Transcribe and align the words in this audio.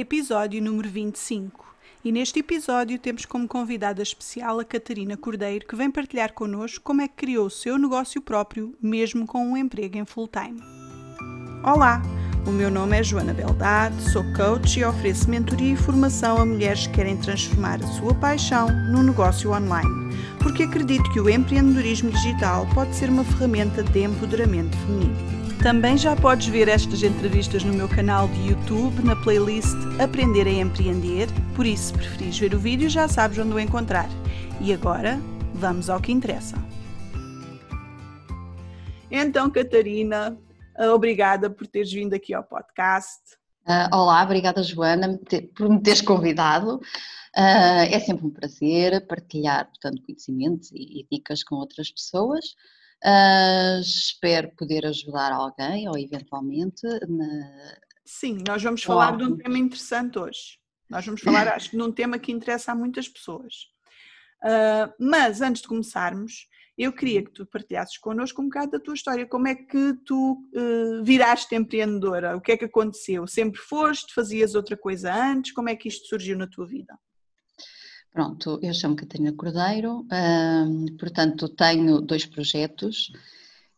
episódio 0.00 0.62
número 0.62 0.88
25. 0.88 1.66
E 2.04 2.12
neste 2.12 2.38
episódio 2.38 3.00
temos 3.00 3.26
como 3.26 3.48
convidada 3.48 4.00
especial 4.00 4.60
a 4.60 4.64
Catarina 4.64 5.16
Cordeiro, 5.16 5.66
que 5.66 5.74
vem 5.74 5.90
partilhar 5.90 6.32
connosco 6.32 6.84
como 6.84 7.02
é 7.02 7.08
que 7.08 7.16
criou 7.16 7.46
o 7.46 7.50
seu 7.50 7.76
negócio 7.76 8.22
próprio, 8.22 8.76
mesmo 8.80 9.26
com 9.26 9.44
um 9.44 9.56
emprego 9.56 9.98
em 9.98 10.04
full 10.04 10.28
time. 10.28 10.62
Olá, 11.64 12.00
o 12.46 12.52
meu 12.52 12.70
nome 12.70 12.96
é 12.96 13.02
Joana 13.02 13.34
Beldade, 13.34 14.00
sou 14.12 14.22
coach 14.34 14.78
e 14.78 14.84
ofereço 14.84 15.28
mentoria 15.28 15.72
e 15.72 15.76
formação 15.76 16.38
a 16.38 16.46
mulheres 16.46 16.86
que 16.86 16.94
querem 16.94 17.16
transformar 17.16 17.82
a 17.82 17.86
sua 17.88 18.14
paixão 18.14 18.68
num 18.92 19.02
negócio 19.02 19.50
online, 19.50 20.14
porque 20.40 20.62
acredito 20.62 21.10
que 21.12 21.20
o 21.20 21.28
empreendedorismo 21.28 22.12
digital 22.12 22.68
pode 22.72 22.94
ser 22.94 23.10
uma 23.10 23.24
ferramenta 23.24 23.82
de 23.82 24.04
empoderamento 24.04 24.76
feminino. 24.78 25.37
Também 25.62 25.98
já 25.98 26.14
podes 26.14 26.46
ver 26.46 26.68
estas 26.68 27.02
entrevistas 27.02 27.64
no 27.64 27.74
meu 27.74 27.88
canal 27.88 28.28
de 28.28 28.48
YouTube, 28.48 29.02
na 29.02 29.16
playlist 29.16 29.74
Aprender 30.00 30.46
a 30.46 30.50
Empreender, 30.50 31.26
por 31.56 31.66
isso, 31.66 31.86
se 31.86 31.92
preferires 31.94 32.38
ver 32.38 32.54
o 32.54 32.58
vídeo, 32.60 32.88
já 32.88 33.08
sabes 33.08 33.38
onde 33.38 33.52
o 33.52 33.58
encontrar. 33.58 34.08
E 34.60 34.72
agora, 34.72 35.18
vamos 35.54 35.90
ao 35.90 36.00
que 36.00 36.12
interessa. 36.12 36.56
Então, 39.10 39.50
Catarina, 39.50 40.38
ah, 40.76 40.94
obrigada 40.94 41.50
por 41.50 41.66
teres 41.66 41.92
vindo 41.92 42.14
aqui 42.14 42.32
ao 42.32 42.44
podcast. 42.44 43.20
Uh, 43.66 43.94
olá, 43.94 44.22
obrigada 44.22 44.62
Joana 44.62 45.18
por 45.56 45.68
me 45.68 45.82
teres 45.82 46.00
convidado. 46.00 46.76
Uh, 47.36 47.84
é 47.90 47.98
sempre 47.98 48.26
um 48.26 48.30
prazer 48.30 49.04
partilhar, 49.08 49.66
portanto, 49.66 50.02
conhecimentos 50.06 50.70
e, 50.70 51.00
e 51.00 51.06
dicas 51.10 51.42
com 51.42 51.56
outras 51.56 51.90
pessoas. 51.90 52.54
Uh, 53.04 53.80
espero 53.80 54.50
poder 54.56 54.84
ajudar 54.86 55.32
alguém 55.32 55.88
ou 55.88 55.96
eventualmente. 55.96 56.82
Na... 57.08 57.78
Sim, 58.04 58.38
nós 58.46 58.62
vamos 58.62 58.82
falar 58.82 59.16
de 59.16 59.24
um 59.24 59.36
tema 59.36 59.58
interessante 59.58 60.18
hoje. 60.18 60.58
Nós 60.90 61.04
vamos 61.04 61.20
falar, 61.20 61.46
acho, 61.54 61.70
de 61.70 61.82
um 61.82 61.92
tema 61.92 62.18
que 62.18 62.32
interessa 62.32 62.72
a 62.72 62.74
muitas 62.74 63.08
pessoas. 63.08 63.54
Uh, 64.42 64.92
mas 64.98 65.40
antes 65.40 65.62
de 65.62 65.68
começarmos, 65.68 66.48
eu 66.76 66.92
queria 66.92 67.24
que 67.24 67.32
tu 67.32 67.44
partilhasses 67.44 67.98
connosco 67.98 68.40
um 68.40 68.44
bocado 68.44 68.72
da 68.72 68.80
tua 68.80 68.94
história. 68.94 69.26
Como 69.26 69.48
é 69.48 69.54
que 69.54 69.94
tu 70.06 70.44
uh, 70.54 71.04
viraste 71.04 71.54
empreendedora? 71.54 72.36
O 72.36 72.40
que 72.40 72.52
é 72.52 72.56
que 72.56 72.64
aconteceu? 72.64 73.26
Sempre 73.26 73.60
foste? 73.60 74.14
Fazias 74.14 74.54
outra 74.54 74.76
coisa 74.76 75.12
antes? 75.12 75.52
Como 75.52 75.68
é 75.68 75.76
que 75.76 75.88
isto 75.88 76.06
surgiu 76.06 76.38
na 76.38 76.46
tua 76.46 76.66
vida? 76.66 76.96
Pronto, 78.12 78.58
eu 78.62 78.72
chamo 78.74 78.96
Catarina 78.96 79.32
Cordeiro, 79.32 80.06
portanto 80.98 81.48
tenho 81.48 82.00
dois 82.00 82.26
projetos 82.26 83.12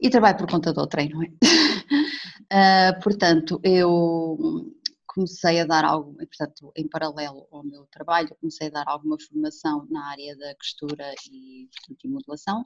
e 0.00 0.08
trabalho 0.08 0.38
por 0.38 0.50
conta 0.50 0.72
do 0.72 0.86
trem, 0.86 1.10
não 1.10 1.22
é? 1.22 1.26
uh, 1.26 3.00
portanto, 3.02 3.60
eu 3.62 4.72
comecei 5.06 5.60
a 5.60 5.66
dar 5.66 5.84
algo, 5.84 6.14
portanto, 6.14 6.72
em 6.76 6.88
paralelo 6.88 7.46
ao 7.50 7.64
meu 7.64 7.84
trabalho, 7.90 8.34
comecei 8.40 8.68
a 8.68 8.70
dar 8.70 8.84
alguma 8.86 9.16
formação 9.20 9.86
na 9.90 10.08
área 10.08 10.36
da 10.36 10.54
costura 10.54 11.12
e, 11.30 11.68
portanto, 11.76 12.08
modelação. 12.08 12.64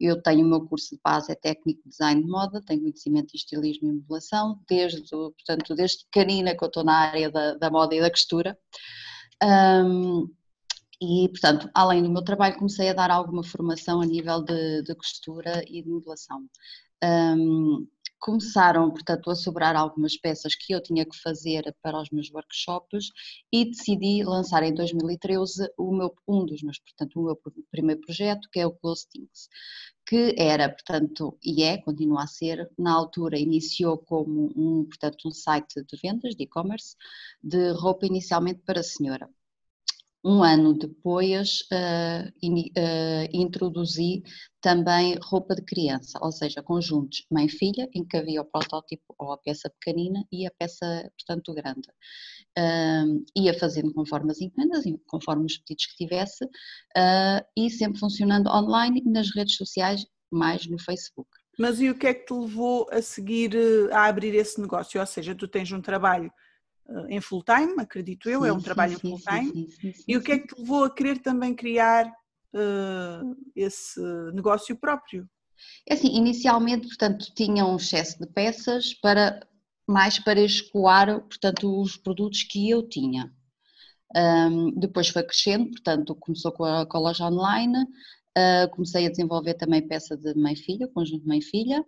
Eu 0.00 0.20
tenho 0.20 0.44
o 0.44 0.48
meu 0.48 0.66
curso 0.66 0.94
de 0.94 1.00
base, 1.04 1.30
é 1.30 1.34
técnico 1.34 1.82
de 1.84 1.90
design 1.90 2.22
de 2.22 2.28
moda, 2.28 2.62
tenho 2.66 2.80
conhecimento 2.80 3.32
de 3.32 3.36
estilismo 3.36 3.88
e 3.88 3.92
modelação, 3.92 4.58
desde, 4.66 5.02
portanto, 5.10 5.74
desde 5.74 6.04
pequenina 6.06 6.56
que 6.56 6.64
eu 6.64 6.68
estou 6.68 6.82
na 6.82 6.94
área 6.94 7.30
da, 7.30 7.54
da 7.54 7.70
moda 7.70 7.94
e 7.94 8.00
da 8.00 8.10
costura. 8.10 8.58
Um, 9.42 10.28
e, 11.02 11.28
portanto, 11.28 11.68
além 11.74 12.00
do 12.00 12.08
meu 12.10 12.22
trabalho, 12.22 12.56
comecei 12.56 12.88
a 12.88 12.92
dar 12.92 13.10
alguma 13.10 13.42
formação 13.42 14.00
a 14.00 14.06
nível 14.06 14.40
de, 14.40 14.82
de 14.82 14.94
costura 14.94 15.64
e 15.66 15.82
de 15.82 15.88
modelação. 15.90 16.48
Um, 17.02 17.88
começaram, 18.20 18.88
portanto, 18.88 19.28
a 19.28 19.34
sobrar 19.34 19.74
algumas 19.74 20.16
peças 20.16 20.54
que 20.54 20.72
eu 20.72 20.80
tinha 20.80 21.04
que 21.04 21.20
fazer 21.20 21.74
para 21.82 22.00
os 22.00 22.08
meus 22.10 22.30
workshops 22.32 23.10
e 23.52 23.64
decidi 23.64 24.22
lançar 24.22 24.62
em 24.62 24.72
2013 24.72 25.68
o 25.76 25.92
meu, 25.92 26.14
um 26.28 26.46
dos 26.46 26.62
meus, 26.62 26.78
portanto, 26.78 27.18
o 27.18 27.24
meu 27.24 27.40
primeiro 27.68 28.00
projeto, 28.00 28.48
que 28.52 28.60
é 28.60 28.66
o 28.66 28.70
Close 28.70 29.08
Things, 29.08 29.48
que 30.06 30.36
era, 30.38 30.68
portanto, 30.68 31.36
e 31.42 31.64
é, 31.64 31.78
continua 31.78 32.22
a 32.22 32.26
ser, 32.28 32.70
na 32.78 32.92
altura 32.92 33.40
iniciou 33.40 33.98
como 33.98 34.52
um, 34.56 34.84
portanto, 34.84 35.26
um 35.26 35.32
site 35.32 35.82
de 35.82 35.96
vendas, 36.00 36.36
de 36.36 36.44
e-commerce, 36.44 36.94
de 37.42 37.72
roupa 37.72 38.06
inicialmente 38.06 38.60
para 38.64 38.80
a 38.80 38.84
senhora 38.84 39.28
um 40.24 40.42
ano 40.42 40.72
depois 40.72 41.62
uh, 41.72 42.32
in, 42.40 42.70
uh, 42.78 43.28
introduzi 43.32 44.22
também 44.60 45.18
roupa 45.20 45.54
de 45.56 45.62
criança, 45.62 46.18
ou 46.22 46.30
seja, 46.30 46.62
conjuntos 46.62 47.26
mãe-filha, 47.30 47.88
em 47.92 48.04
que 48.04 48.16
havia 48.16 48.42
o 48.42 48.44
protótipo 48.44 49.14
ou 49.18 49.32
a 49.32 49.38
peça 49.38 49.68
pequenina 49.70 50.24
e 50.30 50.46
a 50.46 50.50
peça, 50.56 51.10
portanto, 51.18 51.52
grande. 51.52 51.88
Uh, 52.56 53.24
ia 53.36 53.58
fazendo 53.58 53.92
conforme 53.92 54.30
as 54.30 54.40
encomendas, 54.40 54.84
conforme 55.06 55.46
os 55.46 55.58
pedidos 55.58 55.86
que 55.86 55.96
tivesse, 55.96 56.46
e 57.56 57.70
sempre 57.70 57.98
funcionando 57.98 58.48
online 58.48 59.02
nas 59.06 59.34
redes 59.34 59.56
sociais, 59.56 60.06
mais 60.30 60.66
no 60.66 60.78
Facebook. 60.78 61.28
Mas 61.58 61.80
e 61.80 61.90
o 61.90 61.98
que 61.98 62.06
é 62.06 62.14
que 62.14 62.26
te 62.26 62.32
levou 62.32 62.86
a 62.90 63.02
seguir, 63.02 63.56
a 63.92 64.06
abrir 64.06 64.34
esse 64.34 64.60
negócio? 64.60 65.00
Ou 65.00 65.06
seja, 65.06 65.34
tu 65.34 65.48
tens 65.48 65.70
um 65.72 65.80
trabalho 65.80 66.32
em 67.08 67.20
full 67.20 67.42
time, 67.42 67.74
acredito 67.78 68.28
eu, 68.28 68.42
sim, 68.42 68.48
é 68.48 68.52
um 68.52 68.58
sim, 68.58 68.64
trabalho 68.64 68.98
sim, 68.98 69.08
em 69.08 69.10
full 69.10 69.20
time. 69.20 69.68
e 70.06 70.16
o 70.16 70.22
que 70.22 70.32
é 70.32 70.38
que 70.38 70.48
te 70.48 70.60
levou 70.60 70.84
a 70.84 70.94
querer 70.94 71.18
também 71.18 71.54
criar 71.54 72.06
uh, 72.06 73.36
esse 73.54 74.00
negócio 74.32 74.76
próprio? 74.76 75.28
É 75.88 75.94
assim, 75.94 76.08
inicialmente, 76.16 76.88
portanto, 76.88 77.32
tinha 77.34 77.64
um 77.64 77.76
excesso 77.76 78.18
de 78.18 78.26
peças 78.26 78.94
para 78.94 79.40
mais 79.86 80.18
para 80.18 80.40
escoar, 80.40 81.20
portanto, 81.22 81.80
os 81.80 81.96
produtos 81.96 82.44
que 82.44 82.70
eu 82.70 82.88
tinha. 82.88 83.32
Um, 84.14 84.70
depois 84.78 85.08
foi 85.08 85.22
crescendo, 85.22 85.70
portanto, 85.70 86.14
começou 86.14 86.52
com 86.52 86.64
a, 86.64 86.86
com 86.86 86.96
a 86.98 87.00
loja 87.00 87.26
online, 87.26 87.78
uh, 87.82 88.70
comecei 88.72 89.06
a 89.06 89.10
desenvolver 89.10 89.54
também 89.54 89.86
peça 89.86 90.16
de 90.16 90.34
mãe-filha, 90.34 90.88
conjunto 90.88 91.26
mãe-filha, 91.26 91.82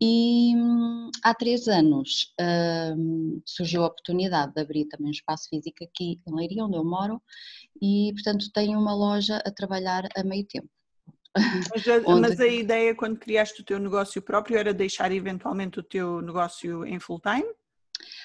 e 0.00 0.54
hum, 0.56 1.10
há 1.24 1.34
três 1.34 1.66
anos 1.66 2.32
hum, 2.96 3.40
surgiu 3.44 3.82
a 3.82 3.86
oportunidade 3.86 4.54
de 4.54 4.60
abrir 4.60 4.86
também 4.86 5.08
um 5.08 5.12
espaço 5.12 5.48
físico 5.48 5.82
aqui 5.82 6.20
em 6.26 6.34
Leiria, 6.34 6.64
onde 6.64 6.76
eu 6.76 6.84
moro, 6.84 7.20
e 7.82 8.12
portanto 8.14 8.50
tenho 8.52 8.78
uma 8.78 8.94
loja 8.94 9.42
a 9.44 9.50
trabalhar 9.50 10.08
a 10.16 10.22
meio 10.22 10.46
tempo. 10.46 10.68
Mas 11.74 11.86
a, 11.86 12.10
onde... 12.10 12.20
mas 12.22 12.40
a 12.40 12.46
ideia 12.46 12.94
quando 12.94 13.18
criaste 13.18 13.60
o 13.60 13.64
teu 13.64 13.78
negócio 13.78 14.20
próprio 14.20 14.58
era 14.58 14.74
deixar 14.74 15.12
eventualmente 15.12 15.78
o 15.78 15.82
teu 15.82 16.20
negócio 16.22 16.84
em 16.84 16.98
full 16.98 17.20
time? 17.20 17.46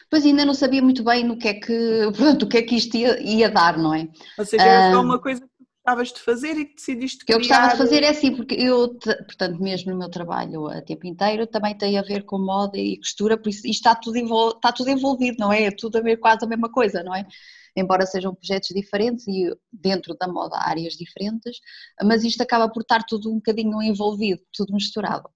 Pois 0.09 0.25
ainda 0.25 0.45
não 0.45 0.53
sabia 0.53 0.81
muito 0.81 1.03
bem 1.03 1.23
no 1.23 1.37
que 1.37 1.47
é 1.47 1.53
que, 1.53 2.11
pronto, 2.15 2.45
o 2.45 2.49
que 2.49 2.57
é 2.57 2.61
que 2.61 2.75
isto 2.75 2.95
ia, 2.95 3.19
ia 3.21 3.49
dar, 3.49 3.77
não 3.77 3.93
é? 3.93 4.07
Ou 4.37 4.45
seja, 4.45 4.63
era 4.63 4.91
só 4.93 5.01
uma 5.01 5.19
coisa 5.19 5.47
gostavas 5.83 6.13
de 6.13 6.19
fazer 6.21 6.57
e 6.57 6.65
que 6.65 6.75
decidiste 6.75 7.25
criar... 7.25 7.35
Eu 7.35 7.39
gostava 7.39 7.71
de 7.73 7.77
fazer 7.77 8.03
é 8.03 8.09
assim, 8.09 8.33
porque 8.35 8.55
eu, 8.55 8.97
portanto, 8.97 9.61
mesmo 9.61 9.91
no 9.91 9.97
meu 9.97 10.09
trabalho 10.09 10.67
a 10.67 10.81
tempo 10.81 11.05
inteiro, 11.05 11.45
também 11.45 11.77
tem 11.77 11.97
a 11.99 12.01
ver 12.01 12.23
com 12.23 12.39
moda 12.39 12.77
e 12.77 12.97
costura, 12.97 13.37
por 13.37 13.49
isso 13.49 13.67
isto 13.67 13.87
está 13.87 13.93
tudo, 13.93 14.17
está 14.55 14.71
tudo 14.71 14.89
envolvido, 14.89 15.37
não 15.39 15.51
é? 15.51 15.63
É 15.63 15.71
tudo 15.71 15.97
a 15.97 16.01
ver, 16.01 16.17
quase 16.17 16.45
a 16.45 16.47
mesma 16.47 16.71
coisa, 16.71 17.03
não 17.03 17.13
é? 17.13 17.27
Embora 17.75 18.05
sejam 18.05 18.33
projetos 18.33 18.69
diferentes 18.69 19.27
e 19.27 19.53
dentro 19.71 20.15
da 20.15 20.27
moda 20.27 20.57
áreas 20.57 20.93
diferentes, 20.93 21.57
mas 22.01 22.23
isto 22.23 22.41
acaba 22.41 22.69
por 22.69 22.81
estar 22.81 23.03
tudo 23.03 23.29
um 23.29 23.35
bocadinho 23.35 23.81
envolvido, 23.81 24.41
tudo 24.53 24.73
misturado. 24.73 25.29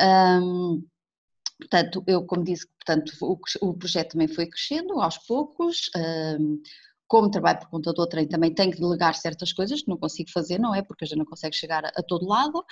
Hum, 0.00 0.82
portanto, 1.58 2.02
eu 2.06 2.24
como 2.24 2.44
disse, 2.44 2.66
portanto, 2.78 3.12
o, 3.20 3.38
o 3.60 3.74
projeto 3.74 4.12
também 4.12 4.28
foi 4.28 4.46
crescendo 4.46 5.00
aos 5.00 5.18
poucos, 5.18 5.90
hum, 6.38 6.62
como 7.12 7.30
trabalho 7.30 7.58
por 7.58 7.68
conta 7.68 7.92
do 7.92 8.00
outrem, 8.00 8.26
também 8.26 8.54
tenho 8.54 8.72
que 8.72 8.80
delegar 8.80 9.14
certas 9.14 9.52
coisas 9.52 9.82
que 9.82 9.88
não 9.90 9.98
consigo 9.98 10.30
fazer, 10.30 10.58
não 10.58 10.74
é? 10.74 10.80
Porque 10.80 11.04
a 11.04 11.06
gente 11.06 11.18
não 11.18 11.26
consegue 11.26 11.54
chegar 11.54 11.84
a, 11.84 11.88
a 11.88 12.02
todo 12.02 12.26
lado. 12.26 12.64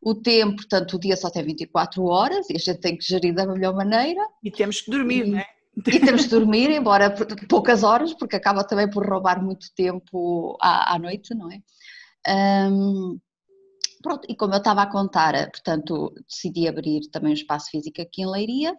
O 0.00 0.14
tempo, 0.14 0.56
portanto, 0.56 0.94
o 0.94 0.98
dia 0.98 1.14
só 1.18 1.28
tem 1.28 1.44
24 1.44 2.02
horas 2.02 2.48
e 2.48 2.56
a 2.56 2.58
gente 2.58 2.80
tem 2.80 2.96
que 2.96 3.04
gerir 3.04 3.34
da 3.34 3.46
melhor 3.46 3.74
maneira. 3.74 4.26
E 4.42 4.50
temos 4.50 4.80
que 4.80 4.90
dormir, 4.90 5.26
e, 5.26 5.30
não 5.32 5.38
é? 5.38 5.46
E 5.76 6.00
temos 6.00 6.22
que 6.24 6.30
dormir, 6.30 6.70
embora 6.70 7.14
poucas 7.46 7.82
horas, 7.82 8.14
porque 8.14 8.36
acaba 8.36 8.64
também 8.64 8.88
por 8.88 9.06
roubar 9.06 9.44
muito 9.44 9.66
tempo 9.76 10.56
à, 10.62 10.94
à 10.94 10.98
noite, 10.98 11.34
não 11.34 11.50
é? 11.52 11.60
Um, 12.70 13.20
pronto, 14.02 14.26
e 14.30 14.34
como 14.34 14.54
eu 14.54 14.58
estava 14.58 14.80
a 14.80 14.90
contar, 14.90 15.34
portanto, 15.50 16.14
decidi 16.26 16.66
abrir 16.66 17.02
também 17.10 17.32
um 17.32 17.34
espaço 17.34 17.68
físico 17.70 18.00
aqui 18.00 18.22
em 18.22 18.30
Leiria. 18.30 18.72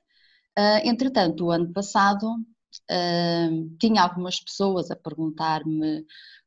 Uh, 0.57 0.81
entretanto, 0.83 1.45
o 1.45 1.51
ano 1.51 1.71
passado 1.71 2.27
tinha 3.79 4.01
algumas 4.01 4.39
pessoas 4.39 4.91
a 4.91 4.95
perguntar-me 4.95 6.05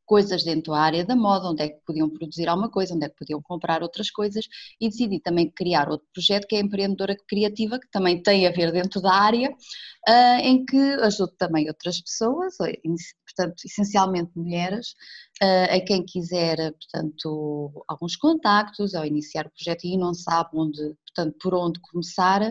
coisas 0.09 0.43
dentro 0.43 0.73
da 0.73 0.81
área 0.81 1.05
da 1.05 1.15
moda, 1.15 1.51
onde 1.51 1.63
é 1.63 1.69
que 1.69 1.81
podiam 1.87 2.09
produzir 2.09 2.49
alguma 2.49 2.71
coisa, 2.71 2.95
onde 2.95 3.05
é 3.05 3.09
que 3.11 3.15
podiam 3.15 3.43
comprar 3.43 3.83
outras 3.83 4.11
coisas 4.11 4.47
e 4.81 4.89
decidi 4.89 5.21
também 5.21 5.51
criar 5.51 5.91
outro 5.91 6.09
projeto 6.15 6.47
que 6.49 6.57
é 6.57 6.59
a 6.59 6.63
Empreendedora 6.63 7.15
Criativa, 7.29 7.79
que 7.79 7.91
também 7.91 8.23
tem 8.23 8.47
a 8.47 8.51
ver 8.51 8.73
dentro 8.73 9.03
da 9.03 9.13
área, 9.13 9.51
uh, 9.51 10.41
em 10.43 10.65
que 10.65 10.79
ajudo 11.03 11.33
também 11.37 11.69
outras 11.69 12.01
pessoas, 12.01 12.57
portanto, 12.57 13.63
essencialmente 13.67 14.31
mulheres, 14.35 14.95
uh, 15.43 15.77
a 15.77 15.81
quem 15.85 16.03
quiser, 16.03 16.57
portanto, 16.73 17.85
alguns 17.87 18.17
contactos 18.17 18.95
ao 18.95 19.05
iniciar 19.05 19.47
o 19.47 19.51
projeto 19.51 19.85
e 19.85 19.99
não 19.99 20.15
sabe 20.15 20.49
onde, 20.55 20.95
portanto, 21.07 21.37
por 21.39 21.55
onde 21.55 21.79
começar, 21.81 22.51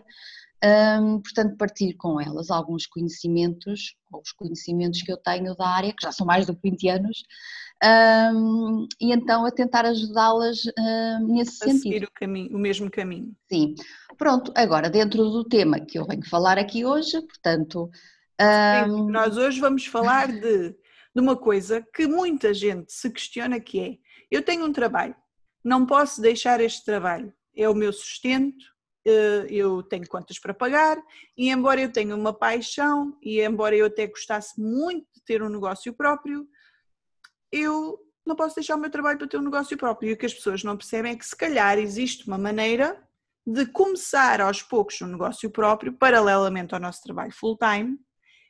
Um, 0.63 1.21
portanto, 1.21 1.55
partir 1.55 1.93
com 1.93 2.19
elas 2.19 2.49
alguns 2.49 2.87
conhecimentos, 2.87 3.95
ou 4.11 4.21
os 4.21 4.31
conhecimentos 4.31 5.03
que 5.03 5.11
eu 5.11 5.17
tenho 5.17 5.55
da 5.55 5.67
área, 5.67 5.93
que 5.93 6.01
já 6.01 6.11
são 6.11 6.25
mais 6.25 6.47
de 6.47 6.57
20 6.63 6.89
anos, 6.89 7.23
um, 8.33 8.87
e 8.99 9.13
então 9.13 9.45
a 9.45 9.51
tentar 9.51 9.85
ajudá-las 9.85 10.65
uh, 10.65 11.27
nesse 11.27 11.63
a 11.63 11.67
sentido. 11.67 11.83
seguir 11.83 12.03
o, 12.05 12.11
caminho, 12.11 12.55
o 12.55 12.59
mesmo 12.59 12.89
caminho. 12.89 13.35
Sim. 13.51 13.75
Pronto, 14.17 14.51
agora 14.55 14.89
dentro 14.89 15.29
do 15.29 15.43
tema 15.43 15.79
que 15.79 15.99
eu 15.99 16.05
venho 16.05 16.27
falar 16.27 16.57
aqui 16.57 16.83
hoje, 16.83 17.21
portanto. 17.21 17.89
Um... 18.89 19.09
Nós 19.11 19.37
hoje 19.37 19.59
vamos 19.59 19.85
falar 19.85 20.27
de, 20.27 20.69
de 20.69 21.21
uma 21.21 21.35
coisa 21.35 21.85
que 21.93 22.07
muita 22.07 22.51
gente 22.51 22.91
se 22.91 23.11
questiona 23.11 23.59
que 23.59 23.79
é, 23.79 23.97
eu 24.31 24.41
tenho 24.41 24.65
um 24.65 24.73
trabalho, 24.73 25.15
não 25.63 25.85
posso 25.85 26.19
deixar 26.19 26.59
este 26.59 26.83
trabalho, 26.83 27.31
é 27.55 27.69
o 27.69 27.75
meu 27.75 27.93
sustento, 27.93 28.65
eu 29.49 29.83
tenho 29.83 30.07
contas 30.07 30.39
para 30.39 30.53
pagar 30.53 30.97
e 31.37 31.49
embora 31.49 31.81
eu 31.81 31.91
tenha 31.91 32.15
uma 32.15 32.33
paixão 32.33 33.17
e 33.21 33.41
embora 33.41 33.75
eu 33.75 33.85
até 33.85 34.07
gostasse 34.07 34.59
muito 34.59 35.07
de 35.15 35.23
ter 35.23 35.41
um 35.41 35.49
negócio 35.49 35.93
próprio, 35.93 36.47
eu 37.51 37.99
não 38.25 38.35
posso 38.35 38.55
deixar 38.55 38.75
o 38.75 38.79
meu 38.79 38.89
trabalho 38.89 39.17
para 39.17 39.27
ter 39.27 39.37
um 39.37 39.43
negócio 39.43 39.77
próprio. 39.77 40.09
E 40.09 40.13
o 40.13 40.17
que 40.17 40.25
as 40.25 40.33
pessoas 40.33 40.63
não 40.63 40.75
percebem 40.75 41.13
é 41.13 41.15
que 41.15 41.25
se 41.25 41.35
calhar 41.35 41.77
existe 41.77 42.27
uma 42.27 42.37
maneira 42.37 43.01
de 43.45 43.65
começar 43.65 44.41
aos 44.41 44.61
poucos 44.61 45.01
um 45.01 45.07
negócio 45.07 45.49
próprio, 45.49 45.93
paralelamente 45.93 46.73
ao 46.73 46.81
nosso 46.81 47.01
trabalho 47.01 47.31
full-time, 47.31 47.97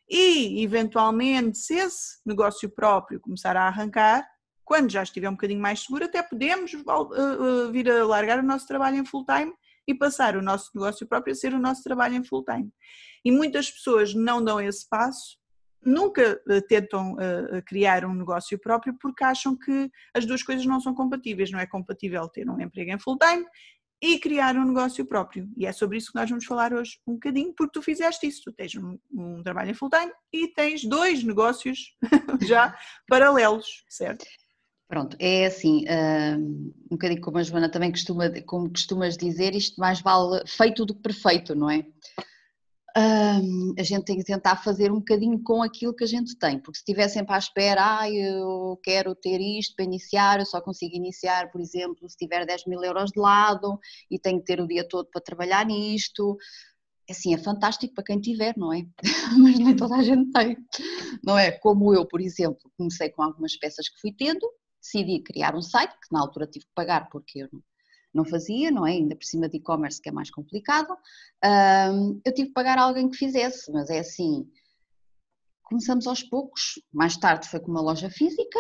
e 0.09 0.63
eventualmente, 0.63 1.57
se 1.57 1.75
esse 1.75 2.19
negócio 2.25 2.69
próprio 2.69 3.19
começar 3.19 3.56
a 3.56 3.68
arrancar, 3.68 4.27
quando 4.65 4.89
já 4.89 5.04
estiver 5.04 5.30
um 5.30 5.33
bocadinho 5.33 5.62
mais 5.62 5.81
seguro, 5.81 6.06
até 6.06 6.24
podemos 6.24 6.74
uh, 6.74 6.81
uh, 6.88 7.71
vir 7.71 7.92
a 7.92 8.06
largar 8.06 8.39
o 8.39 8.44
nosso 8.44 8.65
trabalho 8.65 8.98
em 8.98 9.06
full-time 9.06 9.54
e 9.88 9.95
passar 9.95 10.36
o 10.36 10.42
nosso 10.42 10.72
negócio 10.75 11.07
próprio 11.07 11.31
a 11.31 11.36
ser 11.36 11.54
o 11.54 11.60
nosso 11.60 11.84
trabalho 11.84 12.16
em 12.16 12.24
full 12.24 12.44
time. 12.44 12.69
E 13.24 13.31
muitas 13.31 13.72
pessoas 13.72 14.13
não 14.13 14.44
dão 14.44 14.60
esse 14.60 14.88
passo, 14.89 15.38
nunca 15.84 16.42
eh, 16.50 16.62
tentam 16.62 17.13
uh, 17.13 17.63
criar 17.66 18.04
um 18.04 18.13
negócio 18.13 18.60
próprio 18.60 18.95
porque 19.00 19.24
acham 19.24 19.57
que 19.57 19.89
as 20.13 20.25
duas 20.25 20.44
coisas 20.44 20.66
não 20.66 20.81
são 20.81 20.94
compatíveis. 20.94 21.51
Não 21.51 21.60
é 21.60 21.66
compatível 21.66 22.28
ter 22.28 22.50
um 22.50 22.60
emprego 22.60 22.92
em 22.92 23.00
full 23.00 23.18
time 23.18 23.45
e 24.01 24.19
criar 24.19 24.56
um 24.56 24.66
negócio 24.66 25.06
próprio. 25.06 25.50
E 25.57 25.66
é 25.66 25.72
sobre 25.72 25.98
isso 25.98 26.12
que 26.12 26.19
nós 26.19 26.30
vamos 26.30 26.45
falar 26.45 26.74
hoje 26.74 27.00
um 27.07 27.13
bocadinho, 27.13 27.54
porque 27.56 27.72
tu 27.74 27.81
fizeste 27.81 28.28
isso. 28.28 28.42
Tu 28.44 28.51
tens 28.51 28.75
um, 28.75 28.98
um 29.12 29.42
trabalho 29.42 29.72
em 29.72 29.74
full 29.74 29.90
time 29.90 30.12
e 30.31 30.48
tens 30.50 30.83
dois 30.83 31.24
negócios 31.24 31.95
já 32.45 32.78
paralelos, 33.07 33.86
certo? 33.90 34.25
Pronto, 34.88 35.18
é 35.19 35.45
assim, 35.45 35.84
um 36.89 36.92
bocadinho 36.92 37.19
como 37.19 37.38
a 37.38 37.44
Joana 37.44 37.69
também 37.69 37.92
costuma, 37.92 38.30
como 38.45 38.69
costumas 38.69 39.18
dizer, 39.18 39.54
isto 39.54 39.80
mais 39.80 40.00
vale 40.00 40.42
feito 40.48 40.86
do 40.86 40.95
que 40.95 41.01
perfeito, 41.01 41.54
não 41.54 41.69
é? 41.69 41.86
Um, 42.98 43.75
a 43.78 43.84
gente 43.84 44.06
tem 44.06 44.18
que 44.18 44.24
tentar 44.24 44.56
fazer 44.56 44.92
um 44.92 44.98
bocadinho 44.98 45.39
com 45.44 45.62
aquilo 45.62 45.94
que 45.94 46.04
a 46.04 46.07
gente 46.07 46.36
tem, 46.36 46.57
porque 46.57 46.78
se 46.78 46.81
estiver 46.81 47.07
sempre 47.10 47.36
à 47.36 47.38
espera, 47.38 48.00
ah, 48.00 48.10
eu 48.10 48.80
quero 48.81 49.13
ter 49.13 49.39
isto 49.39 49.75
para 49.75 49.86
iniciar, 49.86 50.39
eu 50.39 50.48
só 50.48 50.60
consigo 50.60 50.95
iniciar, 50.95 51.51
por 51.51 51.62
exemplo, 51.62 52.10
se 52.10 52.18
tiver 52.18 52.44
10 52.44 52.66
mil 52.66 52.81
euros 52.83 53.12
de 53.12 53.19
lado 53.19 53.78
e 54.10 54.18
tenho 54.18 54.40
que 54.40 54.45
ter 54.45 54.60
o 54.60 54.68
dia 54.68 54.88
todo 54.88 55.07
para 55.12 55.22
trabalhar 55.22 55.63
nisto, 55.66 56.38
assim, 57.07 57.36
é 57.36 57.38
fantástico 57.38 57.94
para 57.94 58.06
quem 58.06 58.19
tiver, 58.19 58.56
não 58.57 58.74
é? 58.74 58.83
Mas 59.38 59.60
nem 59.60 59.75
toda 59.75 59.98
a 59.98 60.01
gente 60.01 60.31
tem, 60.31 60.57
não 61.24 61.38
é? 61.38 61.51
Como 61.51 61.94
eu, 61.94 62.04
por 62.04 62.19
exemplo, 62.19 62.72
comecei 62.75 63.10
com 63.10 63.22
algumas 63.22 63.56
peças 63.57 63.88
que 63.90 64.01
fui 64.01 64.12
tendo, 64.12 64.50
decidi 64.88 65.19
criar 65.22 65.56
um 65.56 65.62
site, 65.62 65.92
que 65.92 66.12
na 66.12 66.22
altura 66.22 66.48
tive 66.48 66.66
que 66.66 66.72
pagar 66.74 67.10
porque 67.10 67.39
eu 67.39 67.50
não 68.13 68.24
fazia, 68.24 68.72
não 68.72 68.88
é? 68.88 68.94
Ainda 68.94 69.16
por 69.16 69.25
cima 69.25 69.50
de 69.50 69.57
e-commerce 69.57 70.01
que 70.01 70.10
é 70.10 70.12
mais 70.12 70.31
complicado. 70.31 70.95
Um, 71.44 72.22
eu 72.25 72.34
tive 72.34 72.48
que 72.48 72.54
pagar 72.54 72.78
alguém 72.80 73.10
que 73.10 73.18
fizesse, 73.18 73.72
mas 73.72 73.89
é 73.89 74.00
assim, 74.00 74.50
começamos 75.63 76.07
aos 76.07 76.24
poucos, 76.24 76.81
mais 76.92 77.18
tarde 77.18 77.48
foi 77.48 77.60
com 77.60 77.69
uma 77.69 77.81
loja 77.81 78.10
física, 78.10 78.60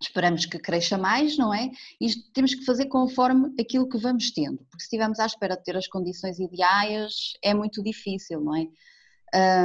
esperamos 0.00 0.46
que 0.46 0.58
cresça 0.58 0.98
mais, 0.98 1.36
não 1.36 1.52
é? 1.54 1.70
E 2.00 2.10
temos 2.32 2.54
que 2.54 2.64
fazer 2.64 2.86
conforme 2.86 3.54
aquilo 3.60 3.88
que 3.88 3.98
vamos 3.98 4.32
tendo, 4.32 4.58
porque 4.58 4.80
se 4.80 4.86
estivermos 4.86 5.20
à 5.20 5.26
espera 5.26 5.56
de 5.56 5.62
ter 5.62 5.76
as 5.76 5.86
condições 5.86 6.38
ideais, 6.38 7.32
é 7.42 7.54
muito 7.54 7.82
difícil, 7.82 8.40
não 8.40 8.56
é? 8.56 8.66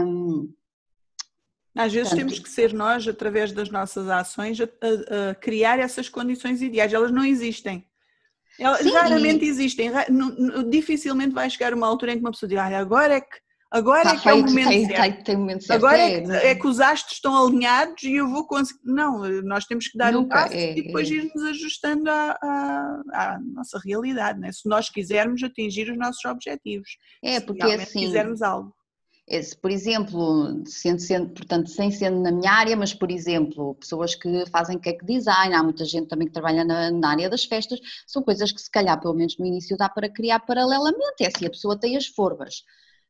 Um, 0.03 0.53
às 1.79 1.93
vezes 1.93 2.09
Portanto, 2.09 2.27
temos 2.27 2.39
que 2.39 2.49
ser 2.49 2.73
nós, 2.73 3.07
através 3.07 3.53
das 3.53 3.69
nossas 3.69 4.09
ações, 4.09 4.59
a, 4.59 4.65
a, 4.65 5.29
a 5.29 5.35
criar 5.35 5.79
essas 5.79 6.09
condições 6.09 6.61
ideais. 6.61 6.91
Elas 6.91 7.09
não 7.09 7.23
existem. 7.23 7.85
Elas 8.59 8.81
sim, 8.81 8.91
raramente 8.91 9.45
existem. 9.45 9.89
Dificilmente 10.69 11.33
vai 11.33 11.49
chegar 11.49 11.73
uma 11.73 11.87
altura 11.87 12.11
em 12.11 12.15
que 12.15 12.19
uma 12.19 12.31
pessoa 12.31 12.49
diz, 12.49 12.59
olha, 12.59 12.77
agora 12.77 13.13
é 13.13 13.21
que 13.21 13.37
agora 13.71 14.09
é 14.09 14.15
que 14.15 14.23
feito, 14.23 14.27
é 14.27 14.33
o 14.33 14.41
momento 14.41 14.67
tem, 14.67 14.85
certo. 14.87 15.01
Tem, 15.01 15.23
tem 15.23 15.37
momento 15.37 15.63
certo. 15.63 15.85
Agora 15.85 15.97
é, 15.97 16.13
é, 16.15 16.21
que, 16.21 16.31
é, 16.47 16.55
que, 16.55 16.67
os 16.67 16.81
astros 16.81 17.13
estão 17.13 17.45
alinhados 17.47 18.03
e 18.03 18.13
eu 18.13 18.27
vou 18.27 18.45
conseguir. 18.45 18.81
Não, 18.83 19.19
nós 19.43 19.63
temos 19.63 19.87
que 19.87 19.97
dar 19.97 20.11
Nunca, 20.11 20.25
um 20.25 20.27
passo 20.27 20.55
é, 20.55 20.77
e 20.77 20.83
depois 20.83 21.09
é. 21.09 21.13
irmos 21.13 21.41
ajustando 21.43 22.09
à, 22.09 22.37
à, 22.41 23.01
à, 23.13 23.39
nossa 23.39 23.79
realidade, 23.79 24.37
né? 24.37 24.51
se 24.51 24.67
nós 24.67 24.89
quisermos 24.89 25.41
atingir 25.41 25.89
os 25.89 25.97
nossos 25.97 26.25
objetivos. 26.25 26.89
É, 27.23 27.39
porque 27.39 27.65
se 27.65 27.83
assim. 27.83 27.99
quisermos 27.99 28.41
algo 28.41 28.75
por 29.61 29.69
exemplo, 29.69 30.63
sendo, 30.65 30.99
sendo, 30.99 31.29
portanto, 31.29 31.69
sem 31.69 31.91
sendo 31.91 32.19
na 32.19 32.31
minha 32.31 32.51
área, 32.51 32.75
mas, 32.75 32.93
por 32.93 33.11
exemplo, 33.11 33.75
pessoas 33.75 34.15
que 34.15 34.45
fazem 34.47 34.79
cake 34.79 35.05
design, 35.05 35.53
há 35.53 35.61
muita 35.61 35.85
gente 35.85 36.07
também 36.07 36.27
que 36.27 36.33
trabalha 36.33 36.65
na, 36.65 36.89
na, 36.89 37.11
área 37.11 37.29
das 37.29 37.45
festas, 37.45 37.79
são 38.07 38.23
coisas 38.23 38.51
que 38.51 38.59
se 38.59 38.71
calhar, 38.71 38.99
pelo 38.99 39.13
menos 39.13 39.37
no 39.37 39.45
início, 39.45 39.77
dá 39.77 39.87
para 39.87 40.09
criar 40.09 40.39
paralelamente, 40.39 41.23
é 41.23 41.27
assim, 41.27 41.45
a 41.45 41.49
pessoa 41.49 41.79
tem 41.79 41.95
as 41.95 42.07
formas, 42.07 42.63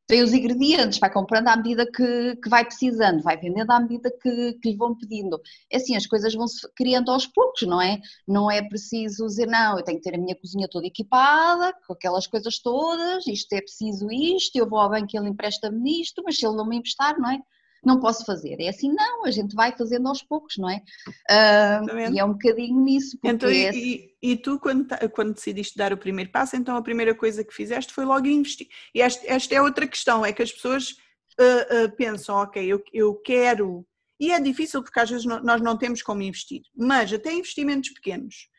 tem 0.09 0.23
os 0.23 0.33
ingredientes, 0.33 0.97
vai 0.97 1.13
comprando 1.13 1.49
à 1.49 1.55
medida 1.55 1.85
que, 1.85 2.35
que 2.37 2.49
vai 2.49 2.65
precisando, 2.65 3.21
vai 3.21 3.37
vendendo 3.37 3.69
à 3.69 3.79
medida 3.79 4.09
que, 4.09 4.53
que 4.53 4.71
lhe 4.71 4.75
vão 4.75 4.97
pedindo. 4.97 5.39
É 5.71 5.77
assim, 5.77 5.95
as 5.95 6.07
coisas 6.07 6.33
vão 6.33 6.47
se 6.47 6.67
criando 6.75 7.11
aos 7.11 7.27
poucos, 7.27 7.61
não 7.67 7.79
é? 7.79 8.01
Não 8.27 8.49
é 8.49 8.59
preciso 8.67 9.27
dizer, 9.27 9.45
não, 9.45 9.77
eu 9.77 9.83
tenho 9.83 9.99
que 9.99 10.03
ter 10.03 10.15
a 10.15 10.17
minha 10.17 10.35
cozinha 10.35 10.67
toda 10.67 10.87
equipada, 10.87 11.71
com 11.85 11.93
aquelas 11.93 12.25
coisas 12.25 12.57
todas, 12.57 13.27
isto 13.27 13.53
é 13.53 13.61
preciso 13.61 14.11
isto, 14.11 14.55
eu 14.55 14.67
vou 14.67 14.79
ao 14.79 14.89
banco 14.89 15.09
e 15.13 15.17
ele 15.17 15.29
empresta-me 15.29 16.01
isto, 16.01 16.23
mas 16.25 16.39
se 16.39 16.45
ele 16.47 16.55
não 16.55 16.67
me 16.67 16.77
emprestar, 16.77 17.15
não 17.19 17.29
é? 17.29 17.39
Não 17.83 17.99
posso 17.99 18.25
fazer. 18.25 18.59
É 18.59 18.69
assim, 18.69 18.93
não, 18.93 19.25
a 19.25 19.31
gente 19.31 19.55
vai 19.55 19.75
fazendo 19.75 20.07
aos 20.07 20.21
poucos, 20.21 20.57
não 20.57 20.69
é? 20.69 20.81
Uh, 21.29 22.13
e 22.13 22.19
é 22.19 22.25
um 22.25 22.33
bocadinho 22.33 22.79
nisso. 22.81 23.17
Então, 23.23 23.49
e, 23.49 23.65
é... 23.65 23.75
e, 23.75 24.15
e, 24.21 24.37
tu, 24.37 24.59
quando, 24.59 24.87
quando 25.13 25.33
decidiste 25.33 25.77
dar 25.77 25.93
o 25.93 25.97
primeiro 25.97 26.31
passo, 26.31 26.55
então 26.55 26.75
a 26.75 26.81
primeira 26.81 27.15
coisa 27.15 27.43
que 27.43 27.53
fizeste 27.53 27.93
foi 27.93 28.05
logo 28.05 28.27
investir. 28.27 28.67
E 28.93 29.01
esta, 29.01 29.25
esta 29.27 29.55
é 29.55 29.61
outra 29.61 29.87
questão, 29.87 30.25
é 30.25 30.33
que 30.33 30.43
as 30.43 30.51
pessoas 30.51 30.91
uh, 31.39 31.85
uh, 31.85 31.95
pensam, 31.95 32.35
ok, 32.35 32.63
eu, 32.65 32.83
eu 32.93 33.15
quero. 33.15 33.85
E 34.19 34.31
é 34.31 34.39
difícil 34.39 34.83
porque 34.83 34.99
às 34.99 35.09
vezes 35.09 35.25
nós 35.25 35.61
não 35.61 35.77
temos 35.77 36.01
como 36.01 36.21
investir, 36.21 36.63
mas 36.75 37.11
até 37.13 37.33
investimentos 37.33 37.89
pequenos. 37.91 38.49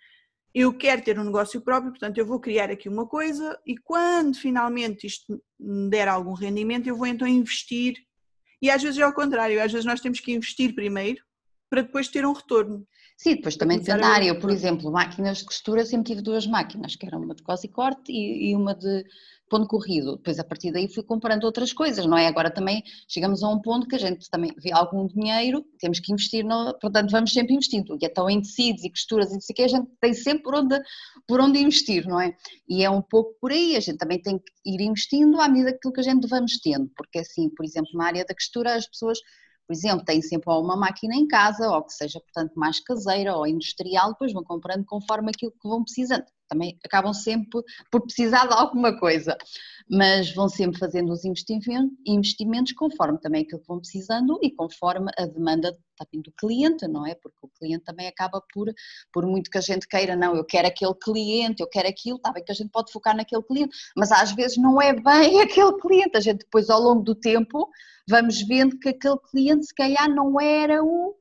Eu 0.55 0.77
quero 0.77 1.03
ter 1.03 1.19
um 1.19 1.25
negócio 1.25 1.61
próprio, 1.61 1.93
portanto 1.93 2.19
eu 2.19 2.27
vou 2.27 2.41
criar 2.41 2.71
aqui 2.71 2.89
uma 2.89 3.07
coisa 3.07 3.57
e 3.65 3.77
quando 3.77 4.37
finalmente 4.37 5.07
isto 5.07 5.41
me 5.59 5.89
der 5.91 6.09
algum 6.09 6.33
rendimento, 6.33 6.89
eu 6.89 6.97
vou 6.97 7.07
então 7.07 7.29
investir 7.29 7.95
e 8.61 8.71
às 8.71 8.83
vezes 8.83 8.99
é 8.99 9.03
ao 9.03 9.13
contrário, 9.13 9.63
às 9.63 9.73
vezes 9.73 9.87
nós 9.87 10.01
temos 10.01 10.21
que 10.21 10.33
investir 10.33 10.75
primeiro 10.75 11.23
para 11.69 11.83
depois 11.83 12.09
ter 12.09 12.27
um 12.27 12.33
retorno. 12.33 12.87
Sim, 13.23 13.35
depois 13.35 13.55
também 13.55 13.79
depende 13.79 14.01
da 14.01 14.09
área. 14.09 14.29
Eu, 14.29 14.39
por 14.39 14.49
exemplo, 14.49 14.91
máquinas 14.91 15.39
de 15.39 15.45
costura, 15.45 15.85
sempre 15.85 16.07
tive 16.07 16.23
duas 16.23 16.47
máquinas, 16.47 16.97
que 16.97 17.05
eram 17.05 17.21
uma 17.21 17.35
de 17.35 17.43
cose 17.43 17.67
e 17.67 17.69
corte 17.69 18.11
e, 18.11 18.49
e 18.49 18.57
uma 18.57 18.75
de 18.75 19.05
ponto 19.47 19.67
corrido. 19.67 20.17
Depois, 20.17 20.39
a 20.39 20.45
partir 20.45 20.73
daí, 20.73 20.89
fui 20.89 21.03
comprando 21.03 21.45
outras 21.45 21.71
coisas, 21.71 22.07
não 22.07 22.17
é? 22.17 22.27
Agora 22.27 22.51
também 22.51 22.83
chegamos 23.07 23.43
a 23.43 23.49
um 23.51 23.61
ponto 23.61 23.87
que 23.87 23.95
a 23.95 23.99
gente 23.99 24.31
também 24.31 24.55
vê 24.57 24.73
algum 24.73 25.07
dinheiro, 25.07 25.63
temos 25.79 26.01
que 26.01 26.11
investir, 26.11 26.43
no, 26.47 26.73
portanto, 26.81 27.11
vamos 27.11 27.31
sempre 27.31 27.53
investindo. 27.53 27.95
E 28.01 28.07
então, 28.07 28.31
em 28.31 28.41
tecidos 28.41 28.85
e 28.85 28.89
costuras 28.89 29.29
e 29.29 29.35
não 29.35 29.41
sei 29.43 29.53
o 29.53 29.57
que, 29.57 29.63
a 29.65 29.69
gente 29.69 29.91
tem 30.01 30.15
sempre 30.15 30.43
por 30.43 30.55
onde, 30.55 30.81
por 31.29 31.41
onde 31.43 31.59
investir, 31.59 32.07
não 32.07 32.19
é? 32.19 32.35
E 32.67 32.83
é 32.83 32.89
um 32.89 33.03
pouco 33.03 33.35
por 33.39 33.53
aí, 33.53 33.77
a 33.77 33.81
gente 33.81 33.99
também 33.99 34.19
tem 34.23 34.39
que 34.39 34.51
ir 34.65 34.81
investindo 34.81 35.39
à 35.43 35.47
medida 35.47 35.79
que 35.79 36.01
a 36.01 36.03
gente 36.03 36.27
vamos 36.27 36.59
tendo, 36.59 36.91
porque 36.97 37.19
assim, 37.19 37.51
por 37.51 37.67
exemplo, 37.67 37.91
na 37.93 38.07
área 38.07 38.25
da 38.25 38.35
costura, 38.35 38.77
as 38.77 38.87
pessoas 38.87 39.19
por 39.71 39.75
exemplo, 39.75 40.05
têm 40.05 40.21
sempre 40.21 40.53
uma 40.53 40.77
máquina 40.77 41.15
em 41.15 41.29
casa, 41.29 41.71
ou 41.71 41.85
que 41.85 41.93
seja, 41.93 42.19
portanto, 42.19 42.55
mais 42.57 42.81
caseira 42.81 43.37
ou 43.37 43.47
industrial, 43.47 44.11
depois 44.11 44.33
vão 44.33 44.43
comprando 44.43 44.85
conforme 44.85 45.31
aquilo 45.31 45.53
que 45.53 45.69
vão 45.69 45.85
precisando. 45.85 46.25
Também 46.49 46.77
acabam 46.85 47.15
sempre 47.15 47.63
por 47.89 48.01
precisar 48.01 48.49
de 48.49 48.55
alguma 48.55 48.99
coisa, 48.99 49.39
mas 49.89 50.35
vão 50.35 50.49
sempre 50.49 50.77
fazendo 50.77 51.13
os 51.13 51.23
investimentos 51.25 52.73
conforme 52.73 53.21
também 53.21 53.43
aquilo 53.43 53.61
que 53.61 53.69
vão 53.69 53.79
precisando 53.79 54.41
e 54.43 54.51
conforme 54.51 55.13
a 55.17 55.27
demanda 55.27 55.79
também 55.97 56.21
do 56.21 56.33
cliente, 56.33 56.89
não 56.89 57.07
é? 57.07 57.15
Porque 57.15 57.39
o 57.41 57.49
cliente 57.57 57.85
também 57.85 58.09
acaba 58.09 58.43
por, 58.53 58.67
por 59.13 59.25
muito 59.25 59.49
que 59.49 59.59
a 59.59 59.61
gente 59.61 59.87
queira, 59.87 60.17
não, 60.17 60.35
eu 60.35 60.45
quero 60.45 60.67
aquele 60.67 60.95
cliente, 60.95 61.63
eu 61.63 61.69
quero 61.69 61.87
aquilo, 61.87 62.17
está 62.17 62.33
bem 62.33 62.43
que 62.43 62.51
a 62.51 62.57
gente 62.57 62.71
pode 62.73 62.91
focar 62.91 63.15
naquele 63.15 63.45
cliente, 63.45 63.77
mas 63.97 64.11
às 64.11 64.33
vezes 64.33 64.57
não 64.57 64.83
é 64.83 64.93
bem 64.93 65.39
aquele 65.43 65.79
cliente, 65.79 66.17
a 66.17 66.21
gente 66.21 66.39
depois 66.39 66.69
ao 66.69 66.81
longo 66.81 67.05
do 67.05 67.15
tempo 67.15 67.71
vamos 68.11 68.43
vendo 68.43 68.79
que 68.79 68.91
aquele 68.91 69.19
cliente 69.31 69.67
se 69.67 69.75
calhar 69.75 70.09
não 70.09 70.41
era 70.41 70.83
o. 70.85 71.17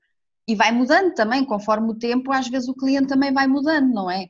E 0.47 0.55
vai 0.55 0.71
mudando 0.71 1.13
também, 1.13 1.45
conforme 1.45 1.91
o 1.91 1.95
tempo, 1.95 2.31
às 2.31 2.47
vezes 2.47 2.67
o 2.67 2.73
cliente 2.73 3.07
também 3.07 3.31
vai 3.31 3.47
mudando, 3.47 3.93
não 3.93 4.09
é? 4.09 4.27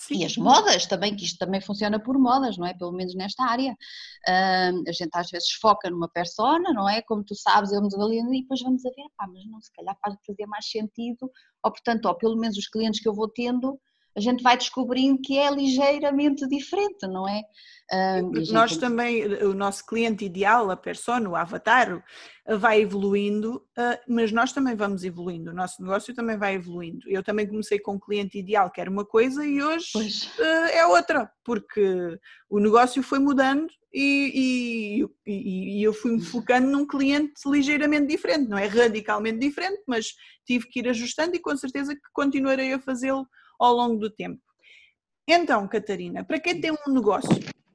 Sim. 0.00 0.18
E 0.18 0.24
as 0.24 0.36
modas 0.36 0.86
também, 0.86 1.16
que 1.16 1.24
isto 1.24 1.38
também 1.38 1.60
funciona 1.60 1.98
por 1.98 2.18
modas, 2.18 2.58
não 2.58 2.66
é? 2.66 2.74
Pelo 2.74 2.92
menos 2.92 3.14
nesta 3.14 3.44
área. 3.44 3.72
Uh, 3.72 4.88
a 4.88 4.92
gente 4.92 5.10
às 5.14 5.30
vezes 5.30 5.52
foca 5.52 5.88
numa 5.88 6.08
persona, 6.08 6.72
não 6.72 6.88
é? 6.88 7.00
Como 7.02 7.24
tu 7.24 7.34
sabes, 7.34 7.72
eu 7.72 7.78
vamos 7.78 7.94
ali 7.94 8.18
e 8.20 8.42
depois 8.42 8.60
vamos 8.60 8.84
a 8.84 8.90
ver, 8.90 9.06
pá, 9.16 9.26
mas 9.26 9.46
não, 9.46 9.60
se 9.60 9.72
calhar 9.72 9.96
faz 10.04 10.16
fazer 10.26 10.46
mais 10.46 10.68
sentido, 10.68 11.30
ou 11.62 11.70
portanto, 11.70 12.06
ou 12.06 12.14
pelo 12.16 12.36
menos 12.36 12.58
os 12.58 12.68
clientes 12.68 13.00
que 13.00 13.08
eu 13.08 13.14
vou 13.14 13.28
tendo, 13.28 13.80
a 14.16 14.20
gente 14.20 14.42
vai 14.42 14.56
descobrindo 14.56 15.20
que 15.20 15.38
é 15.38 15.50
ligeiramente 15.50 16.46
diferente, 16.48 17.06
não 17.06 17.28
é? 17.28 17.42
Uh, 17.92 18.52
Nós 18.52 18.76
também, 18.78 19.24
o 19.44 19.52
nosso 19.52 19.84
cliente 19.84 20.24
ideal, 20.24 20.70
a 20.70 20.76
persona, 20.76 21.28
o 21.28 21.36
avatar, 21.36 22.02
vai 22.58 22.80
evoluindo, 22.80 23.56
uh, 23.56 23.98
mas 24.08 24.32
nós 24.32 24.52
também 24.52 24.74
vamos 24.74 25.04
evoluindo, 25.04 25.50
o 25.50 25.54
nosso 25.54 25.82
negócio 25.82 26.14
também 26.14 26.38
vai 26.38 26.54
evoluindo. 26.54 27.00
Eu 27.08 27.22
também 27.22 27.46
comecei 27.46 27.78
com 27.78 27.94
um 27.94 28.00
cliente 28.00 28.38
ideal 28.38 28.70
que 28.70 28.80
era 28.80 28.90
uma 28.90 29.04
coisa 29.04 29.44
e 29.44 29.62
hoje 29.62 29.90
uh, 29.96 30.42
é 30.72 30.86
outra, 30.86 31.30
porque 31.44 32.18
o 32.48 32.58
negócio 32.58 33.02
foi 33.02 33.18
mudando 33.18 33.68
e, 33.92 35.04
e, 35.26 35.78
e 35.78 35.82
eu 35.82 35.92
fui-me 35.92 36.22
focando 36.22 36.66
num 36.66 36.86
cliente 36.86 37.34
ligeiramente 37.46 38.06
diferente, 38.06 38.48
não 38.48 38.58
é 38.58 38.66
radicalmente 38.66 39.38
diferente, 39.38 39.82
mas 39.86 40.14
tive 40.46 40.68
que 40.68 40.80
ir 40.80 40.88
ajustando 40.88 41.36
e 41.36 41.40
com 41.40 41.56
certeza 41.56 41.94
que 41.94 42.00
continuarei 42.12 42.72
a 42.72 42.80
fazê-lo 42.80 43.26
ao 43.58 43.74
longo 43.74 43.98
do 43.98 44.10
tempo. 44.10 44.40
Então, 45.26 45.66
Catarina, 45.66 46.24
para 46.24 46.38
quem 46.38 46.60
tem 46.60 46.70
um 46.70 46.92
negócio, 46.92 47.30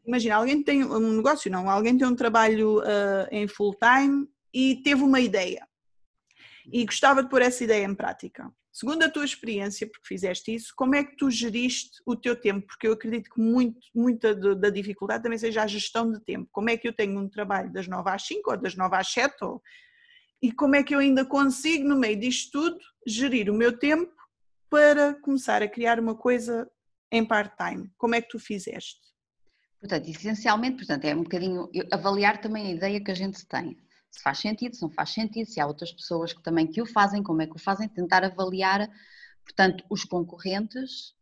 imagina, 0.06 0.36
alguém 0.36 0.64
tem 0.64 0.84
um 0.84 1.16
negócio, 1.16 1.52
não, 1.52 1.70
alguém 1.70 1.98
tem 1.98 2.08
um 2.08 2.16
trabalho 2.16 2.80
uh, 2.80 3.28
em 3.32 3.48
full 3.48 3.76
time 3.76 4.28
e 4.54 4.76
teve 4.84 5.04
uma 5.04 5.20
ideia 5.20 5.68
e 6.72 6.86
gostava 6.86 7.24
de 7.24 7.30
pôr 7.30 7.42
essa 7.42 7.64
ideia 7.64 7.86
em 7.86 7.96
prática. 7.96 8.52
Segundo 8.72 9.04
a 9.04 9.10
tua 9.10 9.26
experiência, 9.26 9.88
porque 9.88 10.08
fizeste 10.08 10.54
isso, 10.54 10.74
como 10.76 10.96
é 10.96 11.04
que 11.04 11.18
tu 11.18 11.30
geriste 11.30 12.02
o 12.06 12.16
teu 12.16 12.36
tempo? 12.36 12.68
Porque 12.68 12.88
eu 12.88 12.94
acredito 12.94 13.30
que 13.30 13.42
muito, 13.42 13.80
muita 13.94 14.36
da 14.56 14.70
dificuldade 14.70 15.24
também 15.24 15.40
seja 15.40 15.64
a 15.64 15.68
gestão 15.68 16.12
de 16.12 16.20
tempo. 16.22 16.48
Como 16.52 16.70
é 16.70 16.78
que 16.78 16.88
eu 16.88 16.94
tenho 16.94 17.20
um 17.20 17.28
trabalho 17.28 17.72
das 17.74 17.88
9 17.88 18.10
às 18.10 18.26
5 18.26 18.52
ou 18.52 18.58
das 18.58 18.76
9 18.76 18.96
às 18.96 19.12
7? 19.12 19.44
Ou... 19.44 19.62
E 20.42 20.52
como 20.52 20.76
é 20.76 20.84
que 20.84 20.94
eu 20.94 21.00
ainda 21.00 21.26
consigo, 21.26 21.88
no 21.88 21.98
meio 21.98 22.18
disto 22.20 22.52
tudo, 22.52 22.80
gerir 23.06 23.50
o 23.50 23.56
meu 23.56 23.78
tempo 23.78 24.14
para 24.70 25.14
começar 25.16 25.62
a 25.64 25.68
criar 25.68 26.00
uma 26.00 26.16
coisa 26.16 26.70
em 27.12 27.26
part-time? 27.26 27.92
Como 27.98 28.16
é 28.16 28.22
que 28.22 28.30
tu 28.30 28.40
fizeste? 28.40 29.00
Portanto, 29.80 30.10
essencialmente, 30.10 30.78
portanto, 30.78 31.06
é 31.06 31.16
um 31.16 31.24
bocadinho 31.24 31.70
avaliar 31.92 32.42
também 32.42 32.68
a 32.68 32.72
ideia 32.72 33.04
que 33.04 33.12
a 33.12 33.16
gente 33.16 33.46
tem. 33.46 33.78
Se 34.12 34.22
faz 34.22 34.40
sentido, 34.40 34.76
se 34.76 34.82
não 34.82 34.90
faz 34.90 35.12
sentido, 35.12 35.48
se 35.48 35.60
há 35.60 35.68
outras 35.68 35.92
pessoas 35.92 36.34
que 36.34 36.42
também 36.42 36.68
que 36.68 36.82
o 36.82 36.86
fazem, 36.86 37.24
como 37.24 37.42
é 37.42 37.48
que 37.48 37.56
o 37.56 37.60
fazem, 37.60 37.88
tentar 37.88 38.24
avaliar, 38.24 38.90
portanto, 39.44 39.84
os 39.90 40.04
concorrentes 40.04 41.14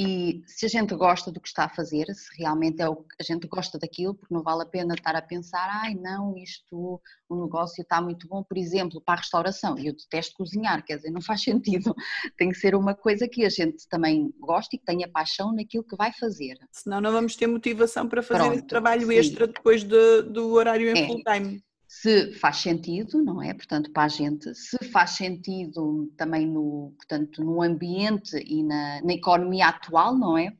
e 0.00 0.44
se 0.46 0.64
a 0.64 0.68
gente 0.68 0.94
gosta 0.94 1.32
do 1.32 1.40
que 1.40 1.48
está 1.48 1.64
a 1.64 1.68
fazer, 1.68 2.06
se 2.14 2.28
realmente 2.38 2.80
é 2.80 2.88
o 2.88 2.94
que 2.94 3.16
a 3.18 3.24
gente 3.24 3.48
gosta 3.48 3.76
daquilo, 3.80 4.14
porque 4.14 4.32
não 4.32 4.44
vale 4.44 4.62
a 4.62 4.66
pena 4.66 4.94
estar 4.94 5.16
a 5.16 5.20
pensar, 5.20 5.68
ai 5.82 5.92
não, 5.96 6.36
isto, 6.36 7.02
o 7.28 7.42
negócio 7.42 7.82
está 7.82 8.00
muito 8.00 8.28
bom, 8.28 8.44
por 8.44 8.56
exemplo, 8.56 9.00
para 9.00 9.14
a 9.14 9.16
restauração, 9.16 9.76
e 9.76 9.88
eu 9.88 9.92
detesto 9.92 10.36
cozinhar, 10.36 10.84
quer 10.84 10.98
dizer, 10.98 11.10
não 11.10 11.20
faz 11.26 11.42
sentido, 11.42 11.92
tem 12.36 12.50
que 12.50 12.54
ser 12.54 12.76
uma 12.76 12.94
coisa 12.94 13.26
que 13.26 13.44
a 13.44 13.48
gente 13.48 13.88
também 13.88 14.32
gosta 14.38 14.76
e 14.76 14.78
que 14.78 14.84
tenha 14.84 15.08
paixão 15.08 15.52
naquilo 15.52 15.82
que 15.82 15.96
vai 15.96 16.12
fazer. 16.12 16.56
Senão 16.70 17.00
não 17.00 17.10
vamos 17.10 17.34
ter 17.34 17.48
motivação 17.48 18.08
para 18.08 18.22
fazer 18.22 18.44
Pronto, 18.44 18.54
esse 18.54 18.66
trabalho 18.68 19.08
sim. 19.08 19.14
extra 19.14 19.48
depois 19.48 19.82
de, 19.82 20.22
do 20.22 20.52
horário 20.52 20.96
em 20.96 21.02
é. 21.02 21.06
full 21.08 21.22
time 21.24 21.60
se 21.88 22.34
faz 22.34 22.58
sentido, 22.58 23.24
não 23.24 23.42
é? 23.42 23.54
Portanto, 23.54 23.90
para 23.90 24.04
a 24.04 24.08
gente, 24.08 24.54
se 24.54 24.76
faz 24.90 25.12
sentido 25.12 26.12
também 26.18 26.46
no, 26.46 26.92
portanto, 26.96 27.42
no 27.42 27.62
ambiente 27.62 28.36
e 28.36 28.62
na, 28.62 29.00
na 29.02 29.14
economia 29.14 29.68
atual, 29.68 30.14
não 30.14 30.36
é? 30.36 30.52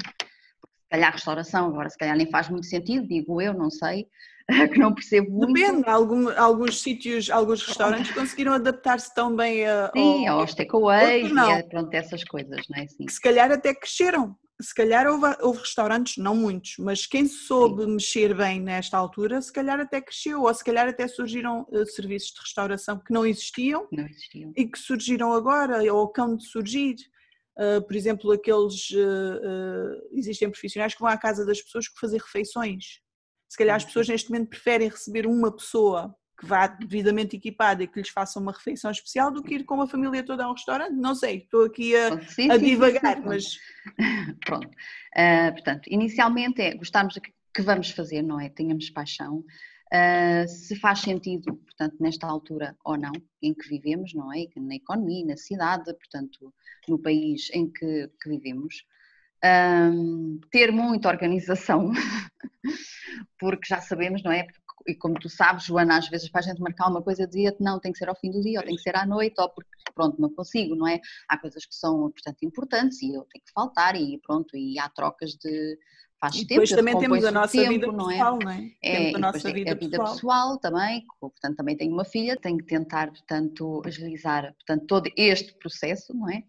se 0.00 0.90
calhar 0.90 1.10
a 1.10 1.12
restauração 1.12 1.66
agora 1.66 1.90
se 1.90 1.98
calhar 1.98 2.16
nem 2.16 2.30
faz 2.30 2.48
muito 2.48 2.64
sentido, 2.64 3.06
digo 3.06 3.42
eu, 3.42 3.52
não 3.52 3.68
sei, 3.70 4.08
que 4.72 4.78
não 4.78 4.94
percebo 4.94 5.30
muito. 5.30 5.52
Depende, 5.52 5.86
Algum, 5.86 6.30
alguns 6.30 6.80
sítios, 6.80 7.28
alguns 7.28 7.62
restaurantes 7.62 8.10
conseguiram 8.12 8.54
adaptar-se 8.54 9.14
tão 9.14 9.36
bem 9.36 9.66
a, 9.66 9.90
Sim, 9.94 10.26
ao, 10.26 10.40
aos 10.40 10.54
takeaways 10.54 11.30
e 11.30 11.62
pronto, 11.68 11.92
essas 11.92 12.24
coisas, 12.24 12.66
não 12.70 12.78
é? 12.78 12.84
Assim. 12.84 13.04
Que 13.04 13.12
se 13.12 13.20
calhar 13.20 13.52
até 13.52 13.74
cresceram 13.74 14.34
se 14.60 14.74
calhar 14.74 15.06
houve, 15.06 15.26
houve, 15.40 15.60
restaurantes, 15.60 16.16
não 16.16 16.34
muitos, 16.34 16.74
mas 16.78 17.06
quem 17.06 17.26
soube 17.26 17.84
Sim. 17.84 17.92
mexer 17.92 18.34
bem 18.34 18.60
nesta 18.60 18.96
altura, 18.96 19.40
se 19.40 19.52
calhar 19.52 19.78
até 19.78 20.00
cresceu, 20.00 20.42
ou 20.42 20.52
se 20.52 20.64
calhar 20.64 20.88
até 20.88 21.06
surgiram 21.06 21.66
uh, 21.70 21.86
serviços 21.86 22.32
de 22.32 22.40
restauração 22.40 22.98
que 22.98 23.12
não 23.12 23.24
existiam, 23.24 23.86
não 23.92 24.06
existiam, 24.06 24.52
e 24.56 24.66
que 24.66 24.78
surgiram 24.78 25.32
agora, 25.32 25.80
ou 25.92 26.04
acabam 26.04 26.36
de 26.36 26.44
surgir. 26.46 26.96
Uh, 27.56 27.82
por 27.84 27.96
exemplo, 27.96 28.30
aqueles. 28.30 28.90
Uh, 28.90 30.08
existem 30.12 30.50
profissionais 30.50 30.94
que 30.94 31.00
vão 31.00 31.08
à 31.08 31.16
casa 31.16 31.44
das 31.44 31.60
pessoas 31.60 31.88
que 31.88 31.98
fazer 31.98 32.18
refeições. 32.18 33.00
Se 33.48 33.56
calhar 33.56 33.76
as 33.76 33.84
pessoas 33.84 34.08
neste 34.08 34.30
momento 34.30 34.50
preferem 34.50 34.88
receber 34.88 35.26
uma 35.26 35.54
pessoa 35.54 36.14
que 36.38 36.46
vá 36.46 36.68
devidamente 36.68 37.34
equipada 37.36 37.82
e 37.82 37.88
que 37.88 37.98
lhes 37.98 38.10
faça 38.10 38.38
uma 38.38 38.52
refeição 38.52 38.92
especial 38.92 39.32
do 39.32 39.42
que 39.42 39.56
ir 39.56 39.64
com 39.64 39.82
a 39.82 39.88
família 39.88 40.22
toda 40.22 40.44
a 40.44 40.48
um 40.48 40.52
restaurante. 40.52 40.94
Não 40.94 41.14
sei, 41.14 41.38
estou 41.38 41.64
aqui 41.64 41.96
a, 41.96 42.20
sim, 42.20 42.48
a 42.48 42.56
divagar, 42.56 43.16
sim, 43.16 43.22
sim, 43.22 43.28
mas. 43.28 43.58
Pronto. 44.46 44.68
Uh, 44.68 45.52
portanto, 45.52 45.88
inicialmente 45.88 46.62
é 46.62 46.74
gostarmos 46.76 47.14
do 47.14 47.20
que 47.20 47.62
vamos 47.62 47.90
fazer, 47.90 48.22
não 48.22 48.38
é? 48.38 48.48
Tenhamos 48.48 48.88
paixão. 48.90 49.44
Uh, 49.92 50.46
se 50.46 50.76
faz 50.76 51.00
sentido, 51.00 51.56
portanto, 51.56 51.96
nesta 51.98 52.26
altura 52.26 52.76
ou 52.84 52.96
não, 52.96 53.12
em 53.42 53.52
que 53.52 53.68
vivemos, 53.68 54.14
não 54.14 54.32
é? 54.32 54.46
Na 54.56 54.76
economia, 54.76 55.26
na 55.26 55.36
cidade, 55.36 55.92
portanto, 55.94 56.54
no 56.86 57.00
país 57.00 57.50
em 57.52 57.68
que, 57.68 58.08
que 58.22 58.28
vivemos. 58.28 58.84
Um, 59.44 60.40
ah, 60.42 60.46
ter 60.50 60.72
muita 60.72 61.08
organização, 61.08 61.92
porque 63.38 63.68
já 63.68 63.80
sabemos, 63.80 64.20
não 64.24 64.32
é? 64.32 64.48
E 64.86 64.94
como 64.94 65.14
tu 65.14 65.28
sabes, 65.28 65.64
Joana, 65.64 65.98
às 65.98 66.08
vezes 66.08 66.28
para 66.28 66.40
a 66.40 66.44
gente 66.44 66.60
marcar 66.60 66.88
uma 66.88 67.02
coisa 67.02 67.26
dizia-te 67.26 67.62
não, 67.62 67.80
tem 67.80 67.92
que 67.92 67.98
ser 67.98 68.08
ao 68.08 68.16
fim 68.16 68.30
do 68.30 68.40
dia, 68.40 68.60
ou 68.60 68.66
tem 68.66 68.76
que 68.76 68.82
ser 68.82 68.96
à 68.96 69.06
noite, 69.06 69.34
ou 69.38 69.48
porque 69.48 69.70
pronto, 69.94 70.20
não 70.20 70.30
consigo, 70.30 70.74
não 70.74 70.86
é? 70.86 71.00
Há 71.28 71.38
coisas 71.38 71.64
que 71.64 71.74
são, 71.74 72.10
portanto, 72.10 72.38
importantes 72.42 73.02
e 73.02 73.14
eu 73.14 73.24
tenho 73.24 73.44
que 73.44 73.52
faltar 73.52 73.96
e 73.96 74.18
pronto, 74.18 74.56
e 74.56 74.78
há 74.78 74.88
trocas 74.88 75.32
de 75.32 75.78
faz 76.20 76.36
e 76.36 76.44
depois 76.44 76.68
tempo. 76.68 76.80
também 76.80 76.98
temos 76.98 77.24
a 77.24 77.30
nossa 77.30 77.52
tempo, 77.52 77.68
vida 77.70 77.86
não 77.86 78.10
é? 78.10 78.14
pessoal, 78.14 78.38
não 78.38 78.50
é? 78.50 78.70
é 78.82 78.96
temos 78.96 79.14
a 79.14 79.18
nossa 79.18 79.52
vida, 79.52 79.70
a 79.70 79.74
vida 79.74 79.98
pessoal. 79.98 80.14
pessoal. 80.14 80.58
também, 80.58 81.04
portanto 81.20 81.56
também 81.56 81.76
tenho 81.76 81.92
uma 81.92 82.04
filha, 82.04 82.36
tenho 82.36 82.58
que 82.58 82.64
tentar, 82.64 83.08
portanto, 83.08 83.82
agilizar 83.84 84.54
portanto, 84.54 84.86
todo 84.86 85.10
este 85.16 85.54
processo, 85.58 86.14
não 86.14 86.28
é? 86.30 86.42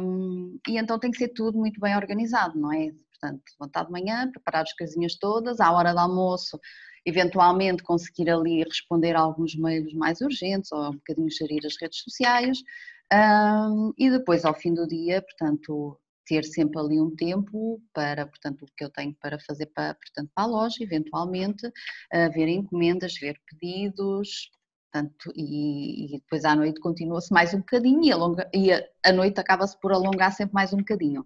Um, 0.00 0.58
e 0.66 0.78
então 0.78 0.98
tem 0.98 1.10
que 1.10 1.18
ser 1.18 1.28
tudo 1.28 1.58
muito 1.58 1.78
bem 1.78 1.94
organizado, 1.94 2.58
não 2.58 2.72
é? 2.72 2.90
Portanto, 3.10 3.42
levantar 3.58 3.84
de 3.84 3.92
manhã, 3.92 4.30
preparar 4.30 4.62
as 4.62 4.72
casinhas 4.72 5.16
todas, 5.16 5.60
à 5.60 5.70
hora 5.70 5.92
do 5.92 5.98
almoço 5.98 6.58
eventualmente 7.04 7.82
conseguir 7.82 8.30
ali 8.30 8.62
responder 8.62 9.14
a 9.14 9.20
alguns 9.20 9.54
mails 9.54 9.92
mais 9.94 10.20
urgentes 10.20 10.72
ou 10.72 10.88
um 10.88 10.92
bocadinho 10.92 11.30
gerir 11.30 11.64
as 11.66 11.76
redes 11.80 12.00
sociais 12.00 12.58
um, 13.12 13.92
e 13.98 14.10
depois 14.10 14.44
ao 14.44 14.54
fim 14.54 14.74
do 14.74 14.86
dia, 14.86 15.22
portanto, 15.22 15.98
ter 16.26 16.44
sempre 16.44 16.78
ali 16.80 17.00
um 17.00 17.14
tempo 17.14 17.80
para, 17.92 18.26
portanto, 18.26 18.62
o 18.62 18.66
que 18.76 18.84
eu 18.84 18.90
tenho 18.90 19.14
para 19.20 19.38
fazer 19.38 19.66
para, 19.66 19.94
portanto, 19.94 20.30
para 20.34 20.44
a 20.44 20.46
loja, 20.46 20.76
eventualmente, 20.80 21.66
uh, 21.66 22.32
ver 22.32 22.48
encomendas, 22.48 23.14
ver 23.20 23.38
pedidos, 23.46 24.50
portanto, 24.90 25.32
e, 25.36 26.14
e 26.14 26.18
depois 26.18 26.44
à 26.44 26.56
noite 26.56 26.80
continua-se 26.80 27.32
mais 27.32 27.52
um 27.52 27.58
bocadinho 27.58 28.04
e, 28.04 28.12
a, 28.12 28.16
longa, 28.16 28.50
e 28.54 28.72
a, 28.72 28.82
a 29.04 29.12
noite 29.12 29.38
acaba-se 29.38 29.78
por 29.78 29.92
alongar 29.92 30.32
sempre 30.32 30.54
mais 30.54 30.72
um 30.72 30.78
bocadinho. 30.78 31.24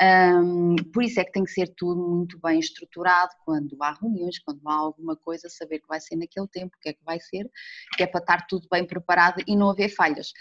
Um, 0.00 0.76
por 0.92 1.02
isso 1.02 1.18
é 1.18 1.24
que 1.24 1.32
tem 1.32 1.42
que 1.42 1.50
ser 1.50 1.74
tudo 1.76 2.00
muito 2.00 2.38
bem 2.40 2.60
estruturado 2.60 3.32
quando 3.44 3.76
há 3.82 3.92
reuniões, 3.92 4.38
quando 4.38 4.60
há 4.66 4.74
alguma 4.74 5.16
coisa, 5.16 5.48
saber 5.48 5.80
que 5.80 5.88
vai 5.88 6.00
ser 6.00 6.14
naquele 6.16 6.46
tempo, 6.46 6.76
o 6.76 6.80
que 6.80 6.90
é 6.90 6.92
que 6.92 7.04
vai 7.04 7.18
ser, 7.18 7.50
que 7.96 8.04
é 8.04 8.06
para 8.06 8.20
estar 8.20 8.46
tudo 8.46 8.68
bem 8.70 8.86
preparado 8.86 9.42
e 9.46 9.56
não 9.56 9.70
haver 9.70 9.88
falhas. 9.88 10.32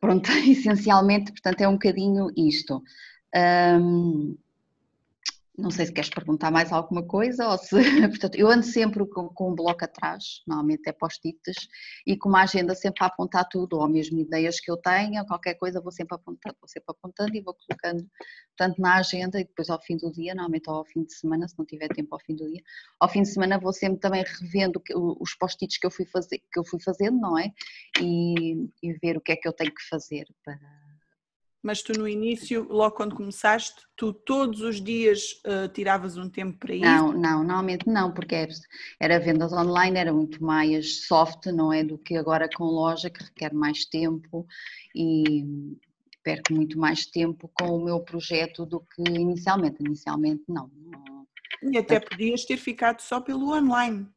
Pronto, 0.00 0.30
essencialmente, 0.48 1.32
portanto, 1.32 1.60
é 1.60 1.68
um 1.68 1.72
bocadinho 1.72 2.28
isto. 2.36 2.82
Um, 3.34 4.36
não 5.56 5.70
sei 5.70 5.86
se 5.86 5.92
queres 5.92 6.10
perguntar 6.10 6.50
mais 6.50 6.72
alguma 6.72 7.02
coisa 7.02 7.48
ou 7.48 7.56
se. 7.56 7.70
Portanto, 8.10 8.34
eu 8.34 8.48
ando 8.48 8.64
sempre 8.64 9.06
com, 9.06 9.28
com 9.28 9.52
um 9.52 9.54
bloco 9.54 9.84
atrás, 9.84 10.42
normalmente 10.46 10.88
é 10.88 10.92
post-its, 10.92 11.68
e 12.06 12.16
com 12.16 12.28
uma 12.28 12.42
agenda 12.42 12.74
sempre 12.74 13.04
a 13.04 13.06
apontar 13.06 13.48
tudo, 13.48 13.78
ou 13.78 13.88
mesmo 13.88 14.18
ideias 14.18 14.58
que 14.58 14.70
eu 14.70 14.76
tenha, 14.76 15.24
qualquer 15.24 15.54
coisa 15.54 15.80
vou 15.80 15.92
sempre 15.92 16.16
apontando, 16.16 16.56
vou 16.60 16.68
sempre 16.68 16.86
apontando 16.88 17.36
e 17.36 17.40
vou 17.40 17.54
colocando, 17.54 18.04
portanto, 18.56 18.80
na 18.80 18.96
agenda 18.96 19.40
e 19.40 19.44
depois 19.44 19.70
ao 19.70 19.80
fim 19.80 19.96
do 19.96 20.10
dia, 20.10 20.34
normalmente 20.34 20.68
ao 20.68 20.84
fim 20.84 21.04
de 21.04 21.14
semana, 21.14 21.46
se 21.46 21.56
não 21.58 21.64
tiver 21.64 21.88
tempo 21.88 22.14
ao 22.14 22.20
fim 22.20 22.34
do 22.34 22.46
dia, 22.50 22.62
ao 22.98 23.08
fim 23.08 23.22
de 23.22 23.28
semana 23.28 23.58
vou 23.58 23.72
sempre 23.72 24.00
também 24.00 24.24
revendo 24.40 24.82
os 25.20 25.34
post-its 25.34 25.78
que 25.78 25.86
eu 25.86 25.90
fui 25.90 26.04
que 26.04 26.58
eu 26.58 26.64
fui 26.64 26.80
fazendo, 26.80 27.18
não 27.18 27.38
é? 27.38 27.50
E, 28.00 28.68
e 28.82 28.92
ver 28.94 29.16
o 29.16 29.20
que 29.20 29.32
é 29.32 29.36
que 29.36 29.46
eu 29.46 29.52
tenho 29.52 29.72
que 29.72 29.82
fazer 29.88 30.26
para 30.44 30.58
mas 31.64 31.82
tu 31.82 31.98
no 31.98 32.06
início, 32.06 32.66
logo 32.68 32.94
quando 32.94 33.16
começaste, 33.16 33.82
tu 33.96 34.12
todos 34.12 34.60
os 34.60 34.80
dias 34.80 35.40
uh, 35.46 35.66
tiravas 35.72 36.18
um 36.18 36.28
tempo 36.28 36.58
para 36.58 36.74
isso? 36.74 36.84
Não, 36.84 37.12
não, 37.12 37.38
normalmente 37.38 37.88
não, 37.88 38.12
porque 38.12 38.34
era, 38.34 38.52
era 39.00 39.18
vendas 39.18 39.52
online, 39.52 39.98
era 39.98 40.12
muito 40.12 40.44
mais 40.44 41.06
soft, 41.06 41.46
não 41.46 41.72
é, 41.72 41.82
do 41.82 41.96
que 41.96 42.16
agora 42.16 42.48
com 42.54 42.64
loja, 42.64 43.08
que 43.08 43.24
requer 43.24 43.54
mais 43.54 43.86
tempo 43.86 44.46
e, 44.94 45.42
perco 46.24 46.54
muito 46.54 46.78
mais 46.78 47.06
tempo 47.06 47.50
com 47.54 47.76
o 47.76 47.84
meu 47.84 48.00
projeto 48.00 48.64
do 48.64 48.80
que 48.80 49.02
inicialmente. 49.02 49.76
Inicialmente, 49.80 50.42
não. 50.48 50.70
E 51.62 51.78
até 51.78 52.00
podias 52.00 52.44
ter 52.44 52.56
ficado 52.56 53.00
só 53.00 53.20
pelo 53.20 53.54
online. 53.54 54.08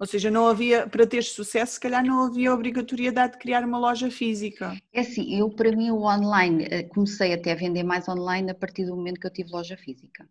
Ou 0.00 0.06
seja, 0.06 0.30
não 0.30 0.48
havia, 0.48 0.88
para 0.88 1.06
ter 1.06 1.22
sucesso, 1.22 1.74
se 1.74 1.80
calhar 1.80 2.02
não 2.02 2.24
havia 2.24 2.54
obrigatoriedade 2.54 3.34
de 3.34 3.38
criar 3.38 3.62
uma 3.62 3.78
loja 3.78 4.10
física. 4.10 4.74
É 4.94 5.00
assim, 5.00 5.38
eu 5.38 5.50
para 5.50 5.70
mim 5.76 5.90
o 5.90 6.04
online, 6.04 6.66
eh, 6.70 6.84
comecei 6.84 7.34
até 7.34 7.52
a 7.52 7.54
vender 7.54 7.82
mais 7.82 8.08
online 8.08 8.50
a 8.50 8.54
partir 8.54 8.86
do 8.86 8.96
momento 8.96 9.20
que 9.20 9.26
eu 9.26 9.32
tive 9.32 9.50
loja 9.50 9.76
física 9.76 10.26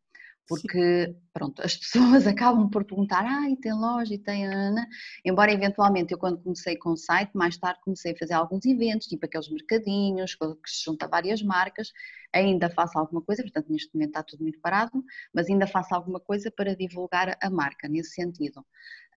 porque 0.50 1.06
Sim. 1.06 1.15
pronto, 1.32 1.62
as 1.62 1.77
pessoas 1.77 2.25
acabam 2.27 2.68
por 2.70 2.84
perguntar, 2.84 3.24
ah, 3.24 3.48
e 3.48 3.56
tem 3.56 3.72
loja 3.72 4.15
e 4.15 4.18
tem 4.18 4.48
Ana. 4.48 4.88
Embora 5.24 5.53
eventualmente 5.53 6.12
eu 6.12 6.18
quando 6.18 6.41
comecei 6.41 6.75
com 6.75 6.89
o 6.89 6.98
site, 6.98 7.29
mais 7.36 7.56
tarde 7.56 7.79
comecei 7.82 8.13
a 8.13 8.18
fazer 8.18 8.34
alguns 8.34 8.65
eventos, 8.65 9.08
tipo 9.08 9.25
aqueles 9.25 9.48
mercadinhos, 9.50 10.34
que 10.34 10.46
se 10.65 10.84
junta 10.84 11.08
várias 11.08 11.44
marcas, 11.44 11.94
ainda 12.34 12.70
faço 12.70 12.98
alguma 12.98 13.22
coisa, 13.22 13.44
portanto 13.44 13.68
neste 13.70 13.94
momento 13.94 14.10
está 14.10 14.24
tudo 14.24 14.41
muito 14.41 14.60
parado, 14.60 15.03
mas 15.32 15.48
ainda 15.48 15.68
faço 15.68 15.94
alguma 15.94 16.20
coisa 16.20 16.51
para 16.51 16.75
divulgar 16.75 17.38
a 17.39 17.50
marca 17.50 17.88
nesse 17.88 18.15
sentido. 18.15 18.65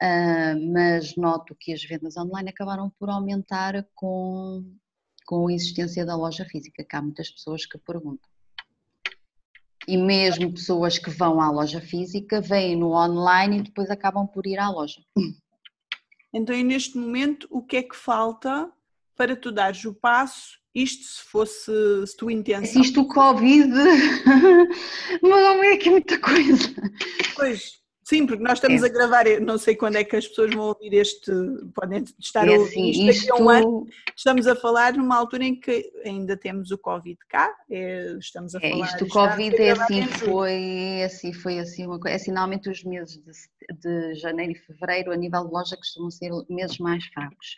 Uh, 0.03 0.73
mas 0.73 1.17
noto 1.17 1.57
que 1.59 1.73
as 1.73 1.83
vendas 1.83 2.17
online 2.17 2.51
acabaram 2.51 2.91
por 2.99 3.09
aumentar 3.09 3.87
com, 3.95 4.62
com 5.25 5.49
a 5.49 5.53
existência 5.53 6.05
da 6.05 6.17
loja 6.17 6.45
física, 6.45 6.85
que 6.85 6.97
há 6.97 7.01
muitas 7.01 7.31
pessoas 7.31 7.65
que 7.65 7.79
perguntam 7.79 8.32
e 9.87 9.97
mesmo 9.97 10.53
pessoas 10.53 10.99
que 10.99 11.11
vão 11.11 11.41
à 11.41 11.51
loja 11.51 11.81
física 11.81 12.41
vêm 12.41 12.77
no 12.77 12.93
online 12.93 13.59
e 13.59 13.62
depois 13.62 13.91
acabam 13.91 14.27
por 14.27 14.47
ir 14.47 14.59
à 14.59 14.69
loja. 14.71 15.03
Então, 16.33 16.55
e 16.55 16.62
neste 16.65 16.97
momento, 16.97 17.47
o 17.51 17.62
que 17.62 17.77
é 17.77 17.83
que 17.83 17.97
falta 17.97 18.71
para 19.17 19.37
tu 19.37 19.53
dares 19.53 19.85
o 19.85 19.93
passo? 19.93 20.61
Isto 20.75 21.05
se 21.05 21.23
fosse 21.25 22.07
se 22.07 22.17
tu 22.17 22.31
intenção. 22.31 22.81
Isto 22.81 23.03
o 23.03 23.09
Covid 23.09 23.71
não 25.23 25.62
é 25.62 25.75
aqui 25.75 25.91
muita 25.91 26.19
coisa. 26.19 26.75
Pois, 27.37 27.82
Sim, 28.05 28.27
porque 28.27 28.43
nós 28.43 28.55
estamos 28.55 28.83
é. 28.83 28.87
a 28.87 28.89
gravar, 28.89 29.25
não 29.41 29.57
sei 29.57 29.77
quando 29.77 29.97
é 29.97 30.03
que 30.03 30.17
as 30.17 30.27
pessoas 30.27 30.53
vão 30.53 30.65
ouvir 30.65 30.93
este, 30.95 31.31
podem 31.73 32.05
estar 32.19 32.49
é 32.49 32.55
a 32.55 32.59
ouvir 32.59 32.71
assim, 32.71 32.91
isto, 32.91 33.11
isto 33.11 33.29
daqui 33.29 33.41
a 33.41 33.45
um 33.45 33.49
ano. 33.49 33.87
Estamos 34.17 34.47
a 34.47 34.57
falar 34.57 34.95
numa 34.95 35.17
altura 35.17 35.45
em 35.45 35.55
que 35.55 35.91
ainda 36.05 36.37
temos 36.37 36.73
o 36.73 36.79
Covid 36.79 37.19
cá, 37.29 37.55
é, 37.71 38.17
estamos 38.19 38.55
a 38.57 38.59
é, 38.61 38.71
falar... 38.71 38.87
Isto, 38.87 39.05
o 39.05 39.09
Covid 39.09 39.57
é 39.57 39.71
assim, 39.71 40.07
foi 40.07 41.03
assim, 41.05 41.33
foi 41.33 41.59
assim 41.61 41.87
uma 41.87 42.01
coisa, 42.01 42.15
é, 42.15 42.17
assim, 42.17 42.33
normalmente 42.33 42.69
os 42.69 42.83
meses 42.83 43.23
de, 43.23 43.75
de 43.79 44.15
janeiro 44.17 44.53
e 44.53 44.57
fevereiro 44.57 45.13
a 45.13 45.17
nível 45.17 45.47
de 45.47 45.53
loja 45.53 45.77
costumam 45.77 46.11
ser 46.11 46.31
meses 46.49 46.79
mais 46.79 47.05
fracos. 47.07 47.57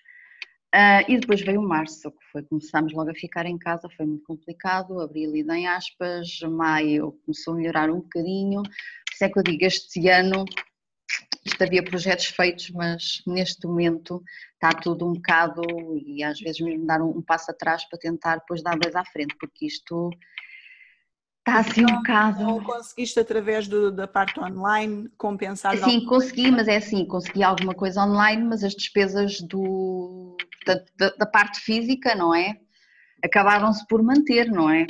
Uh, 0.75 1.07
e 1.07 1.19
depois 1.19 1.41
veio 1.41 1.63
março, 1.63 2.11
que 2.11 2.25
foi, 2.33 2.43
começámos 2.43 2.93
logo 2.93 3.09
a 3.09 3.15
ficar 3.15 3.47
em 3.47 3.57
casa, 3.57 3.89
foi 3.97 4.05
muito 4.05 4.25
complicado, 4.25 5.01
abril 5.01 5.33
e 5.37 5.43
em 5.43 5.69
aspas, 5.69 6.41
maio 6.51 7.13
começou 7.25 7.55
a 7.55 7.57
melhorar 7.57 7.89
um 7.89 8.01
bocadinho, 8.01 8.61
por 9.15 9.17
isso 9.17 9.25
é 9.25 9.29
que 9.29 9.39
eu 9.39 9.43
digo, 9.43 9.65
este 9.65 10.09
ano 10.09 10.45
isto 11.45 11.63
havia 11.63 11.85
projetos 11.85 12.27
feitos, 12.27 12.71
mas 12.71 13.23
neste 13.27 13.67
momento 13.67 14.23
está 14.55 14.71
tudo 14.71 15.07
um 15.07 15.13
bocado, 15.13 15.63
e 16.05 16.23
às 16.25 16.41
vezes 16.41 16.61
mesmo 16.61 16.87
dar 16.87 17.03
um, 17.03 17.19
um 17.19 17.23
passo 17.23 17.51
atrás 17.51 17.85
para 17.89 17.99
tentar 17.99 18.37
depois 18.37 18.63
dar 18.63 18.79
dois 18.79 18.97
à 18.97 19.05
frente, 19.05 19.37
porque 19.39 19.67
isto 19.67 20.11
está 21.47 21.61
assim 21.61 21.83
um 21.83 21.97
bocado. 21.97 22.43
Não 22.43 22.65
conseguiste 22.65 23.21
através 23.21 23.69
do, 23.69 23.93
da 23.93 24.09
parte 24.09 24.41
online 24.41 25.09
compensar? 25.19 25.77
Sim, 25.77 26.07
consegui, 26.07 26.51
mas 26.51 26.67
é 26.67 26.77
assim, 26.77 27.05
consegui 27.07 27.43
alguma 27.43 27.75
coisa 27.75 28.03
online, 28.03 28.43
mas 28.43 28.65
as 28.65 28.75
despesas 28.75 29.41
do, 29.43 30.37
da, 30.97 31.11
da 31.11 31.27
parte 31.27 31.61
física, 31.61 32.15
não 32.15 32.35
é? 32.35 32.59
Acabaram-se 33.23 33.87
por 33.87 34.03
manter, 34.03 34.51
não 34.51 34.71
é? 34.71 34.87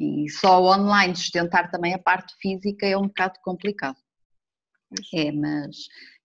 E 0.00 0.30
só 0.30 0.62
online 0.62 1.16
sustentar 1.16 1.70
também 1.70 1.94
a 1.94 1.98
parte 1.98 2.34
física 2.40 2.86
é 2.86 2.96
um 2.96 3.08
bocado 3.08 3.38
complicado. 3.42 3.96
É, 5.14 5.30
mas 5.32 5.76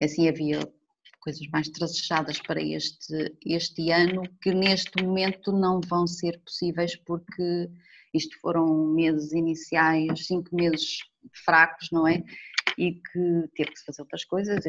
assim 0.02 0.28
havia 0.28 0.60
coisas 1.20 1.46
mais 1.52 1.70
traçadas 1.70 2.40
para 2.42 2.62
este, 2.62 3.36
este 3.46 3.92
ano 3.92 4.24
que 4.42 4.54
neste 4.54 5.04
momento 5.04 5.52
não 5.52 5.80
vão 5.82 6.06
ser 6.06 6.40
possíveis 6.42 6.96
porque 6.96 7.70
isto 8.14 8.38
foram 8.40 8.88
meses 8.88 9.32
iniciais, 9.32 10.28
cinco 10.28 10.56
meses 10.56 11.00
fracos, 11.46 11.90
não 11.92 12.08
é? 12.08 12.24
E 12.78 12.94
que 12.94 13.50
teve 13.56 13.72
que 13.72 13.80
se 13.80 13.86
fazer 13.86 14.02
outras 14.02 14.24
coisas, 14.26 14.64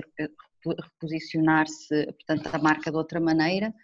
reposicionar-se, 0.65 2.07
portanto, 2.07 2.47
a 2.53 2.59
marca 2.59 2.91
de 2.91 2.97
outra 2.97 3.21
maneira 3.21 3.75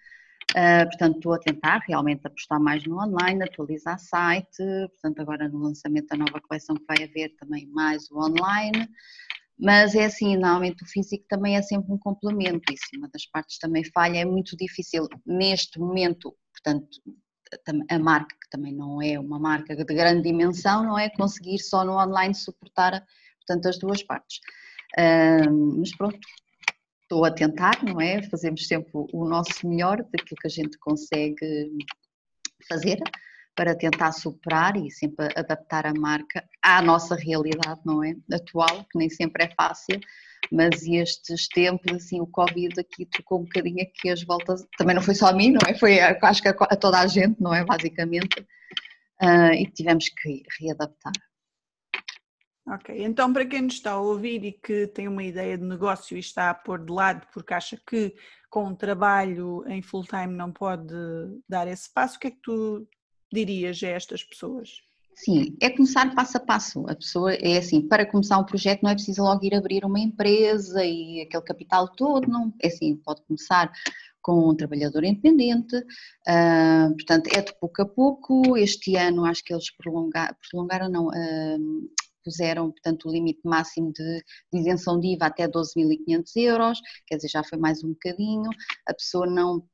Uh, 0.51 0.85
portanto, 0.87 1.17
estou 1.17 1.33
a 1.33 1.39
tentar 1.39 1.81
realmente 1.87 2.27
apostar 2.27 2.61
mais 2.61 2.85
no 2.85 3.01
online, 3.01 3.45
atualizar 3.45 3.99
site, 4.01 4.59
portanto, 4.91 5.21
agora 5.21 5.49
no 5.49 5.59
lançamento 5.59 6.09
da 6.09 6.17
nova 6.17 6.41
coleção 6.41 6.75
que 6.75 6.85
vai 6.89 7.05
haver 7.05 7.37
também 7.37 7.67
mais 7.69 8.11
o 8.11 8.19
online, 8.19 8.89
mas 9.57 9.95
é 9.95 10.07
assim, 10.07 10.37
normalmente 10.37 10.83
o 10.83 10.87
físico 10.87 11.25
também 11.29 11.57
é 11.57 11.63
sempre 11.63 11.93
um 11.93 11.99
complemento. 11.99 12.73
Se 12.73 12.97
uma 12.97 13.09
das 13.13 13.27
partes 13.27 13.59
também 13.59 13.85
falha, 13.85 14.19
é 14.19 14.25
muito 14.25 14.57
difícil 14.57 15.07
neste 15.25 15.79
momento, 15.79 16.35
portanto, 16.53 16.89
a 17.89 17.99
marca, 17.99 18.35
que 18.43 18.51
também 18.51 18.75
não 18.75 19.01
é 19.03 19.19
uma 19.21 19.39
marca 19.39 19.77
de 19.77 19.85
grande 19.85 20.23
dimensão, 20.23 20.83
não 20.83 20.99
é? 20.99 21.11
Conseguir 21.11 21.59
só 21.59 21.85
no 21.85 21.93
online 21.93 22.35
suportar, 22.35 23.05
portanto, 23.39 23.67
as 23.69 23.79
duas 23.79 24.03
partes. 24.03 24.39
Uh, 24.99 25.79
mas 25.79 25.95
pronto, 25.97 26.19
estou 27.11 27.25
a 27.25 27.31
tentar, 27.33 27.83
não 27.83 28.01
é? 28.01 28.23
Fazemos 28.23 28.69
sempre 28.69 28.93
o 28.95 29.29
nosso 29.29 29.67
melhor 29.69 29.97
daquilo 29.97 30.37
que 30.41 30.47
a 30.47 30.51
gente 30.51 30.79
consegue 30.79 31.69
fazer 32.69 32.99
para 33.57 33.75
tentar 33.75 34.13
superar 34.13 34.77
e 34.77 34.89
sempre 34.93 35.29
adaptar 35.35 35.87
a 35.87 35.93
marca 35.93 36.45
à 36.63 36.81
nossa 36.81 37.17
realidade, 37.17 37.81
não 37.85 38.05
é? 38.05 38.15
Atual, 38.33 38.87
que 38.91 38.97
nem 38.97 39.11
sempre 39.11 39.45
é 39.45 39.51
fácil, 39.57 39.99
mas 40.53 40.87
estes 40.87 41.49
tempos, 41.49 41.93
assim, 41.93 42.21
o 42.21 42.27
Covid 42.29 42.79
aqui 42.79 43.05
tocou 43.07 43.41
um 43.41 43.45
bocadinho 43.45 43.83
aqui 43.83 44.09
as 44.09 44.23
voltas, 44.23 44.65
também 44.79 44.95
não 44.95 45.03
foi 45.03 45.17
só 45.17 45.27
a 45.27 45.33
mim, 45.33 45.51
não 45.51 45.69
é? 45.69 45.75
Foi, 45.75 45.99
acho 45.99 46.41
que 46.41 46.49
a, 46.49 46.55
toda 46.55 47.01
a 47.01 47.07
gente, 47.09 47.41
não 47.41 47.53
é? 47.53 47.65
Basicamente, 47.65 48.41
uh, 49.21 49.53
e 49.53 49.67
tivemos 49.67 50.09
que 50.09 50.45
readaptar. 50.61 51.13
Ok, 52.73 53.05
então 53.05 53.33
para 53.33 53.45
quem 53.45 53.63
nos 53.63 53.75
está 53.75 53.93
a 53.93 54.01
ouvir 54.01 54.45
e 54.45 54.53
que 54.53 54.87
tem 54.87 55.09
uma 55.09 55.25
ideia 55.25 55.59
de 55.59 55.65
negócio 55.65 56.17
e 56.17 56.21
está 56.21 56.51
a 56.51 56.55
pôr 56.55 56.85
de 56.85 56.93
lado 56.93 57.27
porque 57.33 57.53
acha 57.53 57.77
que 57.85 58.15
com 58.49 58.65
um 58.67 58.77
trabalho 58.77 59.65
em 59.67 59.83
full 59.83 60.05
time 60.05 60.29
não 60.29 60.53
pode 60.53 60.95
dar 61.49 61.67
esse 61.67 61.93
passo, 61.93 62.17
o 62.17 62.21
que 62.21 62.29
é 62.29 62.31
que 62.31 62.41
tu 62.41 62.87
dirias 63.33 63.83
a 63.83 63.89
estas 63.89 64.23
pessoas? 64.23 64.83
Sim, 65.17 65.57
é 65.61 65.69
começar 65.69 66.15
passo 66.15 66.37
a 66.37 66.41
passo. 66.41 66.87
A 66.89 66.95
pessoa 66.95 67.35
é 67.35 67.59
assim, 67.59 67.87
para 67.87 68.07
começar 68.07 68.39
um 68.39 68.45
projeto 68.45 68.83
não 68.83 68.91
é 68.91 68.95
preciso 68.95 69.23
logo 69.23 69.45
ir 69.45 69.55
abrir 69.55 69.85
uma 69.85 69.99
empresa 69.99 70.85
e 70.85 71.23
aquele 71.23 71.43
capital 71.43 71.89
todo, 71.89 72.29
não. 72.29 72.55
É 72.63 72.69
assim, 72.69 72.97
pode 72.97 73.21
começar 73.23 73.71
com 74.23 74.49
um 74.49 74.55
trabalhador 74.55 75.05
independente, 75.05 75.77
uh, 75.77 76.95
portanto 76.95 77.29
é 77.35 77.43
de 77.43 77.53
pouco 77.59 77.83
a 77.83 77.87
pouco. 77.87 78.57
Este 78.57 78.97
ano 78.97 79.25
acho 79.25 79.45
que 79.45 79.53
eles 79.53 79.71
prolongaram, 79.77 80.35
prolongaram 80.49 80.89
não, 80.89 81.09
uh, 81.09 81.91
puseram, 82.25 82.71
portanto, 82.71 83.09
o 83.09 83.13
limite 83.13 83.41
máximo 83.45 83.93
de, 83.93 84.25
de 84.53 84.61
isenção 84.61 84.99
de 85.01 85.15
IVA 85.15 85.27
até 85.27 85.49
12.500 85.49 86.37
euros, 86.37 86.81
quer 87.07 87.17
dizer, 87.17 87.29
já 87.29 87.45
foi 87.45 87.59
mais 87.59 87.83
um 87.85 87.91
bocadinho, 87.91 88.51
a 88.87 88.95
pessoa 88.95 89.27
não 89.27 89.65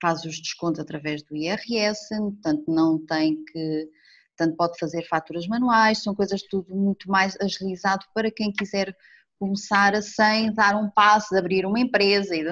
faz 0.00 0.24
os 0.24 0.40
descontos 0.40 0.80
através 0.80 1.22
do 1.22 1.36
IRS, 1.36 2.08
portanto, 2.18 2.64
não 2.68 3.04
tem 3.06 3.42
que, 3.44 3.88
portanto, 4.36 4.56
pode 4.56 4.78
fazer 4.78 5.06
faturas 5.08 5.46
manuais, 5.46 6.02
são 6.02 6.14
coisas 6.14 6.42
tudo 6.42 6.74
muito 6.74 7.08
mais 7.10 7.36
agilizado 7.40 8.04
para 8.14 8.30
quem 8.30 8.52
quiser 8.52 8.94
começar 9.38 10.00
sem 10.02 10.52
dar 10.54 10.76
um 10.76 10.90
passo 10.90 11.28
de 11.30 11.38
abrir 11.38 11.66
uma 11.66 11.80
empresa 11.80 12.34
e 12.34 12.44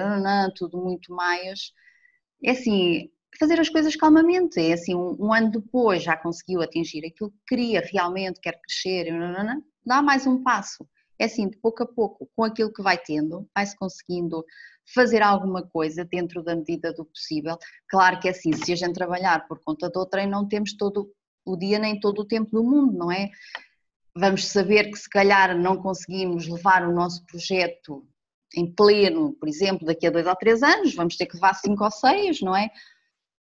tudo 0.55 0.77
muito 0.77 1.13
mais. 1.13 1.71
É 2.43 2.51
assim, 2.51 3.09
fazer 3.39 3.59
as 3.59 3.69
coisas 3.69 3.95
calmamente. 3.95 4.59
É 4.59 4.73
assim, 4.73 4.95
um, 4.95 5.15
um, 5.19 5.33
ano 5.33 5.51
depois 5.51 6.03
já 6.03 6.15
conseguiu 6.15 6.61
atingir 6.61 7.05
aquilo 7.05 7.31
que 7.31 7.37
queria 7.47 7.81
realmente, 7.81 8.39
quer 8.39 8.59
crescer, 8.61 9.07
dá 9.85 10.01
mais 10.01 10.25
um 10.27 10.43
passo. 10.43 10.87
É 11.19 11.25
assim, 11.25 11.47
de 11.47 11.57
pouco 11.57 11.83
a 11.83 11.85
pouco, 11.85 12.29
com 12.35 12.43
aquilo 12.43 12.73
que 12.73 12.81
vai 12.81 12.97
tendo, 12.97 13.47
vai-se 13.55 13.77
conseguindo 13.77 14.43
fazer 14.93 15.21
alguma 15.21 15.65
coisa 15.65 16.03
dentro 16.03 16.43
da 16.43 16.55
medida 16.55 16.91
do 16.91 17.05
possível. 17.05 17.57
Claro 17.87 18.19
que 18.19 18.27
é 18.27 18.31
assim, 18.31 18.51
se 18.51 18.73
a 18.73 18.75
gente 18.75 18.93
trabalhar 18.93 19.47
por 19.47 19.59
conta 19.63 19.89
de 19.89 19.97
outra, 19.97 20.25
não 20.25 20.47
temos 20.47 20.73
todo 20.75 21.11
o 21.45 21.55
dia 21.55 21.79
nem 21.79 21.99
todo 21.99 22.19
o 22.19 22.25
tempo 22.25 22.51
do 22.51 22.63
mundo, 22.63 22.97
não 22.97 23.11
é? 23.11 23.29
Vamos 24.15 24.47
saber 24.47 24.91
que 24.91 24.97
se 24.97 25.09
calhar 25.09 25.57
não 25.57 25.77
conseguimos 25.77 26.47
levar 26.47 26.87
o 26.87 26.93
nosso 26.93 27.25
projeto 27.25 28.05
em 28.55 28.71
pleno, 28.71 29.33
por 29.33 29.49
exemplo, 29.49 29.85
daqui 29.85 30.05
a 30.05 30.11
dois 30.11 30.27
ou 30.27 30.35
três 30.35 30.61
anos, 30.61 30.93
vamos 30.93 31.17
ter 31.17 31.25
que 31.25 31.35
levar 31.35 31.55
cinco 31.55 31.83
ou 31.83 31.91
seis, 31.91 32.39
não 32.41 32.55
é? 32.55 32.69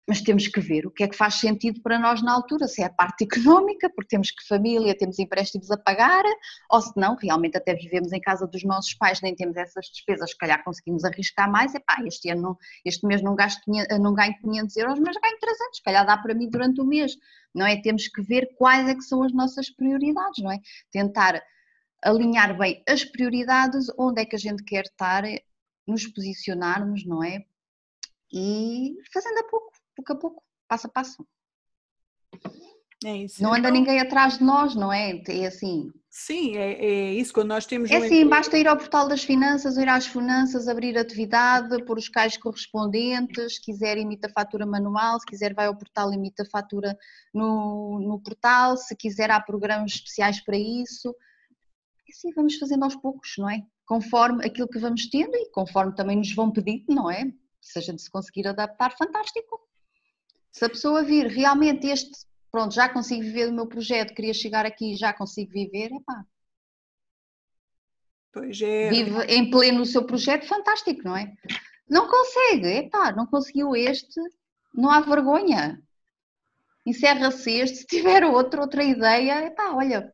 Mas 0.08 0.22
temos 0.22 0.48
que 0.48 0.62
ver 0.62 0.88
o 0.88 0.92
que 0.92 1.04
é 1.04 1.08
que 1.08 1.18
faz 1.18 1.36
sentido 1.36 1.82
para 1.82 2.00
nós 2.00 2.24
na 2.24 2.34
altura, 2.34 2.68
se 2.68 2.82
é 2.82 2.86
a 2.86 2.90
parte 2.90 3.26
económica, 3.26 3.90
porque 3.90 4.08
temos 4.08 4.32
que 4.32 4.48
família, 4.48 4.98
temos 4.98 5.20
empréstimos 5.20 5.70
a 5.70 5.78
pagar, 5.78 6.24
ou 6.72 6.82
se 6.82 6.94
não, 6.96 7.16
realmente 7.16 7.58
até 7.58 7.76
vivemos 7.76 8.14
em 8.14 8.22
casa 8.22 8.48
dos 8.48 8.64
nossos 8.64 8.94
pais, 8.94 9.22
nem 9.22 9.36
temos 9.36 9.58
essas 9.58 9.88
despesas, 9.88 10.32
se 10.32 10.38
calhar 10.38 10.64
conseguimos 10.64 11.04
arriscar 11.04 11.52
mais, 11.52 11.76
é 11.76 11.82
este 12.06 12.30
ano, 12.30 12.58
este 12.86 13.06
mês 13.06 13.22
não, 13.22 13.36
gasto, 13.36 13.62
não 14.00 14.14
ganho 14.14 14.34
500 14.40 14.78
euros, 14.78 15.00
mas 15.00 15.18
ganho 15.22 15.38
300, 15.40 15.78
se 15.78 15.84
calhar 15.84 16.06
dá 16.06 16.18
para 16.18 16.34
mim 16.34 16.50
durante 16.50 16.80
o 16.80 16.86
mês, 16.86 17.14
não 17.54 17.66
é? 17.66 17.76
Temos 17.82 18.08
que 18.08 18.22
ver 18.22 18.50
quais 18.58 18.88
é 18.88 18.96
que 18.96 19.02
são 19.02 19.24
as 19.24 19.34
nossas 19.34 19.70
prioridades, 19.70 20.42
não 20.42 20.52
é? 20.52 20.60
Tentar 20.92 21.42
alinhar 22.02 22.58
bem 22.58 22.82
as 22.88 23.04
prioridades, 23.04 23.88
onde 23.98 24.22
é 24.22 24.26
que 24.26 24.36
a 24.36 24.40
gente 24.40 24.64
quer 24.64 24.86
estar, 24.86 25.24
nos 25.86 26.08
posicionarmos, 26.08 27.06
não 27.06 27.24
é? 27.24 27.44
E 28.32 28.96
fazendo 29.14 29.40
a 29.40 29.44
pouco 29.46 29.77
pouco 29.98 30.14
a 30.14 30.16
pouco, 30.16 30.44
passo 30.68 30.88
a 30.88 30.90
passo. 30.90 31.28
É 33.06 33.16
isso. 33.16 33.42
Não 33.42 33.50
anda 33.50 33.70
então... 33.70 33.72
ninguém 33.72 34.00
atrás 34.00 34.38
de 34.38 34.44
nós, 34.44 34.76
não 34.76 34.92
é? 34.92 35.22
É 35.28 35.46
assim. 35.46 35.92
Sim, 36.10 36.58
é, 36.58 36.74
é 36.84 37.14
isso. 37.14 37.32
Quando 37.32 37.50
nós 37.50 37.66
temos. 37.66 37.92
É 37.92 38.00
um 38.00 38.04
assim, 38.04 38.28
basta 38.28 38.58
ir 38.58 38.68
ao 38.68 38.76
portal 38.76 39.08
das 39.08 39.24
finanças, 39.24 39.78
ir 39.78 39.88
às 39.88 40.08
finanças, 40.08 40.68
abrir 40.68 40.98
atividade, 40.98 41.84
pôr 41.86 41.98
os 41.98 42.10
cais 42.10 42.38
correspondentes. 42.38 43.56
Se 43.56 43.62
quiser, 43.62 43.98
imita 43.98 44.30
fatura 44.30 44.66
manual. 44.66 45.20
Se 45.20 45.26
quiser, 45.28 45.54
vai 45.54 45.68
ao 45.68 45.78
portal, 45.78 46.12
imita 46.12 46.44
fatura 46.52 46.98
no, 47.34 48.00
no 48.00 48.20
portal. 48.20 48.76
Se 48.78 48.96
quiser, 48.96 49.30
há 49.30 49.40
programas 49.40 49.94
especiais 49.94 50.44
para 50.44 50.58
isso. 50.58 51.16
E 52.08 52.12
assim, 52.12 52.34
vamos 52.34 52.56
fazendo 52.58 52.84
aos 52.84 52.96
poucos, 52.96 53.34
não 53.38 53.50
é? 53.50 53.62
Conforme 53.86 54.44
aquilo 54.44 54.68
que 54.68 54.80
vamos 54.80 55.08
tendo 55.08 55.36
e 55.36 55.52
conforme 55.52 55.94
também 55.94 56.18
nos 56.18 56.34
vão 56.34 56.52
pedindo, 56.52 56.86
não 56.90 57.12
é? 57.12 57.32
Se 57.62 57.78
a 57.78 57.82
gente 57.82 58.02
se 58.02 58.10
conseguir 58.10 58.48
adaptar, 58.48 58.98
fantástico. 58.98 59.68
Se 60.58 60.66
a 60.66 60.70
pessoa 60.70 61.04
vir 61.04 61.28
realmente 61.28 61.86
este, 61.86 62.26
pronto, 62.52 62.74
já 62.74 62.90
consigo 62.90 63.22
viver 63.22 63.46
do 63.46 63.54
meu 63.54 63.68
projeto, 63.68 64.16
queria 64.16 64.34
chegar 64.34 64.66
aqui 64.66 64.96
já 64.96 65.14
consigo 65.14 65.52
viver, 65.52 65.94
é 65.94 66.00
pá. 66.04 66.26
Pois 68.34 68.60
é. 68.60 68.90
Vive 68.90 69.24
em 69.26 69.52
pleno 69.52 69.84
o 69.84 69.86
seu 69.86 70.04
projeto, 70.04 70.48
fantástico, 70.48 71.04
não 71.04 71.16
é? 71.16 71.32
Não 71.88 72.10
consegue, 72.10 72.66
é 72.66 72.90
pá, 72.90 73.12
não 73.12 73.28
conseguiu 73.28 73.76
este, 73.76 74.20
não 74.74 74.90
há 74.90 75.00
vergonha. 75.00 75.80
Encerra-se 76.84 77.52
este, 77.52 77.78
se 77.78 77.86
tiver 77.86 78.26
outro, 78.26 78.62
outra 78.62 78.84
ideia, 78.84 79.34
é 79.34 79.52
pá, 79.52 79.74
olha, 79.76 80.12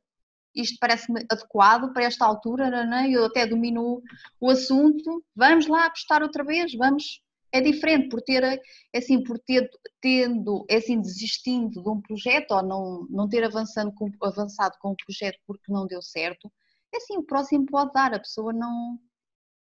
isto 0.53 0.77
parece-me 0.77 1.25
adequado 1.31 1.93
para 1.93 2.03
esta 2.03 2.25
altura, 2.25 2.69
não 2.85 2.97
é? 2.97 3.09
eu 3.09 3.23
até 3.23 3.47
domino 3.47 4.03
o 4.41 4.49
assunto, 4.49 5.23
vamos 5.33 5.67
lá 5.67 5.85
apostar 5.85 6.21
outra 6.21 6.43
vez, 6.43 6.73
vamos 6.73 7.22
é 7.53 7.61
diferente 7.61 8.09
por 8.09 8.19
ter, 8.23 8.59
assim, 8.93 9.23
por 9.23 9.37
ter, 9.37 9.69
tendo, 10.01 10.65
assim, 10.69 10.99
desistindo 10.99 11.83
de 11.83 11.87
um 11.87 12.01
projeto 12.01 12.51
ou 12.51 12.63
não, 12.63 13.07
não 13.11 13.29
ter 13.29 13.43
avançando 13.43 13.93
com, 13.93 14.09
avançado 14.23 14.75
com 14.79 14.89
o 14.89 14.97
projeto 14.97 15.37
porque 15.45 15.71
não 15.71 15.85
deu 15.85 16.01
certo, 16.01 16.51
é 16.91 16.97
assim, 16.97 17.15
o 17.15 17.23
próximo 17.23 17.65
pode 17.67 17.93
dar, 17.93 18.11
a 18.11 18.19
pessoa 18.19 18.51
não, 18.51 18.97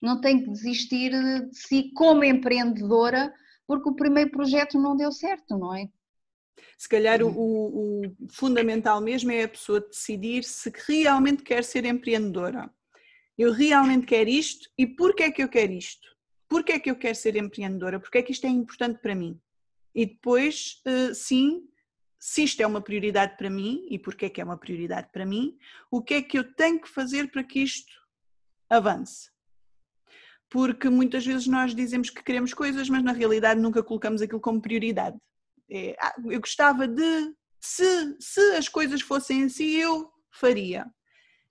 não 0.02 0.20
tem 0.20 0.42
que 0.42 0.50
desistir 0.50 1.12
de 1.12 1.56
si 1.56 1.92
como 1.94 2.24
empreendedora 2.24 3.32
porque 3.64 3.88
o 3.88 3.94
primeiro 3.94 4.32
projeto 4.32 4.76
não 4.76 4.96
deu 4.96 5.12
certo, 5.12 5.56
não 5.56 5.72
é? 5.72 5.88
Se 6.76 6.88
calhar 6.88 7.22
o, 7.22 7.28
o, 7.28 8.06
o 8.06 8.28
fundamental 8.28 9.00
mesmo 9.00 9.30
é 9.30 9.44
a 9.44 9.48
pessoa 9.48 9.80
decidir 9.80 10.42
se 10.42 10.72
realmente 10.88 11.44
quer 11.44 11.62
ser 11.62 11.84
empreendedora. 11.84 12.68
Eu 13.36 13.52
realmente 13.52 14.04
quero 14.04 14.28
isto 14.28 14.68
e 14.76 14.84
porquê 14.84 15.24
é 15.24 15.30
que 15.30 15.42
eu 15.42 15.48
quero 15.48 15.72
isto? 15.72 16.17
Porquê 16.48 16.72
é 16.72 16.78
que 16.78 16.90
eu 16.90 16.96
quero 16.96 17.14
ser 17.14 17.36
empreendedora? 17.36 18.00
Porquê 18.00 18.18
é 18.18 18.22
que 18.22 18.32
isto 18.32 18.46
é 18.46 18.50
importante 18.50 19.00
para 19.00 19.14
mim? 19.14 19.40
E 19.94 20.06
depois, 20.06 20.80
eh, 20.86 21.12
sim, 21.12 21.68
se 22.18 22.44
isto 22.44 22.60
é 22.60 22.66
uma 22.66 22.80
prioridade 22.80 23.36
para 23.36 23.50
mim 23.50 23.86
e 23.90 23.98
porquê 23.98 24.26
é 24.26 24.30
que 24.30 24.40
é 24.40 24.44
uma 24.44 24.56
prioridade 24.56 25.08
para 25.12 25.26
mim, 25.26 25.56
o 25.90 26.02
que 26.02 26.14
é 26.14 26.22
que 26.22 26.38
eu 26.38 26.54
tenho 26.54 26.80
que 26.80 26.88
fazer 26.88 27.30
para 27.30 27.44
que 27.44 27.60
isto 27.60 27.92
avance? 28.68 29.30
Porque 30.50 30.88
muitas 30.88 31.24
vezes 31.24 31.46
nós 31.46 31.74
dizemos 31.74 32.10
que 32.10 32.22
queremos 32.22 32.54
coisas, 32.54 32.88
mas 32.88 33.02
na 33.02 33.12
realidade 33.12 33.60
nunca 33.60 33.82
colocamos 33.82 34.22
aquilo 34.22 34.40
como 34.40 34.62
prioridade. 34.62 35.16
É, 35.70 35.94
ah, 36.00 36.14
eu 36.24 36.40
gostava 36.40 36.88
de, 36.88 37.34
se, 37.60 38.16
se 38.18 38.40
as 38.56 38.68
coisas 38.68 39.02
fossem 39.02 39.44
assim, 39.44 39.68
eu 39.76 40.10
faria. 40.30 40.86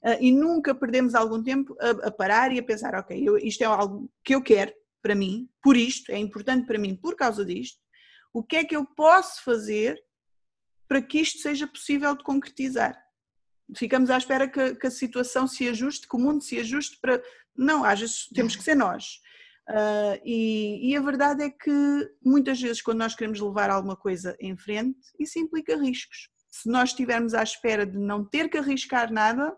Uh, 0.02 0.18
e 0.20 0.32
nunca 0.32 0.76
perdemos 0.76 1.16
algum 1.16 1.42
tempo 1.42 1.76
a, 1.80 2.08
a, 2.08 2.12
parar 2.12 2.52
e 2.52 2.60
a 2.60 2.64
pensar, 2.64 2.96
ok, 2.96 3.22
eu, 3.28 3.38
isto 3.38 3.62
é 3.62 3.66
algo 3.66 4.10
que 4.24 4.36
eu 4.36 4.42
quero, 4.42 4.72
para 5.02 5.16
mim, 5.16 5.50
por 5.62 5.78
isto, 5.78 6.12
é 6.12 6.18
importante 6.18 6.66
para 6.66 6.80
mim 6.80 6.96
por 6.96 7.16
causa 7.16 7.46
disto, 7.46 7.80
o 8.34 8.44
que 8.44 8.58
é 8.58 8.64
que 8.64 8.76
eu 8.76 8.86
posso 8.86 9.44
fazer 9.44 10.02
para 10.88 11.02
que 11.02 11.20
isto 11.20 11.40
seja 11.40 11.68
possível 11.68 12.16
de 12.16 12.24
concretizar? 12.24 12.98
Ficamos 13.76 14.10
à 14.10 14.18
espera 14.18 14.48
que, 14.48 14.76
que 14.76 14.88
a 14.88 14.92
situação 14.92 15.48
se 15.48 15.68
ajuste, 15.68 16.08
que 16.08 16.16
o 16.16 16.20
mundo 16.20 16.42
se 16.42 16.58
ajuste 16.58 16.98
para. 17.02 17.22
Não, 17.56 17.84
às 17.84 18.00
vezes 18.00 18.28
temos 18.34 18.56
que 18.56 18.64
ser 18.64 18.76
nós. 18.76 19.20
Uh, 19.70 20.16
e, 20.24 20.92
e, 20.92 20.96
a 20.96 21.02
verdade 21.02 21.44
é 21.44 21.50
que 21.50 22.10
muitas 22.24 22.62
vezes, 22.62 22.82
quando 22.82 23.00
nós 23.00 23.14
queremos 23.14 23.42
levar 23.42 23.70
alguma 23.70 23.98
coisa 23.98 24.38
em 24.40 24.56
frente, 24.56 25.00
isso 25.20 25.38
implica 25.40 25.76
riscos. 25.76 26.30
Se 26.50 26.70
nós 26.70 26.90
estivermos 26.90 27.34
à 27.34 27.44
espera 27.44 27.86
de 27.86 27.98
não 27.98 28.24
ter 28.24 28.50
que 28.50 28.58
arriscar 28.58 29.12
nada, 29.12 29.54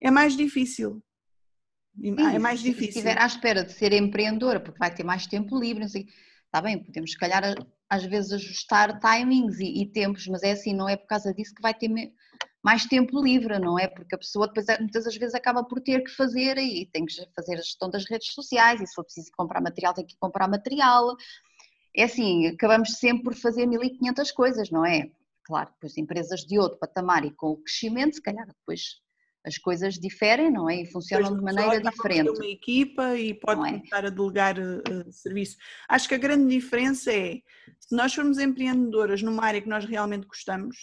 é 0.00 0.10
mais 0.10 0.34
difícil. 0.34 1.02
É 2.02 2.38
mais 2.38 2.60
difícil. 2.60 2.92
Se 2.92 2.98
estiver 2.98 3.20
à 3.20 3.26
espera 3.26 3.64
de 3.64 3.72
ser 3.72 3.92
empreendedora, 3.92 4.60
porque 4.60 4.78
vai 4.78 4.92
ter 4.94 5.04
mais 5.04 5.26
tempo 5.26 5.58
livre, 5.58 5.84
assim, 5.84 6.06
está 6.46 6.60
bem, 6.60 6.82
podemos 6.82 7.12
se 7.12 7.18
calhar 7.18 7.54
às 7.88 8.04
vezes 8.04 8.32
ajustar 8.32 8.98
timings 9.00 9.58
e, 9.60 9.82
e, 9.82 9.86
tempos, 9.86 10.26
mas 10.26 10.42
é 10.42 10.52
assim, 10.52 10.72
não 10.72 10.88
é 10.88 10.96
por 10.96 11.06
causa 11.06 11.34
disso 11.34 11.54
que 11.54 11.62
vai 11.62 11.74
ter 11.74 11.88
mais 12.62 12.86
tempo 12.86 13.22
livre, 13.22 13.58
não 13.58 13.78
é? 13.78 13.86
Porque 13.86 14.14
a 14.14 14.18
pessoa 14.18 14.46
depois 14.46 14.66
muitas 14.78 15.04
das 15.04 15.16
vezes 15.16 15.34
acaba 15.34 15.64
por 15.64 15.80
ter 15.80 16.02
que 16.02 16.10
fazer 16.10 16.56
e 16.58 16.86
tem 16.86 17.04
que 17.04 17.14
fazer 17.34 17.54
a 17.54 17.62
gestão 17.62 17.90
das 17.90 18.04
redes 18.08 18.32
sociais 18.32 18.80
e 18.80 18.86
se 18.86 18.94
for 18.94 19.04
preciso 19.04 19.30
comprar 19.36 19.60
material 19.60 19.94
tem 19.94 20.06
que 20.06 20.16
comprar 20.18 20.48
material. 20.48 21.16
É 21.96 22.04
assim, 22.04 22.46
acabamos 22.46 22.92
sempre 22.92 23.24
por 23.24 23.34
fazer 23.34 23.66
1500 23.66 24.30
coisas, 24.32 24.70
não 24.70 24.86
é? 24.86 25.10
Claro, 25.44 25.70
depois 25.72 25.96
empresas 25.98 26.40
de 26.40 26.58
outro 26.58 26.78
patamar 26.78 27.24
e 27.24 27.32
com 27.32 27.50
o 27.50 27.56
crescimento, 27.56 28.14
se 28.14 28.22
calhar 28.22 28.46
depois 28.46 29.00
as 29.44 29.56
coisas 29.56 29.94
diferem, 29.94 30.50
não 30.50 30.68
é? 30.68 30.82
E 30.82 30.86
funcionam 30.86 31.36
de 31.36 31.42
maneira 31.42 31.80
diferente. 31.80 32.30
uma 32.30 32.46
equipa 32.46 33.16
e 33.16 33.34
pode 33.34 33.60
é? 33.60 33.72
começar 33.72 34.04
a 34.04 34.10
delegar 34.10 34.56
uh, 34.58 35.12
serviço. 35.12 35.56
Acho 35.88 36.08
que 36.08 36.14
a 36.14 36.18
grande 36.18 36.54
diferença 36.54 37.12
é, 37.12 37.40
se 37.78 37.94
nós 37.94 38.14
formos 38.14 38.38
empreendedoras 38.38 39.22
numa 39.22 39.44
área 39.44 39.60
que 39.60 39.68
nós 39.68 39.84
realmente 39.84 40.26
gostamos, 40.26 40.76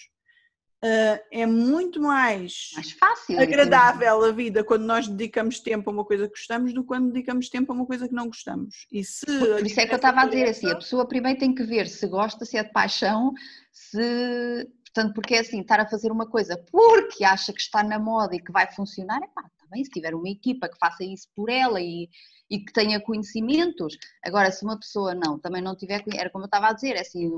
uh, 0.83 1.19
é 1.31 1.45
muito 1.45 2.01
mais, 2.01 2.71
mais 2.75 2.91
fácil, 2.91 3.39
agradável 3.39 4.23
a 4.25 4.31
vida 4.31 4.63
quando 4.63 4.85
nós 4.85 5.07
dedicamos 5.07 5.59
tempo 5.59 5.89
a 5.89 5.93
uma 5.93 6.05
coisa 6.05 6.25
que 6.25 6.33
gostamos 6.33 6.73
do 6.73 6.81
que 6.81 6.87
quando 6.87 7.11
dedicamos 7.11 7.49
tempo 7.49 7.71
a 7.71 7.75
uma 7.75 7.85
coisa 7.85 8.07
que 8.07 8.13
não 8.13 8.27
gostamos. 8.27 8.87
E 8.91 9.03
se 9.03 9.25
por, 9.25 9.65
isso 9.65 9.79
é 9.79 9.85
que 9.85 9.93
eu 9.93 9.97
estava 9.97 10.21
a 10.21 10.25
dizer 10.25 10.49
assim, 10.49 10.69
a 10.69 10.75
pessoa 10.75 11.07
primeiro 11.07 11.39
tem 11.39 11.53
que 11.53 11.63
ver 11.63 11.87
se 11.87 12.07
gosta, 12.07 12.45
se 12.45 12.57
é 12.57 12.63
de 12.63 12.71
paixão, 12.71 13.33
se 13.71 14.67
Portanto, 14.93 15.13
porque 15.13 15.35
é 15.35 15.39
assim, 15.39 15.61
estar 15.61 15.79
a 15.79 15.87
fazer 15.87 16.11
uma 16.11 16.25
coisa 16.25 16.57
porque 16.71 17.23
acha 17.23 17.53
que 17.53 17.61
está 17.61 17.83
na 17.83 17.99
moda 17.99 18.35
e 18.35 18.39
que 18.39 18.51
vai 18.51 18.71
funcionar, 18.71 19.21
é 19.21 19.27
pá, 19.27 19.41
está 19.41 19.65
bem, 19.69 19.83
se 19.83 19.91
tiver 19.91 20.15
uma 20.15 20.29
equipa 20.29 20.69
que 20.69 20.77
faça 20.77 21.03
isso 21.03 21.27
por 21.35 21.49
ela 21.49 21.79
e, 21.81 22.09
e 22.49 22.59
que 22.59 22.71
tenha 22.71 22.99
conhecimentos. 22.99 23.97
Agora, 24.23 24.51
se 24.51 24.63
uma 24.63 24.79
pessoa 24.79 25.13
não, 25.13 25.37
também 25.37 25.61
não 25.61 25.75
tiver, 25.75 26.03
era 26.13 26.29
como 26.29 26.45
eu 26.45 26.47
estava 26.47 26.69
a 26.69 26.73
dizer, 26.73 26.95
é 26.95 27.01
assim, 27.01 27.29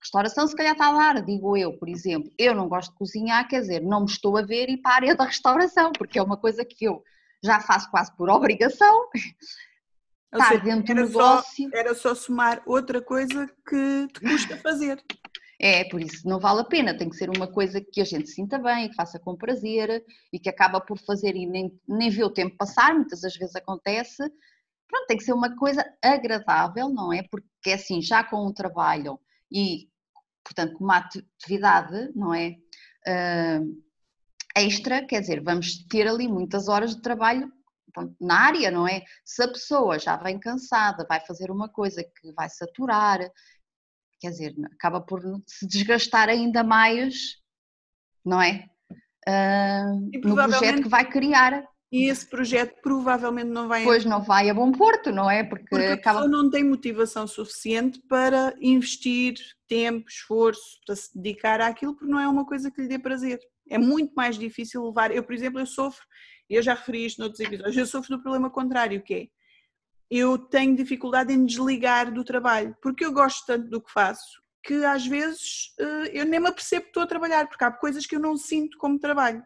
restauração 0.00 0.46
se 0.46 0.56
calhar 0.56 0.72
está 0.72 0.88
a 0.88 1.12
dar, 1.12 1.22
digo 1.22 1.56
eu, 1.56 1.72
por 1.78 1.88
exemplo, 1.88 2.30
eu 2.38 2.54
não 2.54 2.68
gosto 2.68 2.90
de 2.90 2.98
cozinhar, 2.98 3.48
quer 3.48 3.60
dizer, 3.60 3.80
não 3.80 4.00
me 4.00 4.06
estou 4.06 4.36
a 4.36 4.42
ver 4.42 4.68
e 4.68 4.76
para 4.76 4.92
a 4.92 4.96
área 4.96 5.14
da 5.14 5.24
restauração, 5.24 5.92
porque 5.92 6.18
é 6.18 6.22
uma 6.22 6.36
coisa 6.36 6.64
que 6.64 6.84
eu 6.84 7.02
já 7.42 7.60
faço 7.60 7.90
quase 7.90 8.14
por 8.16 8.28
obrigação. 8.28 9.08
Estar 10.32 10.56
dentro 10.62 10.94
do 10.94 11.02
negócio. 11.02 11.70
Só, 11.70 11.76
era 11.76 11.94
só 11.94 12.14
somar 12.14 12.62
outra 12.66 13.00
coisa 13.00 13.48
que 13.68 14.08
te 14.08 14.20
custa 14.20 14.56
fazer. 14.56 15.02
É, 15.60 15.84
por 15.84 16.00
isso 16.00 16.28
não 16.28 16.40
vale 16.40 16.60
a 16.60 16.64
pena, 16.64 16.96
tem 16.96 17.08
que 17.08 17.16
ser 17.16 17.30
uma 17.30 17.46
coisa 17.46 17.80
que 17.80 18.00
a 18.00 18.04
gente 18.04 18.28
sinta 18.28 18.58
bem, 18.58 18.88
que 18.88 18.94
faça 18.94 19.18
com 19.18 19.36
prazer 19.36 20.04
e 20.32 20.38
que 20.38 20.48
acaba 20.48 20.80
por 20.80 20.98
fazer 20.98 21.36
e 21.36 21.46
nem, 21.46 21.80
nem 21.86 22.10
vê 22.10 22.24
o 22.24 22.30
tempo 22.30 22.56
passar, 22.56 22.94
muitas 22.94 23.20
das 23.20 23.36
vezes 23.36 23.54
acontece. 23.54 24.22
Pronto, 24.88 25.06
tem 25.06 25.16
que 25.16 25.24
ser 25.24 25.32
uma 25.32 25.56
coisa 25.56 25.84
agradável, 26.02 26.88
não 26.88 27.12
é? 27.12 27.22
Porque 27.30 27.72
assim, 27.72 28.02
já 28.02 28.22
com 28.24 28.46
o 28.46 28.52
trabalho 28.52 29.18
e, 29.50 29.88
portanto, 30.44 30.74
com 30.74 30.84
uma 30.84 30.98
atividade, 30.98 32.10
não 32.14 32.34
é? 32.34 32.56
Uh, 33.06 33.82
extra, 34.56 35.06
quer 35.06 35.20
dizer, 35.20 35.42
vamos 35.42 35.84
ter 35.86 36.06
ali 36.06 36.28
muitas 36.28 36.68
horas 36.68 36.94
de 36.94 37.02
trabalho 37.02 37.50
na 38.20 38.40
área, 38.40 38.70
não 38.70 38.88
é? 38.88 39.02
Se 39.24 39.42
a 39.42 39.48
pessoa 39.48 39.98
já 39.98 40.16
vem 40.16 40.38
cansada, 40.38 41.06
vai 41.08 41.20
fazer 41.20 41.50
uma 41.50 41.68
coisa 41.68 42.02
que 42.02 42.32
vai 42.32 42.48
saturar, 42.48 43.20
quer 44.24 44.30
dizer, 44.30 44.54
acaba 44.72 45.02
por 45.02 45.20
se 45.46 45.66
desgastar 45.66 46.30
ainda 46.30 46.64
mais, 46.64 47.36
não 48.24 48.40
é? 48.40 48.64
Uh, 49.28 50.10
no 50.26 50.34
projeto 50.34 50.82
que 50.82 50.88
vai 50.88 51.06
criar. 51.08 51.62
E 51.92 52.08
esse 52.10 52.26
projeto 52.28 52.80
provavelmente 52.82 53.50
não 53.50 53.68
vai. 53.68 53.84
Pois 53.84 54.04
não 54.04 54.20
vai 54.20 54.50
a 54.50 54.54
bom 54.54 54.72
porto, 54.72 55.12
não 55.12 55.30
é? 55.30 55.44
Porque, 55.44 55.66
Porque 55.68 55.84
a 55.84 55.94
acaba... 55.94 56.22
pessoa 56.22 56.42
não 56.42 56.50
tem 56.50 56.64
motivação 56.64 57.26
suficiente 57.26 58.00
para 58.08 58.52
investir 58.60 59.34
tempo, 59.68 60.08
esforço, 60.08 60.80
para 60.84 60.96
se 60.96 61.14
dedicar 61.14 61.60
àquilo, 61.60 61.94
porque 61.94 62.10
não 62.10 62.18
é 62.18 62.26
uma 62.26 62.44
coisa 62.44 62.70
que 62.70 62.82
lhe 62.82 62.88
dê 62.88 62.98
prazer. 62.98 63.38
É 63.70 63.78
muito 63.78 64.12
mais 64.14 64.36
difícil 64.36 64.84
levar. 64.84 65.14
Eu, 65.14 65.22
por 65.22 65.34
exemplo, 65.34 65.60
eu 65.60 65.66
sofro, 65.66 66.04
eu 66.50 66.62
já 66.62 66.74
referi 66.74 67.06
isto 67.06 67.20
noutros 67.20 67.40
episódios, 67.40 67.76
eu 67.76 67.86
sofro 67.86 68.16
do 68.16 68.22
problema 68.22 68.50
contrário, 68.50 69.02
que 69.02 69.14
é 69.14 69.28
eu 70.10 70.38
tenho 70.38 70.76
dificuldade 70.76 71.32
em 71.32 71.44
desligar 71.44 72.12
do 72.12 72.24
trabalho, 72.24 72.76
porque 72.82 73.04
eu 73.04 73.12
gosto 73.12 73.44
tanto 73.46 73.68
do 73.68 73.80
que 73.80 73.92
faço 73.92 74.44
que 74.64 74.84
às 74.84 75.06
vezes 75.06 75.74
eh, 75.78 76.20
eu 76.20 76.24
nem 76.24 76.40
me 76.40 76.48
apercebo 76.48 76.84
que 76.84 76.88
estou 76.88 77.02
a 77.02 77.06
trabalhar, 77.06 77.46
porque 77.46 77.64
há 77.64 77.70
coisas 77.70 78.06
que 78.06 78.16
eu 78.16 78.20
não 78.20 78.36
sinto 78.36 78.78
como 78.78 78.98
trabalho. 78.98 79.42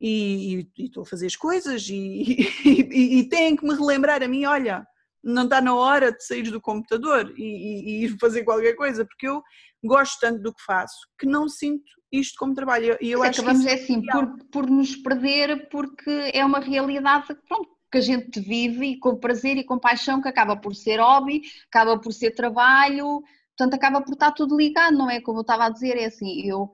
E, 0.00 0.60
e, 0.60 0.82
e 0.82 0.84
estou 0.86 1.04
a 1.04 1.06
fazer 1.06 1.26
as 1.26 1.36
coisas 1.36 1.88
e, 1.88 2.36
e, 2.66 3.18
e 3.20 3.28
têm 3.28 3.56
que 3.56 3.64
me 3.64 3.74
relembrar 3.74 4.22
a 4.22 4.28
mim, 4.28 4.44
olha, 4.44 4.84
não 5.22 5.44
está 5.44 5.60
na 5.60 5.74
hora 5.74 6.12
de 6.12 6.24
sair 6.24 6.50
do 6.50 6.60
computador 6.60 7.32
e, 7.36 8.04
ir 8.04 8.18
fazer 8.18 8.44
qualquer 8.44 8.74
coisa, 8.74 9.04
porque 9.04 9.28
eu 9.28 9.42
gosto 9.82 10.18
tanto 10.20 10.42
do 10.42 10.52
que 10.52 10.62
faço 10.64 10.96
que 11.18 11.26
não 11.26 11.48
sinto 11.48 11.84
isto 12.10 12.34
como 12.38 12.54
trabalho. 12.54 12.98
E 13.00 13.10
eu, 13.10 13.22
acho 13.22 13.40
acabamos 13.40 13.64
que 13.64 13.70
é 13.70 13.74
assim, 13.74 14.02
por, 14.02 14.36
por 14.50 14.68
nos 14.68 14.96
perder, 14.96 15.68
porque 15.70 16.30
é 16.34 16.44
uma 16.44 16.58
realidade 16.58 17.26
pronto, 17.48 17.70
que 17.92 17.98
a 17.98 18.00
gente 18.00 18.40
vive 18.40 18.86
e 18.86 18.98
com 18.98 19.16
prazer 19.16 19.58
e 19.58 19.64
com 19.64 19.78
paixão, 19.78 20.22
que 20.22 20.28
acaba 20.28 20.56
por 20.56 20.74
ser 20.74 20.98
hobby, 20.98 21.42
acaba 21.68 21.98
por 22.00 22.12
ser 22.12 22.32
trabalho, 22.32 23.22
portanto 23.56 23.74
acaba 23.74 24.00
por 24.02 24.14
estar 24.14 24.32
tudo 24.32 24.56
ligado, 24.56 24.96
não 24.96 25.10
é? 25.10 25.20
Como 25.20 25.38
eu 25.38 25.42
estava 25.42 25.66
a 25.66 25.70
dizer, 25.70 25.96
é 25.98 26.06
assim, 26.06 26.40
eu 26.46 26.72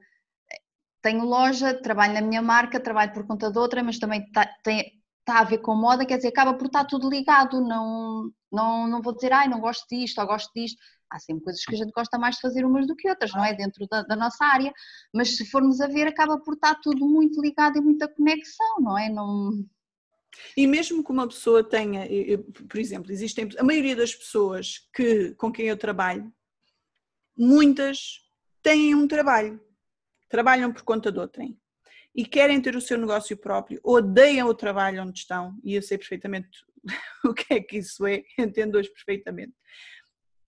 tenho 1.02 1.24
loja, 1.24 1.74
trabalho 1.74 2.14
na 2.14 2.20
minha 2.20 2.40
marca, 2.40 2.80
trabalho 2.80 3.12
por 3.12 3.26
conta 3.26 3.50
de 3.50 3.58
outra, 3.58 3.82
mas 3.82 3.98
também 3.98 4.22
está, 4.22 4.48
está 4.58 5.40
a 5.40 5.44
ver 5.44 5.58
com 5.58 5.74
moda, 5.74 6.06
quer 6.06 6.16
dizer, 6.16 6.28
acaba 6.28 6.54
por 6.54 6.66
estar 6.66 6.84
tudo 6.84 7.08
ligado, 7.10 7.60
não, 7.60 8.30
não, 8.50 8.86
não 8.86 9.02
vou 9.02 9.14
dizer, 9.14 9.32
ai, 9.32 9.48
não 9.48 9.60
gosto 9.60 9.86
disto 9.90 10.20
ou 10.20 10.26
gosto 10.26 10.52
disto, 10.54 10.78
há 11.10 11.18
sempre 11.18 11.44
coisas 11.44 11.64
que 11.64 11.74
a 11.74 11.78
gente 11.78 11.92
gosta 11.92 12.18
mais 12.18 12.36
de 12.36 12.42
fazer 12.42 12.64
umas 12.64 12.86
do 12.86 12.94
que 12.96 13.08
outras, 13.08 13.32
não 13.32 13.44
é? 13.44 13.54
Dentro 13.54 13.86
da, 13.88 14.02
da, 14.02 14.16
nossa 14.16 14.44
área, 14.44 14.72
mas 15.12 15.36
se 15.36 15.44
formos 15.50 15.80
a 15.80 15.86
ver, 15.88 16.06
acaba 16.06 16.38
por 16.38 16.54
estar 16.54 16.76
tudo 16.76 17.06
muito 17.06 17.40
ligado 17.40 17.76
e 17.76 17.80
muita 17.80 18.08
conexão, 18.08 18.80
não 18.80 18.98
é? 18.98 19.08
Não... 19.08 19.64
E 20.56 20.66
mesmo 20.66 21.02
que 21.04 21.10
uma 21.10 21.26
pessoa 21.26 21.62
tenha, 21.62 22.06
por 22.68 22.78
exemplo, 22.78 23.12
existem 23.12 23.48
a 23.58 23.64
maioria 23.64 23.96
das 23.96 24.14
pessoas 24.14 24.88
que, 24.94 25.34
com 25.34 25.50
quem 25.50 25.66
eu 25.66 25.76
trabalho, 25.76 26.32
muitas 27.36 28.20
têm 28.62 28.94
um 28.94 29.06
trabalho, 29.06 29.60
trabalham 30.28 30.72
por 30.72 30.82
conta 30.82 31.10
de 31.10 31.18
outrem 31.18 31.58
e 32.14 32.24
querem 32.24 32.60
ter 32.60 32.74
o 32.74 32.80
seu 32.80 32.98
negócio 32.98 33.36
próprio, 33.36 33.80
odeiam 33.84 34.48
o 34.48 34.54
trabalho 34.54 35.02
onde 35.02 35.20
estão, 35.20 35.56
e 35.62 35.74
eu 35.74 35.82
sei 35.82 35.96
perfeitamente 35.96 36.48
o 37.24 37.32
que 37.32 37.54
é 37.54 37.60
que 37.60 37.78
isso 37.78 38.06
é, 38.06 38.24
entendo 38.38 38.76
hoje 38.76 38.90
perfeitamente. 38.90 39.54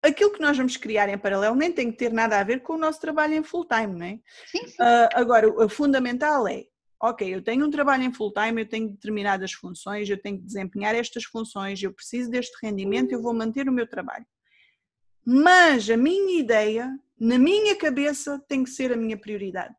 Aquilo 0.00 0.32
que 0.32 0.40
nós 0.40 0.56
vamos 0.56 0.76
criar 0.76 1.08
em 1.08 1.18
paralelo 1.18 1.56
nem 1.56 1.72
tem 1.72 1.90
que 1.90 1.98
ter 1.98 2.12
nada 2.12 2.38
a 2.38 2.44
ver 2.44 2.62
com 2.62 2.74
o 2.74 2.78
nosso 2.78 3.00
trabalho 3.00 3.34
em 3.34 3.42
full 3.42 3.66
time, 3.66 3.98
não 3.98 4.06
é? 4.06 4.20
Sim, 4.46 4.66
sim. 4.66 4.76
Uh, 4.80 5.08
agora, 5.12 5.48
o 5.48 5.68
fundamental 5.68 6.46
é 6.46 6.64
ok, 7.00 7.34
eu 7.34 7.42
tenho 7.42 7.66
um 7.66 7.70
trabalho 7.70 8.02
em 8.04 8.12
full 8.12 8.32
time, 8.32 8.62
eu 8.62 8.68
tenho 8.68 8.90
determinadas 8.90 9.52
funções, 9.52 10.08
eu 10.08 10.20
tenho 10.20 10.38
que 10.38 10.44
desempenhar 10.44 10.94
estas 10.94 11.24
funções, 11.24 11.82
eu 11.82 11.92
preciso 11.92 12.30
deste 12.30 12.56
rendimento, 12.62 13.12
eu 13.12 13.22
vou 13.22 13.32
manter 13.32 13.68
o 13.68 13.72
meu 13.72 13.86
trabalho. 13.86 14.26
Mas 15.24 15.88
a 15.90 15.96
minha 15.96 16.40
ideia, 16.40 16.98
na 17.18 17.38
minha 17.38 17.76
cabeça, 17.76 18.38
tem 18.48 18.64
que 18.64 18.70
ser 18.70 18.92
a 18.92 18.96
minha 18.96 19.16
prioridade. 19.16 19.76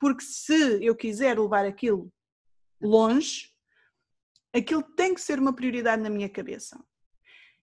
Porque 0.00 0.24
se 0.24 0.84
eu 0.84 0.96
quiser 0.96 1.38
levar 1.38 1.64
aquilo 1.64 2.12
longe, 2.80 3.52
aquilo 4.52 4.82
tem 4.82 5.14
que 5.14 5.20
ser 5.20 5.38
uma 5.38 5.54
prioridade 5.54 6.02
na 6.02 6.10
minha 6.10 6.28
cabeça. 6.28 6.82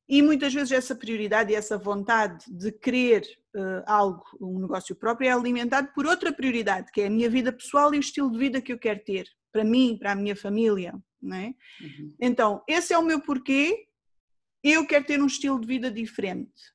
E 0.10 0.24
muitas 0.24 0.52
vezes 0.52 0.72
essa 0.72 0.96
prioridade 0.96 1.52
e 1.52 1.56
essa 1.56 1.78
vontade 1.78 2.44
de 2.48 2.72
querer 2.72 3.22
uh, 3.56 3.84
algo, 3.86 4.24
um 4.42 4.60
negócio 4.60 4.96
próprio, 4.96 5.30
é 5.30 5.32
alimentado 5.32 5.90
por 5.94 6.08
outra 6.08 6.34
prioridade, 6.34 6.92
que 6.92 7.02
é 7.02 7.06
a 7.06 7.10
minha 7.12 7.30
vida 7.30 7.54
pessoal 7.54 7.94
e 7.94 7.98
o 7.98 8.00
estilo 8.00 8.32
de 8.32 8.40
vida 8.40 8.60
que 8.60 8.74
eu 8.74 8.80
quero 8.80 9.00
ter, 9.04 9.30
para 9.52 9.64
mim, 9.64 9.96
para 10.00 10.14
a 10.14 10.16
minha 10.16 10.36
família. 10.36 10.96
Não 11.22 11.38
é? 11.38 11.54
Uhum. 11.80 12.16
Então, 12.20 12.64
esse 12.68 12.92
é 12.92 12.98
o 12.98 13.04
meu 13.04 13.22
porquê. 13.22 13.86
Eu 14.64 14.88
quero 14.88 15.06
ter 15.06 15.22
um 15.22 15.28
estilo 15.28 15.60
de 15.62 15.68
vida 15.68 15.92
diferente. 15.92 16.74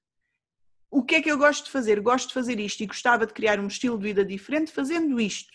O 0.88 1.02
que 1.02 1.16
é 1.16 1.22
que 1.22 1.30
eu 1.30 1.36
gosto 1.36 1.64
de 1.64 1.72
fazer? 1.72 1.98
Gosto 2.00 2.28
de 2.28 2.34
fazer 2.34 2.60
isto 2.60 2.82
e 2.82 2.86
gostava 2.86 3.26
de 3.26 3.32
criar 3.32 3.58
um 3.58 3.66
estilo 3.66 3.98
de 3.98 4.04
vida 4.04 4.24
diferente 4.24 4.70
fazendo 4.70 5.20
isto. 5.20 5.52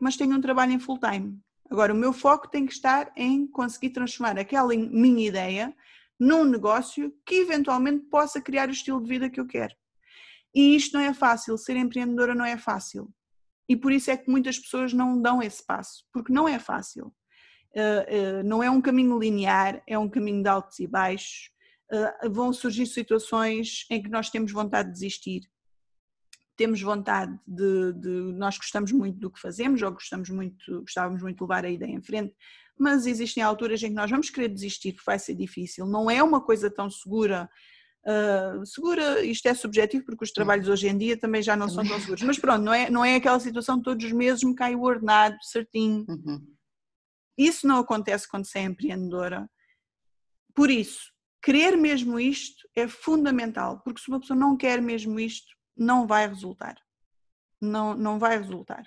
Mas 0.00 0.16
tenho 0.16 0.34
um 0.34 0.40
trabalho 0.40 0.72
em 0.72 0.78
full 0.78 0.98
time. 0.98 1.38
Agora, 1.70 1.92
o 1.92 1.96
meu 1.96 2.12
foco 2.12 2.48
tem 2.48 2.64
que 2.64 2.72
estar 2.72 3.12
em 3.14 3.46
conseguir 3.46 3.90
transformar 3.90 4.38
aquela 4.38 4.74
minha 4.74 5.28
ideia 5.28 5.76
num 6.18 6.44
negócio 6.44 7.12
que 7.26 7.36
eventualmente 7.36 8.06
possa 8.06 8.40
criar 8.40 8.68
o 8.68 8.72
estilo 8.72 9.02
de 9.02 9.08
vida 9.08 9.30
que 9.30 9.40
eu 9.40 9.46
quero. 9.46 9.74
E 10.54 10.74
isto 10.74 10.94
não 10.94 11.04
é 11.04 11.12
fácil, 11.12 11.58
ser 11.58 11.76
empreendedora 11.76 12.34
não 12.34 12.44
é 12.44 12.56
fácil. 12.56 13.12
E 13.68 13.76
por 13.76 13.92
isso 13.92 14.10
é 14.10 14.16
que 14.16 14.30
muitas 14.30 14.58
pessoas 14.58 14.92
não 14.92 15.20
dão 15.20 15.42
esse 15.42 15.64
passo, 15.64 16.04
porque 16.12 16.32
não 16.32 16.48
é 16.48 16.58
fácil. 16.58 17.12
Uh, 17.74 18.40
uh, 18.40 18.42
não 18.44 18.62
é 18.62 18.70
um 18.70 18.80
caminho 18.80 19.18
linear, 19.18 19.82
é 19.86 19.98
um 19.98 20.08
caminho 20.08 20.42
de 20.42 20.48
altos 20.48 20.78
e 20.78 20.86
baixos. 20.86 21.50
Uh, 21.92 22.30
vão 22.30 22.52
surgir 22.52 22.86
situações 22.86 23.84
em 23.90 24.02
que 24.02 24.08
nós 24.08 24.30
temos 24.30 24.50
vontade 24.50 24.88
de 24.88 24.94
desistir. 24.94 25.42
Temos 26.56 26.80
vontade 26.80 27.38
de, 27.46 27.92
de, 27.92 28.08
Nós 28.34 28.56
gostamos 28.56 28.90
muito 28.92 29.18
do 29.18 29.30
que 29.30 29.40
fazemos, 29.40 29.82
ou 29.82 29.92
gostamos 29.92 30.30
muito, 30.30 30.80
gostávamos 30.80 31.22
muito 31.22 31.36
de 31.36 31.42
levar 31.42 31.64
a 31.64 31.70
ideia 31.70 31.92
em 31.92 32.02
frente, 32.02 32.34
mas 32.78 33.06
existem 33.06 33.42
alturas 33.42 33.82
em 33.82 33.88
que 33.88 33.94
nós 33.94 34.10
vamos 34.10 34.30
querer 34.30 34.48
desistir 34.48 34.92
porque 34.92 35.04
vai 35.06 35.18
ser 35.18 35.34
difícil. 35.34 35.86
Não 35.86 36.10
é 36.10 36.22
uma 36.22 36.40
coisa 36.40 36.70
tão 36.70 36.90
segura. 36.90 37.48
Uh, 38.04 38.64
segura, 38.64 39.24
isto 39.24 39.46
é 39.46 39.54
subjetivo 39.54 40.04
porque 40.04 40.24
os 40.24 40.32
trabalhos 40.32 40.68
hoje 40.68 40.86
em 40.88 40.96
dia 40.96 41.16
também 41.16 41.42
já 41.42 41.56
não 41.56 41.68
são 41.68 41.84
tão 41.84 41.98
seguros, 41.98 42.22
mas 42.22 42.38
pronto, 42.38 42.62
não 42.62 42.72
é, 42.72 42.88
não 42.88 43.04
é 43.04 43.16
aquela 43.16 43.40
situação 43.40 43.78
de 43.78 43.82
todos 43.82 44.04
os 44.04 44.12
meses 44.12 44.44
me 44.44 44.54
cai 44.54 44.76
o 44.76 44.82
ordenado 44.82 45.36
certinho. 45.42 46.04
Uhum. 46.08 46.46
Isso 47.36 47.66
não 47.66 47.78
acontece 47.78 48.28
quando 48.28 48.46
se 48.46 48.58
é 48.58 48.62
empreendedora. 48.62 49.50
Por 50.54 50.70
isso, 50.70 51.12
querer 51.42 51.76
mesmo 51.76 52.18
isto 52.18 52.66
é 52.74 52.88
fundamental, 52.88 53.80
porque 53.84 54.00
se 54.00 54.08
uma 54.08 54.20
pessoa 54.20 54.38
não 54.38 54.56
quer 54.56 54.80
mesmo 54.80 55.18
isto, 55.20 55.54
não 55.76 56.06
vai 56.06 56.28
resultar. 56.28 56.76
Não, 57.60 57.94
não 57.94 58.18
vai 58.18 58.38
resultar. 58.38 58.84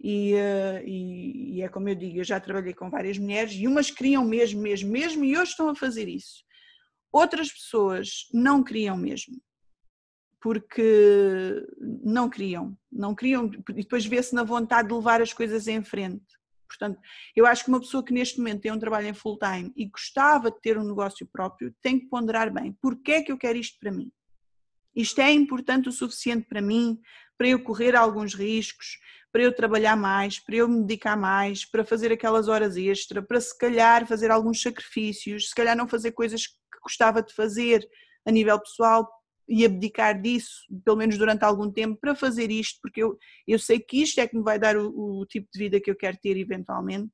E, 0.00 0.34
uh, 0.34 0.86
e, 0.86 1.56
e, 1.56 1.62
é 1.62 1.68
como 1.68 1.88
eu 1.88 1.94
digo, 1.94 2.18
eu 2.18 2.24
já 2.24 2.38
trabalhei 2.38 2.74
com 2.74 2.90
várias 2.90 3.18
mulheres 3.18 3.52
e 3.52 3.66
umas 3.66 3.90
queriam 3.90 4.24
mesmo, 4.24 4.60
mesmo, 4.60 4.90
mesmo 4.90 5.24
e 5.24 5.36
hoje 5.36 5.52
estão 5.52 5.68
a 5.70 5.74
fazer 5.74 6.08
isso. 6.08 6.44
Outras 7.10 7.50
pessoas 7.50 8.28
não 8.32 8.62
queriam 8.62 8.96
mesmo, 8.96 9.40
porque 10.40 11.66
não 12.04 12.28
queriam, 12.28 12.76
não 12.92 13.14
queriam, 13.14 13.50
e 13.70 13.82
depois 13.82 14.04
vê-se 14.04 14.34
na 14.34 14.42
vontade 14.42 14.88
de 14.88 14.94
levar 14.94 15.22
as 15.22 15.32
coisas 15.32 15.66
em 15.66 15.82
frente. 15.82 16.26
Portanto, 16.68 17.00
eu 17.34 17.46
acho 17.46 17.64
que 17.64 17.70
uma 17.70 17.80
pessoa 17.80 18.04
que 18.04 18.12
neste 18.12 18.38
momento 18.38 18.62
tem 18.62 18.72
um 18.72 18.78
trabalho 18.78 19.06
em 19.06 19.14
full 19.14 19.38
time 19.38 19.72
e 19.74 19.86
gostava 19.86 20.50
de 20.50 20.60
ter 20.60 20.76
um 20.76 20.84
negócio 20.84 21.26
próprio 21.26 21.74
tem 21.80 21.98
que 21.98 22.06
ponderar 22.06 22.52
bem, 22.52 22.76
porque 22.82 23.12
é 23.12 23.22
que 23.22 23.32
eu 23.32 23.38
quero 23.38 23.56
isto 23.56 23.78
para 23.78 23.92
mim? 23.92 24.12
Isto 24.96 25.20
é 25.20 25.30
importante 25.30 25.88
o 25.90 25.92
suficiente 25.92 26.46
para 26.48 26.62
mim, 26.62 26.98
para 27.36 27.48
eu 27.48 27.62
correr 27.62 27.94
alguns 27.94 28.34
riscos, 28.34 28.98
para 29.30 29.42
eu 29.42 29.54
trabalhar 29.54 29.94
mais, 29.94 30.38
para 30.38 30.56
eu 30.56 30.68
me 30.68 30.80
dedicar 30.80 31.14
mais, 31.14 31.64
para 31.64 31.84
fazer 31.84 32.10
aquelas 32.10 32.48
horas 32.48 32.76
extra, 32.76 33.22
para 33.22 33.38
se 33.38 33.56
calhar 33.56 34.06
fazer 34.06 34.30
alguns 34.30 34.62
sacrifícios, 34.62 35.50
se 35.50 35.54
calhar 35.54 35.76
não 35.76 35.86
fazer 35.86 36.12
coisas 36.12 36.46
que 36.46 36.54
gostava 36.82 37.22
de 37.22 37.34
fazer 37.34 37.86
a 38.24 38.30
nível 38.30 38.58
pessoal 38.58 39.06
e 39.48 39.64
abdicar 39.64 40.20
disso, 40.20 40.62
pelo 40.84 40.96
menos 40.96 41.18
durante 41.18 41.44
algum 41.44 41.70
tempo, 41.70 41.98
para 42.00 42.14
fazer 42.14 42.50
isto, 42.50 42.80
porque 42.80 43.02
eu, 43.02 43.18
eu 43.46 43.58
sei 43.58 43.78
que 43.78 44.02
isto 44.02 44.18
é 44.20 44.26
que 44.26 44.36
me 44.36 44.42
vai 44.42 44.58
dar 44.58 44.76
o, 44.76 45.20
o 45.20 45.26
tipo 45.26 45.46
de 45.52 45.58
vida 45.58 45.80
que 45.80 45.90
eu 45.90 45.96
quero 45.96 46.16
ter 46.16 46.36
eventualmente. 46.36 47.12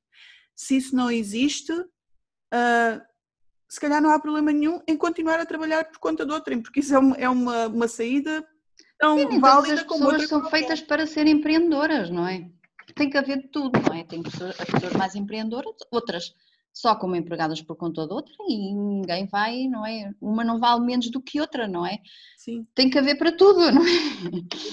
Se 0.54 0.76
isso 0.76 0.94
não 0.94 1.10
existe, 1.10 1.72
uh, 1.72 3.02
se 3.72 3.80
calhar 3.80 4.02
não 4.02 4.10
há 4.10 4.18
problema 4.18 4.52
nenhum 4.52 4.82
em 4.86 4.94
continuar 4.94 5.40
a 5.40 5.46
trabalhar 5.46 5.86
por 5.86 5.98
conta 5.98 6.26
de 6.26 6.32
outrem, 6.32 6.60
porque 6.60 6.80
isso 6.80 6.94
é 6.94 6.98
uma, 6.98 7.16
é 7.16 7.26
uma, 7.26 7.68
uma 7.68 7.88
saída 7.88 8.46
tão 8.98 9.16
Sim, 9.16 9.40
válida 9.40 9.72
as 9.72 9.82
como 9.82 10.10
pessoas 10.10 10.28
são 10.28 10.44
feitas 10.50 10.82
para 10.82 11.06
ser 11.06 11.26
empreendedoras, 11.26 12.10
não 12.10 12.28
é? 12.28 12.50
Tem 12.94 13.08
que 13.08 13.16
haver 13.16 13.40
de 13.40 13.48
tudo, 13.48 13.80
não 13.80 13.96
é? 13.96 14.04
Tem 14.04 14.22
pessoas, 14.22 14.58
pessoas 14.58 14.92
mais 14.92 15.14
empreendedoras, 15.14 15.74
outras 15.90 16.34
só 16.72 16.94
como 16.94 17.14
empregadas 17.16 17.60
por 17.60 17.76
conta 17.76 18.06
de 18.06 18.12
outra 18.12 18.32
e 18.48 18.74
ninguém 18.74 19.26
vai, 19.26 19.68
não 19.68 19.86
é? 19.86 20.10
Uma 20.20 20.44
não 20.44 20.58
vale 20.58 20.84
menos 20.84 21.10
do 21.10 21.20
que 21.20 21.40
outra, 21.40 21.68
não 21.68 21.86
é? 21.86 21.98
Sim. 22.36 22.66
Tem 22.74 22.88
que 22.88 22.98
haver 22.98 23.16
para 23.16 23.32
tudo, 23.32 23.60
não 23.72 23.82
é? 23.82 23.90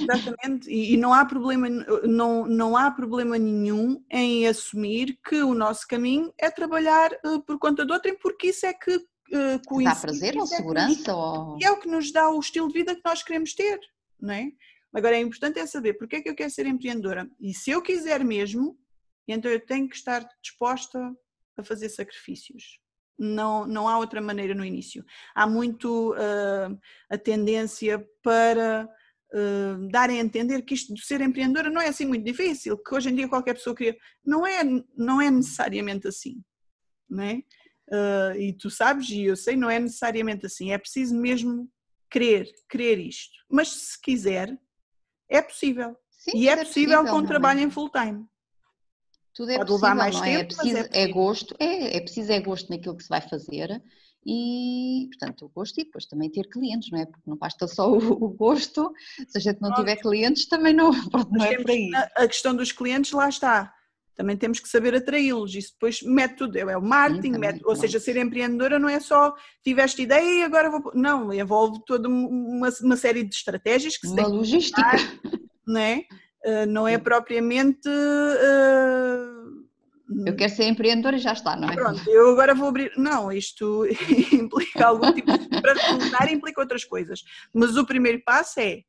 Exatamente, 0.02 0.70
e, 0.70 0.94
e 0.94 0.98
não 0.98 1.14
há 1.14 1.26
problema, 1.26 1.70
não, 1.70 2.46
não 2.46 2.78
há 2.78 2.90
problema 2.90 3.38
nenhum 3.38 4.04
em 4.10 4.48
assumir 4.48 5.20
que 5.28 5.42
o 5.44 5.54
nosso 5.54 5.88
caminho 5.88 6.34
é 6.38 6.50
trabalhar 6.50 7.12
uh, 7.26 7.42
por 7.42 7.60
conta 7.60 7.86
de 7.86 7.92
outra, 7.92 8.16
porque 8.22 8.48
isso 8.48 8.66
é 8.66 8.74
que 8.74 8.96
uh, 8.96 9.62
coincide. 9.68 9.96
Dá 9.96 10.02
prazer 10.02 10.38
ou 10.38 10.44
é 10.44 10.48
segurança? 10.48 11.16
Ou... 11.16 11.58
E 11.60 11.66
é 11.66 11.72
o 11.72 11.80
que 11.80 11.90
nos 11.90 12.12
dá 12.12 12.30
o 12.30 12.40
estilo 12.40 12.68
de 12.68 12.74
vida 12.74 12.96
que 12.96 13.02
nós 13.04 13.22
queremos 13.22 13.54
ter 13.54 13.80
não 14.22 14.34
é? 14.34 14.52
Agora 14.94 15.16
é 15.16 15.22
importante 15.22 15.60
é 15.60 15.66
saber 15.66 15.94
porque 15.94 16.18
é 16.18 16.22
que 16.22 16.30
eu 16.30 16.36
quero 16.36 16.50
ser 16.50 16.66
empreendedora 16.66 17.30
e 17.40 17.54
se 17.54 17.72
eu 17.72 17.82
quiser 17.82 18.24
mesmo, 18.24 18.78
então 19.28 19.50
eu 19.50 19.64
tenho 19.64 19.88
que 19.88 19.96
estar 19.96 20.28
disposta 20.42 21.00
a 21.60 21.64
fazer 21.64 21.90
sacrifícios. 21.90 22.80
Não, 23.18 23.68
não 23.68 23.88
há 23.88 23.98
outra 23.98 24.22
maneira 24.22 24.56
no 24.56 24.64
início. 24.64 25.04
Há 25.36 25.46
muito 25.46 26.14
uh, 26.14 26.80
a 27.10 27.18
tendência 27.18 28.06
para 28.24 28.88
uh, 29.34 29.90
dar 29.90 30.10
a 30.10 30.14
entender 30.14 30.62
que 30.62 30.74
isto 30.74 30.94
de 30.94 31.06
ser 31.06 31.20
empreendedora 31.22 31.70
não 31.70 31.82
é 31.82 31.90
assim 31.90 32.06
muito 32.06 32.24
difícil, 32.24 32.78
que 32.78 32.96
hoje 32.96 33.10
em 33.10 33.16
dia 33.16 33.28
qualquer 33.28 33.56
pessoa 33.56 33.76
queria. 33.76 33.98
Não 34.24 34.48
é, 34.48 34.62
não 34.96 35.22
é 35.22 35.30
necessariamente 35.30 36.08
assim. 36.08 36.42
Não 37.10 37.24
é? 37.24 37.42
Uh, 37.92 38.40
e 38.40 38.54
tu 38.54 38.70
sabes, 38.70 39.10
e 39.10 39.24
eu 39.24 39.36
sei, 39.36 39.56
não 39.56 39.70
é 39.70 39.80
necessariamente 39.80 40.46
assim. 40.46 40.72
É 40.72 40.78
preciso 40.78 41.16
mesmo 41.16 41.70
querer, 42.10 42.50
querer 42.70 43.00
isto. 43.00 43.38
Mas 43.50 43.70
se 43.70 44.02
quiser, 44.02 44.58
é 45.28 45.42
possível. 45.42 45.96
Sim, 46.10 46.38
e 46.38 46.48
é, 46.48 46.54
é 46.54 46.58
possível, 46.58 46.98
possível 46.98 47.14
com 47.14 47.20
um 47.20 47.26
trabalho 47.26 47.60
em 47.60 47.70
full 47.70 47.90
time. 47.90 48.26
Tudo 49.40 49.52
é 49.52 49.56
Pode 49.56 49.68
possível, 49.70 49.90
levar 49.90 49.96
mais 49.96 50.16
não 50.18 50.26
é? 50.26 50.26
tempo, 50.26 50.42
é 50.42 50.44
preciso, 50.44 50.78
é, 50.78 51.02
é, 51.02 51.08
gosto, 51.08 51.56
é, 51.58 51.96
é 51.96 52.02
preciso 52.02 52.32
é 52.34 52.42
gosto 52.42 52.70
naquilo 52.70 52.98
que 52.98 53.04
se 53.04 53.08
vai 53.08 53.22
fazer 53.22 53.82
e, 54.26 55.08
portanto, 55.12 55.46
o 55.46 55.50
gosto 55.50 55.80
e 55.80 55.86
depois 55.86 56.06
também 56.06 56.30
ter 56.30 56.50
clientes, 56.50 56.92
não 56.92 57.00
é? 57.00 57.06
Porque 57.06 57.24
não 57.26 57.38
basta 57.38 57.66
só 57.66 57.90
o, 57.90 57.98
o 57.98 58.28
gosto, 58.32 58.92
se 59.26 59.38
a 59.38 59.40
gente 59.40 59.62
não 59.62 59.74
tiver 59.74 59.96
clientes 59.96 60.46
também 60.46 60.74
não, 60.74 60.92
pronto, 61.10 61.32
não 61.32 61.46
é 61.46 61.56
por 61.56 61.72
aí. 61.72 61.90
A, 62.18 62.28
questão 62.28 62.54
dos 62.54 62.74
clientes, 62.74 63.14
lá 63.14 63.30
está. 63.30 63.74
Também 64.14 64.36
temos 64.36 64.60
que 64.60 64.68
saber 64.68 64.94
atraí-los, 64.94 65.56
isso 65.56 65.72
depois 65.72 66.02
método, 66.02 66.60
é 66.60 66.76
o 66.76 66.82
marketing, 66.82 67.36
Sim, 67.36 67.62
ou 67.64 67.78
seja, 67.78 67.98
ser 67.98 68.18
empreendedora 68.18 68.78
não 68.78 68.90
é 68.90 69.00
só 69.00 69.34
tiveste 69.64 70.02
ideia 70.02 70.42
e 70.42 70.44
agora 70.44 70.70
vou. 70.70 70.92
Não, 70.94 71.32
envolve 71.32 71.80
toda 71.88 72.10
uma, 72.10 72.68
uma 72.82 72.98
série 72.98 73.24
de 73.24 73.34
estratégias 73.34 73.96
que 73.96 74.06
se 74.06 74.12
Uma 74.12 74.28
logística. 74.28 74.82
não 75.66 75.80
é? 75.80 76.04
Uh, 76.46 76.66
não 76.68 76.86
é 76.86 76.98
propriamente. 76.98 77.88
Uh, 77.88 79.29
eu 80.26 80.36
quero 80.36 80.54
ser 80.54 80.66
empreendedora 80.66 81.16
e 81.16 81.20
já 81.20 81.34
está, 81.34 81.56
não 81.56 81.70
é? 81.70 81.76
Pronto, 81.76 82.10
eu 82.10 82.32
agora 82.32 82.56
vou 82.56 82.70
abrir. 82.70 82.92
Não, 82.98 83.32
isto 83.32 83.86
implica 84.34 84.88
algum 84.88 85.12
tipo 85.14 85.38
de. 85.38 85.48
Para 85.62 85.80
começar, 85.80 86.32
implica 86.32 86.62
outras 86.62 86.84
coisas. 86.84 87.24
Mas 87.54 87.78
o 87.78 87.86
primeiro 87.86 88.22
passo 88.24 88.60
é 88.60 88.82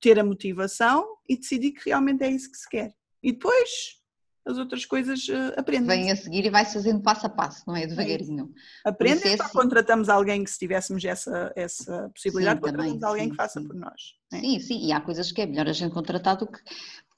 ter 0.00 0.18
a 0.18 0.24
motivação 0.24 1.06
e 1.28 1.36
decidir 1.36 1.72
que 1.72 1.88
realmente 1.88 2.24
é 2.24 2.30
isso 2.30 2.50
que 2.50 2.58
se 2.58 2.68
quer. 2.68 2.92
E 3.22 3.32
depois 3.32 4.00
as 4.46 4.58
outras 4.58 4.84
coisas 4.84 5.28
uh, 5.28 5.52
aprendem. 5.56 5.86
Vem 5.86 6.10
a 6.10 6.16
seguir 6.16 6.44
e 6.46 6.50
vai-se 6.50 6.72
fazendo 6.72 7.02
passo 7.02 7.26
a 7.26 7.28
passo, 7.28 7.62
não 7.66 7.76
é? 7.76 7.86
Devagarinho. 7.86 8.50
É 8.84 8.90
Aprendem, 8.90 9.36
só 9.36 9.44
assim. 9.44 9.52
contratamos 9.52 10.08
alguém 10.08 10.42
que 10.42 10.50
se 10.50 10.58
tivéssemos 10.58 11.04
essa, 11.04 11.52
essa 11.54 12.10
possibilidade, 12.14 12.58
sim, 12.58 12.62
contratamos 12.62 12.92
também, 12.92 13.08
alguém 13.08 13.24
sim, 13.24 13.30
que 13.30 13.36
faça 13.36 13.60
sim. 13.60 13.66
por 13.66 13.76
nós. 13.76 14.14
É? 14.32 14.40
Sim, 14.40 14.60
sim, 14.60 14.86
e 14.86 14.92
há 14.92 15.00
coisas 15.00 15.30
que 15.30 15.42
é 15.42 15.46
melhor 15.46 15.68
a 15.68 15.72
gente 15.72 15.92
contratar 15.92 16.36
do 16.36 16.46
que 16.46 16.58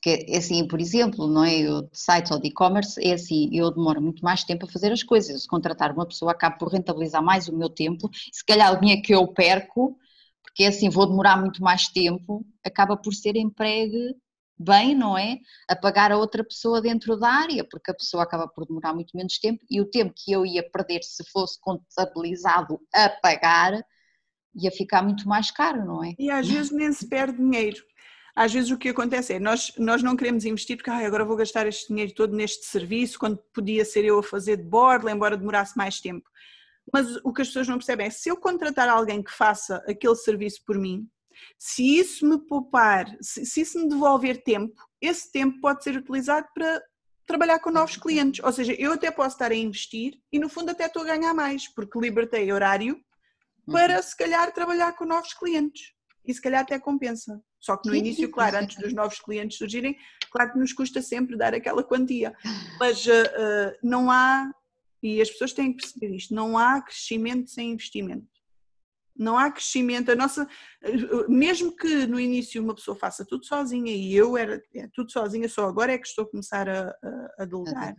porque, 0.02 0.26
é 0.28 0.38
assim, 0.38 0.66
por 0.66 0.80
exemplo, 0.80 1.28
não 1.28 1.44
é? 1.44 1.62
De 1.62 1.88
sites 1.92 2.32
ou 2.32 2.40
de 2.40 2.48
e-commerce, 2.48 3.00
é 3.00 3.12
assim, 3.12 3.48
eu 3.52 3.70
demoro 3.70 4.02
muito 4.02 4.24
mais 4.24 4.42
tempo 4.42 4.66
a 4.66 4.68
fazer 4.68 4.90
as 4.90 5.04
coisas. 5.04 5.42
Se 5.42 5.48
contratar 5.48 5.92
uma 5.92 6.04
pessoa, 6.04 6.32
acabo 6.32 6.58
por 6.58 6.72
rentabilizar 6.72 7.22
mais 7.22 7.46
o 7.46 7.56
meu 7.56 7.70
tempo. 7.70 8.10
Se 8.32 8.44
calhar 8.44 8.72
o 8.72 8.80
dinheiro 8.80 9.00
que 9.00 9.14
eu 9.14 9.28
perco, 9.28 9.96
porque 10.42 10.64
é 10.64 10.66
assim, 10.66 10.90
vou 10.90 11.06
demorar 11.06 11.40
muito 11.40 11.62
mais 11.62 11.86
tempo, 11.86 12.44
acaba 12.66 12.96
por 12.96 13.14
ser 13.14 13.36
empregue 13.36 14.16
bem, 14.58 14.92
não 14.92 15.16
é? 15.16 15.38
A 15.70 15.76
pagar 15.76 16.10
a 16.10 16.18
outra 16.18 16.42
pessoa 16.42 16.82
dentro 16.82 17.16
da 17.16 17.28
área, 17.28 17.64
porque 17.64 17.92
a 17.92 17.94
pessoa 17.94 18.24
acaba 18.24 18.48
por 18.48 18.66
demorar 18.66 18.92
muito 18.92 19.16
menos 19.16 19.38
tempo 19.38 19.64
e 19.70 19.80
o 19.80 19.88
tempo 19.88 20.12
que 20.16 20.32
eu 20.32 20.44
ia 20.44 20.68
perder 20.68 21.04
se 21.04 21.22
fosse 21.30 21.60
contabilizado 21.60 22.80
a 22.92 23.08
pagar 23.08 23.84
ia 24.54 24.70
ficar 24.70 25.02
muito 25.02 25.28
mais 25.28 25.50
caro, 25.50 25.84
não 25.84 26.04
é? 26.04 26.14
E 26.18 26.30
às 26.30 26.46
vezes 26.48 26.70
nem 26.70 26.92
se 26.92 27.08
perde 27.08 27.38
dinheiro 27.38 27.82
às 28.34 28.52
vezes 28.52 28.70
o 28.70 28.78
que 28.78 28.88
acontece 28.88 29.34
é, 29.34 29.38
nós, 29.38 29.72
nós 29.78 30.02
não 30.02 30.16
queremos 30.16 30.44
investir 30.44 30.76
porque 30.76 30.90
ah, 30.90 31.06
agora 31.06 31.24
vou 31.24 31.36
gastar 31.36 31.66
este 31.66 31.88
dinheiro 31.88 32.14
todo 32.14 32.34
neste 32.34 32.66
serviço, 32.66 33.18
quando 33.18 33.38
podia 33.52 33.84
ser 33.84 34.04
eu 34.04 34.18
a 34.18 34.22
fazer 34.22 34.56
de 34.56 34.64
bordo, 34.64 35.08
embora 35.08 35.36
demorasse 35.36 35.76
mais 35.76 36.00
tempo. 36.00 36.28
Mas 36.92 37.16
o 37.24 37.32
que 37.32 37.42
as 37.42 37.48
pessoas 37.48 37.68
não 37.68 37.76
percebem 37.76 38.06
é, 38.06 38.10
se 38.10 38.28
eu 38.28 38.36
contratar 38.36 38.88
alguém 38.88 39.22
que 39.22 39.30
faça 39.30 39.76
aquele 39.86 40.16
serviço 40.16 40.62
por 40.66 40.78
mim, 40.78 41.06
se 41.58 41.98
isso 41.98 42.26
me 42.26 42.38
poupar, 42.38 43.06
se, 43.20 43.44
se 43.44 43.60
isso 43.60 43.78
me 43.78 43.88
devolver 43.88 44.42
tempo, 44.42 44.74
esse 45.00 45.30
tempo 45.30 45.60
pode 45.60 45.84
ser 45.84 45.96
utilizado 45.96 46.46
para 46.54 46.82
trabalhar 47.26 47.58
com 47.60 47.70
novos 47.70 47.96
clientes. 47.96 48.44
Ou 48.44 48.52
seja, 48.52 48.74
eu 48.78 48.92
até 48.92 49.10
posso 49.10 49.36
estar 49.36 49.52
a 49.52 49.54
investir 49.54 50.14
e 50.32 50.38
no 50.38 50.48
fundo 50.48 50.70
até 50.70 50.86
estou 50.86 51.02
a 51.02 51.06
ganhar 51.06 51.34
mais, 51.34 51.68
porque 51.68 51.98
libertei 51.98 52.52
horário 52.52 52.98
para 53.66 53.96
uhum. 53.96 54.02
se 54.02 54.16
calhar 54.16 54.52
trabalhar 54.52 54.92
com 54.94 55.04
novos 55.04 55.32
clientes. 55.34 55.92
E 56.24 56.32
se 56.32 56.40
calhar 56.40 56.62
até 56.62 56.78
compensa. 56.78 57.42
Só 57.62 57.76
que 57.76 57.88
no 57.88 57.94
início, 57.94 58.28
claro, 58.28 58.56
antes 58.56 58.76
dos 58.76 58.92
novos 58.92 59.20
clientes 59.20 59.58
surgirem, 59.58 59.96
claro 60.30 60.52
que 60.52 60.58
nos 60.58 60.72
custa 60.72 61.00
sempre 61.00 61.36
dar 61.36 61.54
aquela 61.54 61.82
quantia. 61.84 62.34
Mas 62.78 63.06
uh, 63.06 63.10
uh, 63.10 63.78
não 63.82 64.10
há, 64.10 64.52
e 65.00 65.20
as 65.20 65.30
pessoas 65.30 65.52
têm 65.52 65.72
que 65.72 65.82
perceber 65.82 66.14
isto, 66.16 66.34
não 66.34 66.58
há 66.58 66.82
crescimento 66.82 67.50
sem 67.50 67.70
investimento. 67.70 68.26
Não 69.14 69.38
há 69.38 69.50
crescimento. 69.50 70.10
A 70.10 70.16
nossa, 70.16 70.44
uh, 70.44 71.30
mesmo 71.30 71.76
que 71.76 72.06
no 72.06 72.18
início 72.18 72.62
uma 72.62 72.74
pessoa 72.74 72.96
faça 72.96 73.24
tudo 73.24 73.46
sozinha, 73.46 73.92
e 73.92 74.12
eu 74.12 74.36
era 74.36 74.60
é, 74.74 74.88
tudo 74.92 75.12
sozinha, 75.12 75.48
só 75.48 75.68
agora 75.68 75.92
é 75.92 75.98
que 75.98 76.06
estou 76.06 76.24
a 76.24 76.30
começar 76.30 76.68
a, 76.68 76.88
a, 76.90 77.42
a 77.42 77.44
delegar. 77.44 77.94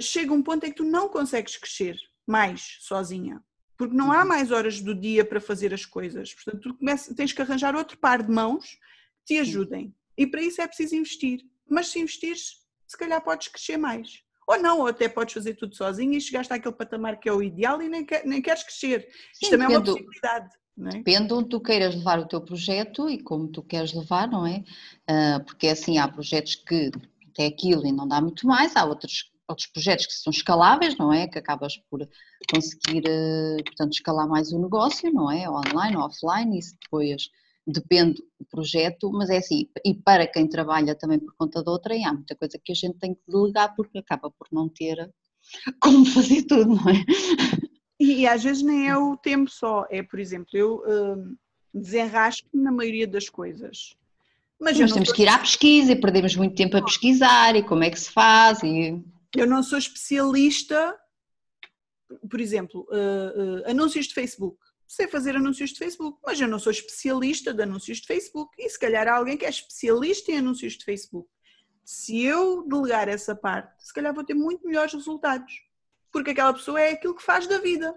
chega 0.00 0.32
um 0.32 0.42
ponto 0.42 0.64
em 0.64 0.70
que 0.70 0.76
tu 0.76 0.84
não 0.84 1.08
consegues 1.08 1.56
crescer 1.56 1.96
mais 2.26 2.78
sozinha 2.80 3.42
porque 3.82 3.96
não 3.96 4.12
há 4.12 4.22
uhum. 4.22 4.28
mais 4.28 4.52
horas 4.52 4.80
do 4.80 4.94
dia 4.94 5.24
para 5.24 5.40
fazer 5.40 5.74
as 5.74 5.84
coisas. 5.84 6.32
Portanto, 6.32 6.72
tu 6.72 7.14
tens 7.16 7.32
que 7.32 7.42
arranjar 7.42 7.74
outro 7.74 7.98
par 7.98 8.22
de 8.22 8.30
mãos 8.30 8.78
que 9.24 9.34
te 9.34 9.40
ajudem. 9.40 9.92
E 10.16 10.24
para 10.24 10.40
isso 10.40 10.62
é 10.62 10.68
preciso 10.68 10.94
investir. 10.94 11.40
Mas 11.68 11.88
se 11.88 11.98
investires, 11.98 12.58
se 12.86 12.96
calhar 12.96 13.20
podes 13.24 13.48
crescer 13.48 13.76
mais. 13.76 14.22
Ou 14.46 14.56
não, 14.56 14.78
ou 14.80 14.86
até 14.86 15.08
podes 15.08 15.34
fazer 15.34 15.54
tudo 15.54 15.74
sozinho 15.74 16.12
e 16.14 16.20
chegaste 16.20 16.52
àquele 16.52 16.76
patamar 16.76 17.18
que 17.18 17.28
é 17.28 17.32
o 17.32 17.42
ideal 17.42 17.82
e 17.82 17.88
nem, 17.88 18.04
quer, 18.04 18.24
nem 18.24 18.40
queres 18.40 18.62
crescer. 18.62 19.08
Sim, 19.32 19.46
Isto 19.46 19.50
também 19.50 19.66
é 19.66 19.70
uma 19.70 19.84
possibilidade. 19.84 20.50
É? 20.78 20.88
Depende 20.90 21.32
onde 21.32 21.48
tu 21.48 21.60
queiras 21.60 21.96
levar 21.96 22.20
o 22.20 22.28
teu 22.28 22.40
projeto 22.40 23.10
e 23.10 23.20
como 23.20 23.48
tu 23.48 23.64
queres 23.64 23.92
levar, 23.92 24.28
não 24.28 24.46
é? 24.46 24.62
Uh, 25.10 25.44
porque 25.44 25.66
assim, 25.66 25.98
há 25.98 26.06
projetos 26.06 26.54
que 26.54 26.92
até 27.30 27.46
aquilo 27.46 27.84
e 27.84 27.90
não 27.90 28.06
dá 28.06 28.20
muito 28.20 28.46
mais, 28.46 28.76
há 28.76 28.84
outros 28.84 29.31
outros 29.52 29.68
projetos 29.68 30.06
que 30.06 30.12
são 30.12 30.30
escaláveis, 30.30 30.96
não 30.96 31.12
é? 31.12 31.28
Que 31.28 31.38
acabas 31.38 31.76
por 31.90 32.08
conseguir, 32.50 33.04
eh, 33.06 33.62
portanto, 33.64 33.92
escalar 33.92 34.28
mais 34.28 34.52
o 34.52 34.60
negócio, 34.60 35.12
não 35.12 35.30
é? 35.30 35.48
Online, 35.48 35.96
offline, 35.96 36.58
isso 36.58 36.76
depois 36.82 37.28
depende 37.66 38.20
do 38.40 38.46
projeto, 38.50 39.10
mas 39.12 39.30
é 39.30 39.36
assim, 39.38 39.68
e 39.84 39.94
para 39.94 40.26
quem 40.26 40.48
trabalha 40.48 40.94
também 40.94 41.18
por 41.18 41.32
conta 41.36 41.62
de 41.62 41.70
outra, 41.70 41.94
há 41.94 42.12
muita 42.12 42.34
coisa 42.34 42.58
que 42.62 42.72
a 42.72 42.74
gente 42.74 42.98
tem 42.98 43.14
que 43.14 43.20
delegar 43.28 43.74
porque 43.76 43.98
acaba 43.98 44.30
por 44.30 44.48
não 44.50 44.68
ter 44.68 45.08
como 45.80 46.04
fazer 46.04 46.42
tudo, 46.42 46.74
não 46.74 46.90
é? 46.90 47.04
E, 48.00 48.26
às 48.26 48.42
vezes 48.42 48.64
nem 48.64 48.88
é 48.88 48.96
o 48.96 49.16
tempo 49.16 49.48
só, 49.48 49.86
é, 49.88 50.02
por 50.02 50.18
exemplo, 50.18 50.48
eu 50.54 50.82
hum, 50.84 51.36
desenrasco 51.72 52.48
na 52.52 52.72
maioria 52.72 53.06
das 53.06 53.28
coisas. 53.28 53.94
Mas 54.60 54.78
Nós 54.78 54.92
temos 54.92 55.12
que 55.12 55.22
ir 55.22 55.28
à 55.28 55.38
pesquisa 55.38 55.92
e 55.92 56.00
perdemos 56.00 56.36
muito 56.36 56.54
tempo 56.54 56.76
a 56.76 56.82
pesquisar 56.82 57.56
e 57.56 57.62
como 57.62 57.82
é 57.82 57.90
que 57.90 57.98
se 57.98 58.10
faz 58.10 58.62
e 58.62 59.00
eu 59.36 59.46
não 59.46 59.62
sou 59.62 59.78
especialista, 59.78 60.98
por 62.28 62.40
exemplo, 62.40 62.86
uh, 62.90 63.60
uh, 63.60 63.70
anúncios 63.70 64.06
de 64.06 64.14
Facebook. 64.14 64.58
Sei 64.86 65.08
fazer 65.08 65.36
anúncios 65.36 65.70
de 65.70 65.78
Facebook, 65.78 66.18
mas 66.24 66.38
eu 66.38 66.46
não 66.46 66.58
sou 66.58 66.70
especialista 66.70 67.54
de 67.54 67.62
anúncios 67.62 67.98
de 67.98 68.06
Facebook. 68.06 68.54
E 68.58 68.68
se 68.68 68.78
calhar 68.78 69.08
há 69.08 69.16
alguém 69.16 69.38
que 69.38 69.46
é 69.46 69.48
especialista 69.48 70.30
em 70.30 70.38
anúncios 70.38 70.74
de 70.74 70.84
Facebook. 70.84 71.28
Se 71.84 72.22
eu 72.22 72.66
delegar 72.68 73.08
essa 73.08 73.34
parte, 73.34 73.72
se 73.84 73.92
calhar 73.92 74.14
vou 74.14 74.24
ter 74.24 74.34
muito 74.34 74.66
melhores 74.66 74.92
resultados. 74.92 75.52
Porque 76.10 76.30
aquela 76.30 76.52
pessoa 76.52 76.78
é 76.78 76.92
aquilo 76.92 77.14
que 77.14 77.22
faz 77.22 77.46
da 77.46 77.58
vida. 77.58 77.94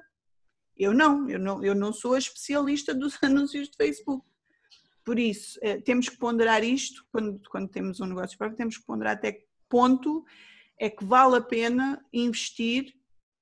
Eu 0.78 0.94
não, 0.94 1.30
eu 1.30 1.38
não, 1.38 1.64
eu 1.64 1.76
não 1.76 1.92
sou 1.92 2.14
a 2.14 2.18
especialista 2.18 2.94
dos 2.94 3.18
anúncios 3.22 3.70
de 3.70 3.76
Facebook. 3.76 4.26
Por 5.04 5.20
isso, 5.20 5.60
eh, 5.62 5.80
temos 5.82 6.10
que 6.10 6.18
ponderar 6.18 6.64
isto 6.64 7.06
quando, 7.12 7.40
quando 7.50 7.70
temos 7.70 8.00
um 8.00 8.08
negócio 8.08 8.38
próprio, 8.38 8.58
temos 8.58 8.78
que 8.78 8.86
ponderar 8.86 9.16
até 9.16 9.34
que 9.34 9.46
ponto 9.70 10.26
é 10.80 10.90
que 10.90 11.06
vale 11.06 11.38
a 11.38 11.42
pena 11.42 12.04
investir 12.12 12.94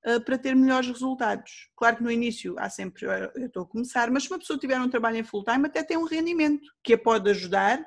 uh, 0.05 0.21
para 0.21 0.37
ter 0.37 0.55
melhores 0.55 0.87
resultados. 0.87 1.69
Claro 1.75 1.97
que 1.97 2.03
no 2.03 2.11
início 2.11 2.55
há 2.57 2.69
sempre, 2.69 3.05
eu 3.05 3.45
estou 3.45 3.63
a 3.63 3.67
começar, 3.67 4.11
mas 4.11 4.23
se 4.23 4.29
uma 4.29 4.39
pessoa 4.39 4.59
tiver 4.59 4.79
um 4.79 4.89
trabalho 4.89 5.17
em 5.17 5.23
full 5.23 5.43
time, 5.43 5.65
até 5.65 5.83
tem 5.83 5.97
um 5.97 6.05
rendimento 6.05 6.69
que 6.83 6.93
a 6.93 6.97
pode 6.97 7.29
ajudar 7.29 7.83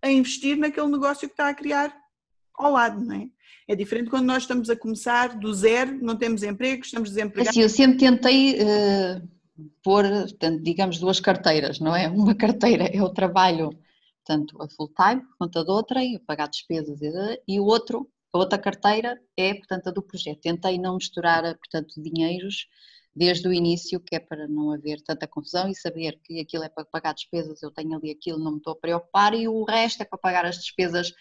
a 0.00 0.10
investir 0.10 0.56
naquele 0.56 0.88
negócio 0.88 1.28
que 1.28 1.34
está 1.34 1.48
a 1.48 1.54
criar 1.54 1.96
ao 2.54 2.72
lado, 2.72 3.00
não 3.00 3.14
é? 3.14 3.28
É 3.68 3.76
diferente 3.76 4.10
quando 4.10 4.26
nós 4.26 4.42
estamos 4.42 4.68
a 4.68 4.76
começar 4.76 5.38
do 5.38 5.54
zero, 5.54 5.98
não 6.02 6.16
temos 6.16 6.42
emprego, 6.42 6.84
estamos 6.84 7.10
desempregados. 7.10 7.50
Assim, 7.50 7.62
eu 7.62 7.68
sempre 7.68 7.98
tentei 7.98 8.58
uh, 8.60 9.28
pôr, 9.82 10.04
portanto, 10.04 10.62
digamos, 10.62 10.98
duas 10.98 11.20
carteiras, 11.20 11.78
não 11.78 11.94
é? 11.94 12.08
Uma 12.08 12.34
carteira 12.34 12.84
é 12.84 13.02
o 13.02 13.08
trabalho, 13.08 13.70
portanto, 14.24 14.60
a 14.60 14.68
full 14.68 14.92
time, 14.94 15.22
conta 15.38 15.64
de 15.64 15.70
outra, 15.70 16.02
e 16.04 16.18
pagar 16.18 16.48
despesas, 16.48 16.98
e 17.46 17.60
o 17.60 17.64
outro 17.64 18.10
a 18.32 18.38
outra 18.38 18.58
carteira 18.58 19.20
é, 19.36 19.54
portanto, 19.54 19.88
a 19.88 19.90
do 19.90 20.02
projeto. 20.02 20.40
Tentei 20.40 20.78
não 20.78 20.96
misturar, 20.96 21.42
portanto, 21.56 22.00
dinheiros 22.00 22.66
desde 23.14 23.46
o 23.46 23.52
início, 23.52 24.00
que 24.00 24.16
é 24.16 24.20
para 24.20 24.48
não 24.48 24.72
haver 24.72 25.02
tanta 25.02 25.28
confusão 25.28 25.68
e 25.68 25.74
saber 25.74 26.18
que 26.24 26.40
aquilo 26.40 26.64
é 26.64 26.68
para 26.68 26.84
pagar 26.84 27.12
despesas, 27.12 27.62
eu 27.62 27.70
tenho 27.70 27.94
ali 27.94 28.10
aquilo, 28.10 28.38
não 28.38 28.52
me 28.52 28.58
estou 28.58 28.72
a 28.72 28.76
preocupar, 28.76 29.34
e 29.34 29.46
o 29.46 29.64
resto 29.64 30.02
é 30.02 30.06
para 30.06 30.18
pagar 30.18 30.46
as 30.46 30.56
despesas, 30.56 31.12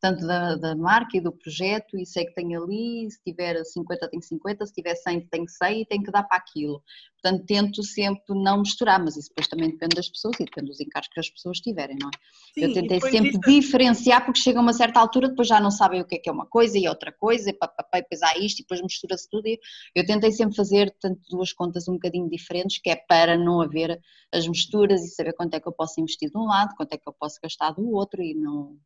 portanto, 0.00 0.26
da, 0.26 0.56
da, 0.56 0.76
marca 0.76 1.16
e 1.16 1.20
do 1.20 1.32
projeto 1.32 1.98
e 1.98 2.06
sei 2.06 2.26
que 2.26 2.34
tenho 2.34 2.62
ali, 2.62 3.10
se 3.10 3.22
tiver 3.22 3.62
50 3.64 4.08
tenho 4.08 4.22
50, 4.22 4.66
se 4.66 4.72
tiver 4.72 4.94
100 4.94 5.28
tenho 5.28 5.48
100 5.48 5.80
e 5.80 5.86
tenho 5.86 6.02
que 6.02 6.10
dar 6.10 6.22
para 6.22 6.36
aquilo. 6.38 6.82
Portanto, 7.20 7.44
tento 7.46 7.82
sempre 7.82 8.22
não 8.28 8.60
misturar, 8.60 9.02
mas 9.02 9.16
isso 9.16 9.28
depois 9.30 9.48
também 9.48 9.70
depende 9.70 9.96
das 9.96 10.08
pessoas 10.08 10.38
e 10.38 10.44
depende 10.44 10.68
dos 10.68 10.80
encargos 10.80 11.08
que 11.12 11.18
as 11.18 11.30
pessoas 11.30 11.58
tiverem, 11.60 11.96
não 12.00 12.08
é? 12.08 12.12
Sim, 12.54 12.60
eu 12.60 12.72
tentei 12.72 13.00
sempre 13.00 13.30
isso... 13.30 13.40
diferenciar 13.40 14.24
porque 14.24 14.40
chega 14.40 14.58
a 14.58 14.62
uma 14.62 14.72
certa 14.72 15.00
altura 15.00 15.28
depois 15.28 15.48
já 15.48 15.60
não 15.60 15.70
sabem 15.70 16.00
o 16.00 16.04
que 16.04 16.16
é 16.16 16.18
que 16.18 16.28
é 16.28 16.32
uma 16.32 16.46
coisa 16.46 16.78
e 16.78 16.86
outra 16.86 17.10
coisa, 17.10 17.50
e 17.50 17.52
papapá, 17.52 17.98
depois 18.00 18.22
há 18.22 18.38
isto 18.38 18.60
e 18.60 18.62
depois 18.62 18.82
mistura-se 18.82 19.28
tudo 19.28 19.48
e 19.48 19.58
eu 19.94 20.06
tentei 20.06 20.30
sempre 20.30 20.54
fazer 20.54 20.94
tanto 21.00 21.20
duas 21.30 21.52
contas 21.52 21.88
um 21.88 21.94
bocadinho 21.94 22.28
diferentes, 22.28 22.78
que 22.78 22.90
é 22.90 22.96
para 22.96 23.36
não 23.36 23.60
haver 23.60 24.00
as 24.32 24.46
misturas 24.46 25.02
e 25.02 25.08
saber 25.08 25.32
quanto 25.32 25.54
é 25.54 25.60
que 25.60 25.66
eu 25.66 25.72
posso 25.72 26.00
investir 26.00 26.30
de 26.30 26.38
um 26.38 26.44
lado, 26.44 26.74
quanto 26.76 26.92
é 26.92 26.98
que 26.98 27.08
eu 27.08 27.12
posso 27.12 27.40
gastar 27.42 27.70
do 27.72 27.90
outro 27.90 28.22
e 28.22 28.34
não 28.34 28.76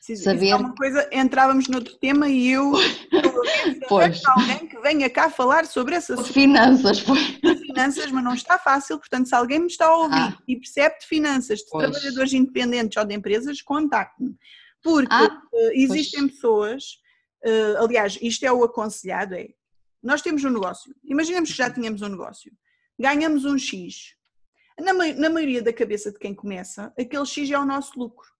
Sim, 0.00 0.16
saber. 0.16 0.44
Isso 0.44 0.54
é 0.54 0.56
uma 0.56 0.74
coisa, 0.74 1.08
entrávamos 1.12 1.68
noutro 1.68 1.94
tema 1.96 2.28
e 2.28 2.48
eu 2.48 2.72
pois. 3.88 4.24
alguém 4.24 4.66
que 4.66 4.78
venha 4.78 5.10
cá 5.10 5.28
falar 5.28 5.66
sobre 5.66 5.96
essa 5.96 6.16
finanças, 6.24 7.00
pois. 7.00 7.20
finanças, 7.66 8.10
mas 8.10 8.24
não 8.24 8.32
está 8.32 8.58
fácil, 8.58 8.98
portanto, 8.98 9.28
se 9.28 9.34
alguém 9.34 9.58
me 9.58 9.66
está 9.66 9.86
a 9.86 9.96
ouvir 9.96 10.14
ah. 10.14 10.38
e 10.48 10.56
percebe 10.56 10.98
de 11.00 11.06
finanças 11.06 11.58
de 11.58 11.66
pois. 11.70 11.90
trabalhadores 11.90 12.32
independentes 12.32 12.96
ou 12.96 13.04
de 13.04 13.14
empresas, 13.14 13.60
contacte-me. 13.60 14.34
Porque 14.82 15.12
ah, 15.12 15.42
uh, 15.52 15.70
existem 15.74 16.20
pois. 16.20 16.32
pessoas, 16.32 16.84
uh, 17.44 17.84
aliás, 17.84 18.18
isto 18.22 18.46
é 18.46 18.52
o 18.52 18.64
aconselhado, 18.64 19.34
é 19.34 19.48
nós 20.02 20.22
temos 20.22 20.42
um 20.44 20.50
negócio, 20.50 20.94
imaginemos 21.04 21.50
que 21.50 21.56
já 21.56 21.68
tínhamos 21.68 22.00
um 22.00 22.08
negócio, 22.08 22.50
ganhamos 22.98 23.44
um 23.44 23.58
X. 23.58 24.14
Na, 24.80 24.92
na 24.92 25.28
maioria 25.28 25.60
da 25.60 25.72
cabeça 25.72 26.12
de 26.12 26.18
quem 26.18 26.32
começa, 26.32 26.94
aquele 26.98 27.26
X 27.26 27.50
é 27.50 27.58
o 27.58 27.66
nosso 27.66 27.98
lucro 27.98 28.37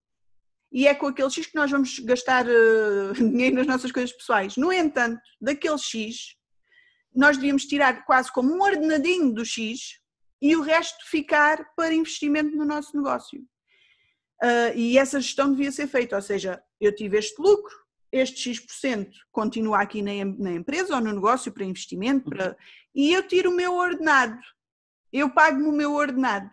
e 0.71 0.87
é 0.87 0.95
com 0.95 1.07
aquele 1.07 1.31
X 1.31 1.47
que 1.47 1.55
nós 1.55 1.71
vamos 1.71 1.99
gastar 2.01 2.47
uh, 2.47 3.13
dinheiro 3.15 3.57
nas 3.57 3.67
nossas 3.67 3.91
coisas 3.91 4.13
pessoais. 4.13 4.57
No 4.57 4.73
entanto, 4.73 5.21
daquele 5.41 5.79
X, 5.79 6.37
nós 7.15 7.37
devíamos 7.37 7.65
tirar 7.65 8.05
quase 8.05 8.33
como 8.33 8.53
um 8.53 8.63
ordenadinho 8.63 9.33
do 9.33 9.45
X 9.45 9.99
e 10.41 10.55
o 10.55 10.61
resto 10.61 10.99
ficar 11.09 11.65
para 11.77 11.95
investimento 11.95 12.57
no 12.57 12.65
nosso 12.65 12.97
negócio. 12.97 13.41
Uh, 14.43 14.77
e 14.77 14.99
essa 14.99 15.21
gestão 15.21 15.51
devia 15.51 15.73
ser 15.73 15.89
feita, 15.89 16.15
ou 16.15 16.23
seja, 16.23 16.63
eu 16.81 16.95
tive 16.95 17.19
este 17.19 17.41
lucro, 17.41 17.75
este 18.13 18.55
X% 18.55 19.11
continua 19.33 19.81
aqui 19.81 20.01
na, 20.01 20.25
na 20.39 20.53
empresa 20.53 20.95
ou 20.95 21.01
no 21.01 21.13
negócio 21.13 21.51
para 21.51 21.65
investimento, 21.65 22.31
para, 22.31 22.57
e 22.95 23.13
eu 23.13 23.27
tiro 23.27 23.51
o 23.51 23.55
meu 23.55 23.75
ordenado, 23.75 24.39
eu 25.13 25.29
pago-me 25.31 25.67
o 25.67 25.73
meu 25.73 25.93
ordenado. 25.93 26.51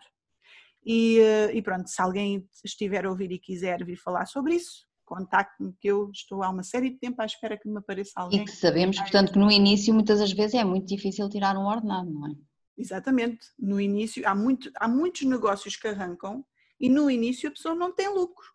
E, 0.86 1.18
eh, 1.18 1.56
e, 1.56 1.60
pronto, 1.60 1.88
se 1.88 2.00
alguém 2.00 2.48
estiver 2.64 3.04
a 3.04 3.10
ouvir 3.10 3.32
e 3.32 3.40
quiser 3.40 3.84
vir 3.84 3.96
falar 3.96 4.24
sobre 4.26 4.54
isso, 4.54 4.86
contacte-me 5.04 5.74
que 5.80 5.88
eu 5.88 6.08
estou 6.12 6.44
há 6.44 6.48
uma 6.48 6.62
série 6.62 6.90
de 6.90 6.98
tempo 6.98 7.20
à 7.20 7.26
espera 7.26 7.58
que 7.58 7.68
me 7.68 7.78
apareça 7.78 8.12
alguém. 8.14 8.42
E 8.42 8.44
que 8.44 8.52
sabemos, 8.52 8.96
portanto, 9.00 9.32
que 9.32 9.38
no 9.38 9.50
início 9.50 9.92
muitas 9.92 10.20
das 10.20 10.32
vezes 10.32 10.54
é 10.54 10.64
muito 10.64 10.86
difícil 10.86 11.28
tirar 11.28 11.56
um 11.56 11.66
ordenado, 11.66 12.08
não 12.08 12.28
é? 12.28 12.34
Exatamente. 12.78 13.48
No 13.58 13.80
início 13.80 14.22
há, 14.28 14.34
muito, 14.34 14.70
há 14.76 14.86
muitos 14.86 15.22
negócios 15.22 15.74
que 15.74 15.88
arrancam 15.88 16.44
e 16.78 16.88
no 16.88 17.10
início 17.10 17.48
a 17.48 17.52
pessoa 17.52 17.74
não 17.74 17.92
tem 17.92 18.08
lucro. 18.08 18.46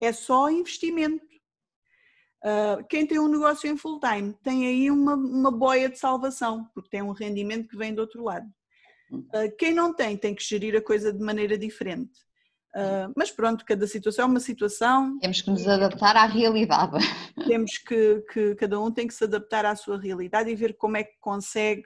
É 0.00 0.12
só 0.12 0.50
investimento. 0.50 1.24
Uh, 2.44 2.84
quem 2.88 3.06
tem 3.06 3.20
um 3.20 3.28
negócio 3.28 3.70
em 3.70 3.76
full 3.76 4.00
time 4.00 4.34
tem 4.42 4.66
aí 4.66 4.90
uma, 4.90 5.14
uma 5.14 5.50
boia 5.50 5.88
de 5.88 5.96
salvação, 5.96 6.68
porque 6.74 6.90
tem 6.90 7.02
um 7.02 7.12
rendimento 7.12 7.68
que 7.68 7.76
vem 7.76 7.94
do 7.94 8.00
outro 8.00 8.24
lado. 8.24 8.46
Ah, 9.32 9.48
quem 9.58 9.72
não 9.72 9.94
tem, 9.94 10.16
tem 10.16 10.34
que 10.34 10.44
gerir 10.44 10.76
a 10.76 10.82
coisa 10.82 11.12
de 11.12 11.22
maneira 11.22 11.58
diferente. 11.58 12.12
Uh, 12.74 13.12
mas 13.14 13.30
pronto, 13.30 13.66
cada 13.66 13.86
situação 13.86 14.24
é 14.24 14.28
uma 14.28 14.40
situação. 14.40 15.18
Temos 15.18 15.42
que 15.42 15.50
nos 15.50 15.68
adaptar 15.68 16.16
à 16.16 16.24
realidade. 16.24 16.96
Temos 17.46 17.76
que, 17.76 18.24
que, 18.32 18.54
cada 18.54 18.80
um 18.80 18.90
tem 18.90 19.06
que 19.06 19.12
se 19.12 19.24
adaptar 19.24 19.66
à 19.66 19.76
sua 19.76 20.00
realidade 20.00 20.50
e 20.50 20.54
ver 20.54 20.74
como 20.78 20.96
é 20.96 21.04
que 21.04 21.18
consegue 21.20 21.84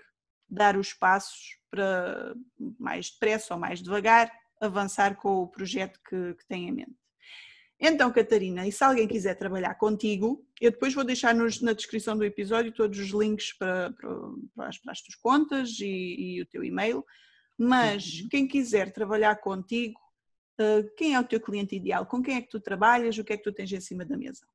dar 0.49 0.77
os 0.77 0.93
passos 0.93 1.59
para 1.69 2.35
mais 2.79 3.11
depressa 3.11 3.55
ou 3.55 3.61
mais 3.61 3.83
devagar 3.83 4.31
avançar 4.61 5.17
com 5.17 5.43
o 5.43 5.49
projeto 5.49 5.99
que, 6.09 6.35
que 6.35 6.47
tem 6.47 6.69
em 6.69 6.73
mente. 6.73 6.97
Então, 7.79 8.11
Catarina, 8.11 8.67
e 8.67 8.73
se 8.73 8.83
alguém 8.83 9.07
quiser 9.07 9.35
trabalhar 9.35 9.75
contigo, 9.75 10.43
eu 10.61 10.71
depois 10.71 10.95
vou 10.95 11.05
deixar 11.05 11.35
nos, 11.35 11.61
na 11.61 11.75
descrição 11.75 12.17
do 12.17 12.25
episódio 12.25 12.73
todos 12.73 12.99
os 12.99 13.11
links 13.11 13.53
para, 13.53 13.93
para, 13.93 14.09
para, 14.55 14.69
as, 14.69 14.79
para 14.79 14.93
as, 14.93 15.03
tuas 15.03 15.15
contas 15.17 15.79
e, 15.81 16.37
e, 16.37 16.43
o 16.43 16.47
teu 16.47 16.65
e-mail, 16.65 17.05
mas 17.59 18.21
uhum. 18.21 18.29
quem 18.31 18.49
quiser 18.49 18.93
trabalhar 18.93 19.37
contigo, 19.37 20.01
uh, 20.59 20.89
quem 20.97 21.15
é 21.15 21.21
o 21.21 21.25
teu 21.25 21.39
cliente 21.39 21.77
ideal? 21.77 22.07
Com 22.07 22.23
quem 22.23 22.37
é 22.37 22.41
que 22.41 22.49
tu 22.49 22.61
trabalhas? 22.61 23.19
O 23.19 23.25
que 23.25 23.35
é 23.35 23.37
que 23.37 23.45
tu 23.45 23.53
tens 23.53 23.71
em 23.71 23.81
cima 23.81 24.07
da 24.07 24.17
mesa? 24.17 24.47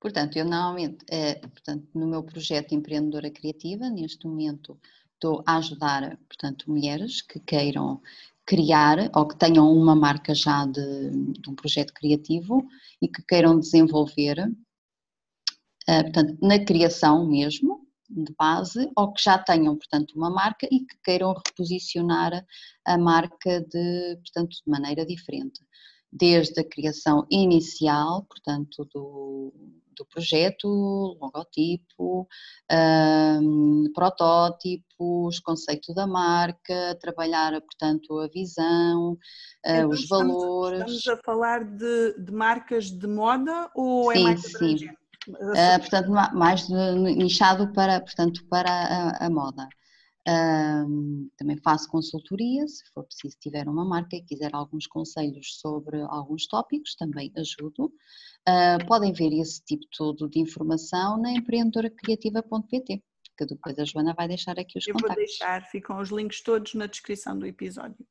Portanto, 0.00 0.38
eu 0.38 0.46
normalmente, 0.46 1.04
é, 1.10 1.34
portanto, 1.34 1.86
no 1.94 2.06
meu 2.06 2.22
projeto 2.22 2.74
Empreendedora 2.74 3.30
Criativa, 3.30 3.90
neste 3.90 4.26
momento 4.26 4.80
estou 5.12 5.42
a 5.46 5.58
ajudar, 5.58 6.16
portanto, 6.26 6.70
mulheres 6.70 7.20
que 7.20 7.38
queiram 7.38 8.00
criar 8.50 9.08
ou 9.14 9.28
que 9.28 9.36
tenham 9.36 9.72
uma 9.72 9.94
marca 9.94 10.34
já 10.34 10.66
de, 10.66 11.10
de 11.38 11.48
um 11.48 11.54
projeto 11.54 11.94
criativo 11.94 12.66
e 13.00 13.06
que 13.06 13.22
queiram 13.22 13.60
desenvolver, 13.60 14.40
uh, 15.88 16.02
portanto, 16.02 16.36
na 16.42 16.58
criação 16.58 17.28
mesmo, 17.28 17.86
de 18.10 18.34
base, 18.36 18.90
ou 18.96 19.12
que 19.12 19.22
já 19.22 19.38
tenham, 19.38 19.76
portanto, 19.76 20.14
uma 20.16 20.28
marca 20.28 20.66
e 20.68 20.80
que 20.80 20.96
queiram 21.04 21.32
reposicionar 21.32 22.44
a 22.84 22.98
marca 22.98 23.60
de, 23.60 24.16
portanto, 24.16 24.50
de 24.50 24.68
maneira 24.68 25.06
diferente. 25.06 25.60
Desde 26.12 26.60
a 26.60 26.68
criação 26.68 27.24
inicial, 27.30 28.24
portanto, 28.24 28.84
do, 28.92 29.54
do 30.00 30.06
projeto, 30.06 30.66
logotipo, 31.20 32.26
um, 32.72 33.84
protótipos, 33.94 35.38
conceito 35.40 35.92
da 35.92 36.06
marca, 36.06 36.96
trabalhar, 37.00 37.60
portanto, 37.60 38.18
a 38.18 38.28
visão, 38.28 39.18
ah, 39.64 39.76
então, 39.76 39.90
os 39.90 40.00
estamos, 40.00 40.32
valores. 40.32 40.92
Estamos 40.92 41.08
a 41.08 41.22
falar 41.22 41.64
de, 41.64 42.14
de, 42.18 42.32
marcas 42.32 42.90
de 42.90 43.06
moda 43.06 43.70
ou 43.74 44.10
é 44.10 44.14
sim, 44.14 44.20
é 44.20 44.24
mais 44.24 44.42
sim. 44.42 44.88
Uh, 45.28 45.78
portanto, 45.80 46.10
mais 46.10 46.68
nichado 46.68 47.70
para, 47.74 48.00
portanto, 48.00 48.42
para 48.48 48.70
a, 48.70 49.26
a 49.26 49.30
moda. 49.30 49.68
Um, 50.28 51.30
também 51.36 51.56
faço 51.56 51.88
consultoria, 51.88 52.66
se 52.68 52.84
for 52.92 53.04
preciso 53.04 53.36
tiver 53.40 53.66
uma 53.66 53.84
marca 53.84 54.16
e 54.16 54.22
quiser 54.22 54.54
alguns 54.54 54.86
conselhos 54.86 55.58
sobre 55.58 56.00
alguns 56.02 56.46
tópicos, 56.46 56.94
também 56.94 57.32
ajudo. 57.36 57.92
Uh, 58.46 58.86
podem 58.86 59.12
ver 59.12 59.32
esse 59.32 59.64
tipo 59.64 59.86
todo 59.96 60.28
de 60.28 60.40
informação 60.40 61.20
na 61.20 61.32
empreendedoracriativa.pt, 61.32 63.02
que 63.36 63.46
depois 63.46 63.78
a 63.78 63.84
Joana 63.84 64.14
vai 64.14 64.28
deixar 64.28 64.58
aqui 64.58 64.78
os 64.78 64.86
Eu 64.86 64.94
contactos. 64.94 65.16
Eu 65.16 65.16
vou 65.16 65.26
deixar, 65.26 65.70
ficam 65.70 65.98
os 65.98 66.10
links 66.10 66.42
todos 66.42 66.74
na 66.74 66.86
descrição 66.86 67.38
do 67.38 67.46
episódio. 67.46 68.06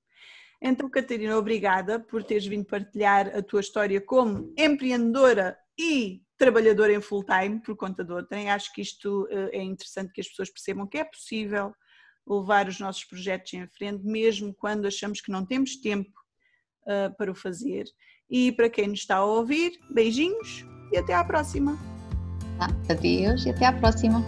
Então, 0.61 0.89
Catarina, 0.89 1.37
obrigada 1.37 1.99
por 1.99 2.23
teres 2.23 2.45
vindo 2.45 2.65
partilhar 2.65 3.27
a 3.35 3.41
tua 3.41 3.61
história 3.61 4.01
como 4.01 4.53
empreendedora 4.57 5.57
e 5.79 6.21
trabalhadora 6.37 6.93
em 6.93 7.01
full 7.01 7.23
time 7.23 7.61
por 7.61 7.77
conta 7.77 8.03
do 8.03 8.15
outrem. 8.15 8.49
Acho 8.49 8.73
que 8.73 8.81
isto 8.81 9.23
uh, 9.25 9.49
é 9.53 9.61
interessante 9.61 10.11
que 10.11 10.19
as 10.19 10.27
pessoas 10.27 10.49
percebam 10.49 10.87
que 10.87 10.97
é 10.97 11.05
possível 11.05 11.73
levar 12.29 12.67
os 12.67 12.79
nossos 12.79 13.03
projetos 13.03 13.53
em 13.53 13.67
frente, 13.67 14.05
mesmo 14.05 14.53
quando 14.53 14.85
achamos 14.85 15.21
que 15.21 15.31
não 15.31 15.45
temos 15.45 15.75
tempo 15.77 16.11
uh, 16.83 17.15
para 17.17 17.31
o 17.31 17.35
fazer. 17.35 17.85
E 18.29 18.51
para 18.51 18.69
quem 18.69 18.87
nos 18.87 18.99
está 18.99 19.17
a 19.17 19.25
ouvir, 19.25 19.79
beijinhos 19.91 20.63
e 20.91 20.97
até 20.97 21.13
à 21.13 21.23
próxima. 21.23 21.77
Ah, 22.59 22.69
adeus 22.91 23.45
e 23.45 23.49
até 23.49 23.65
à 23.65 23.73
próxima. 23.73 24.23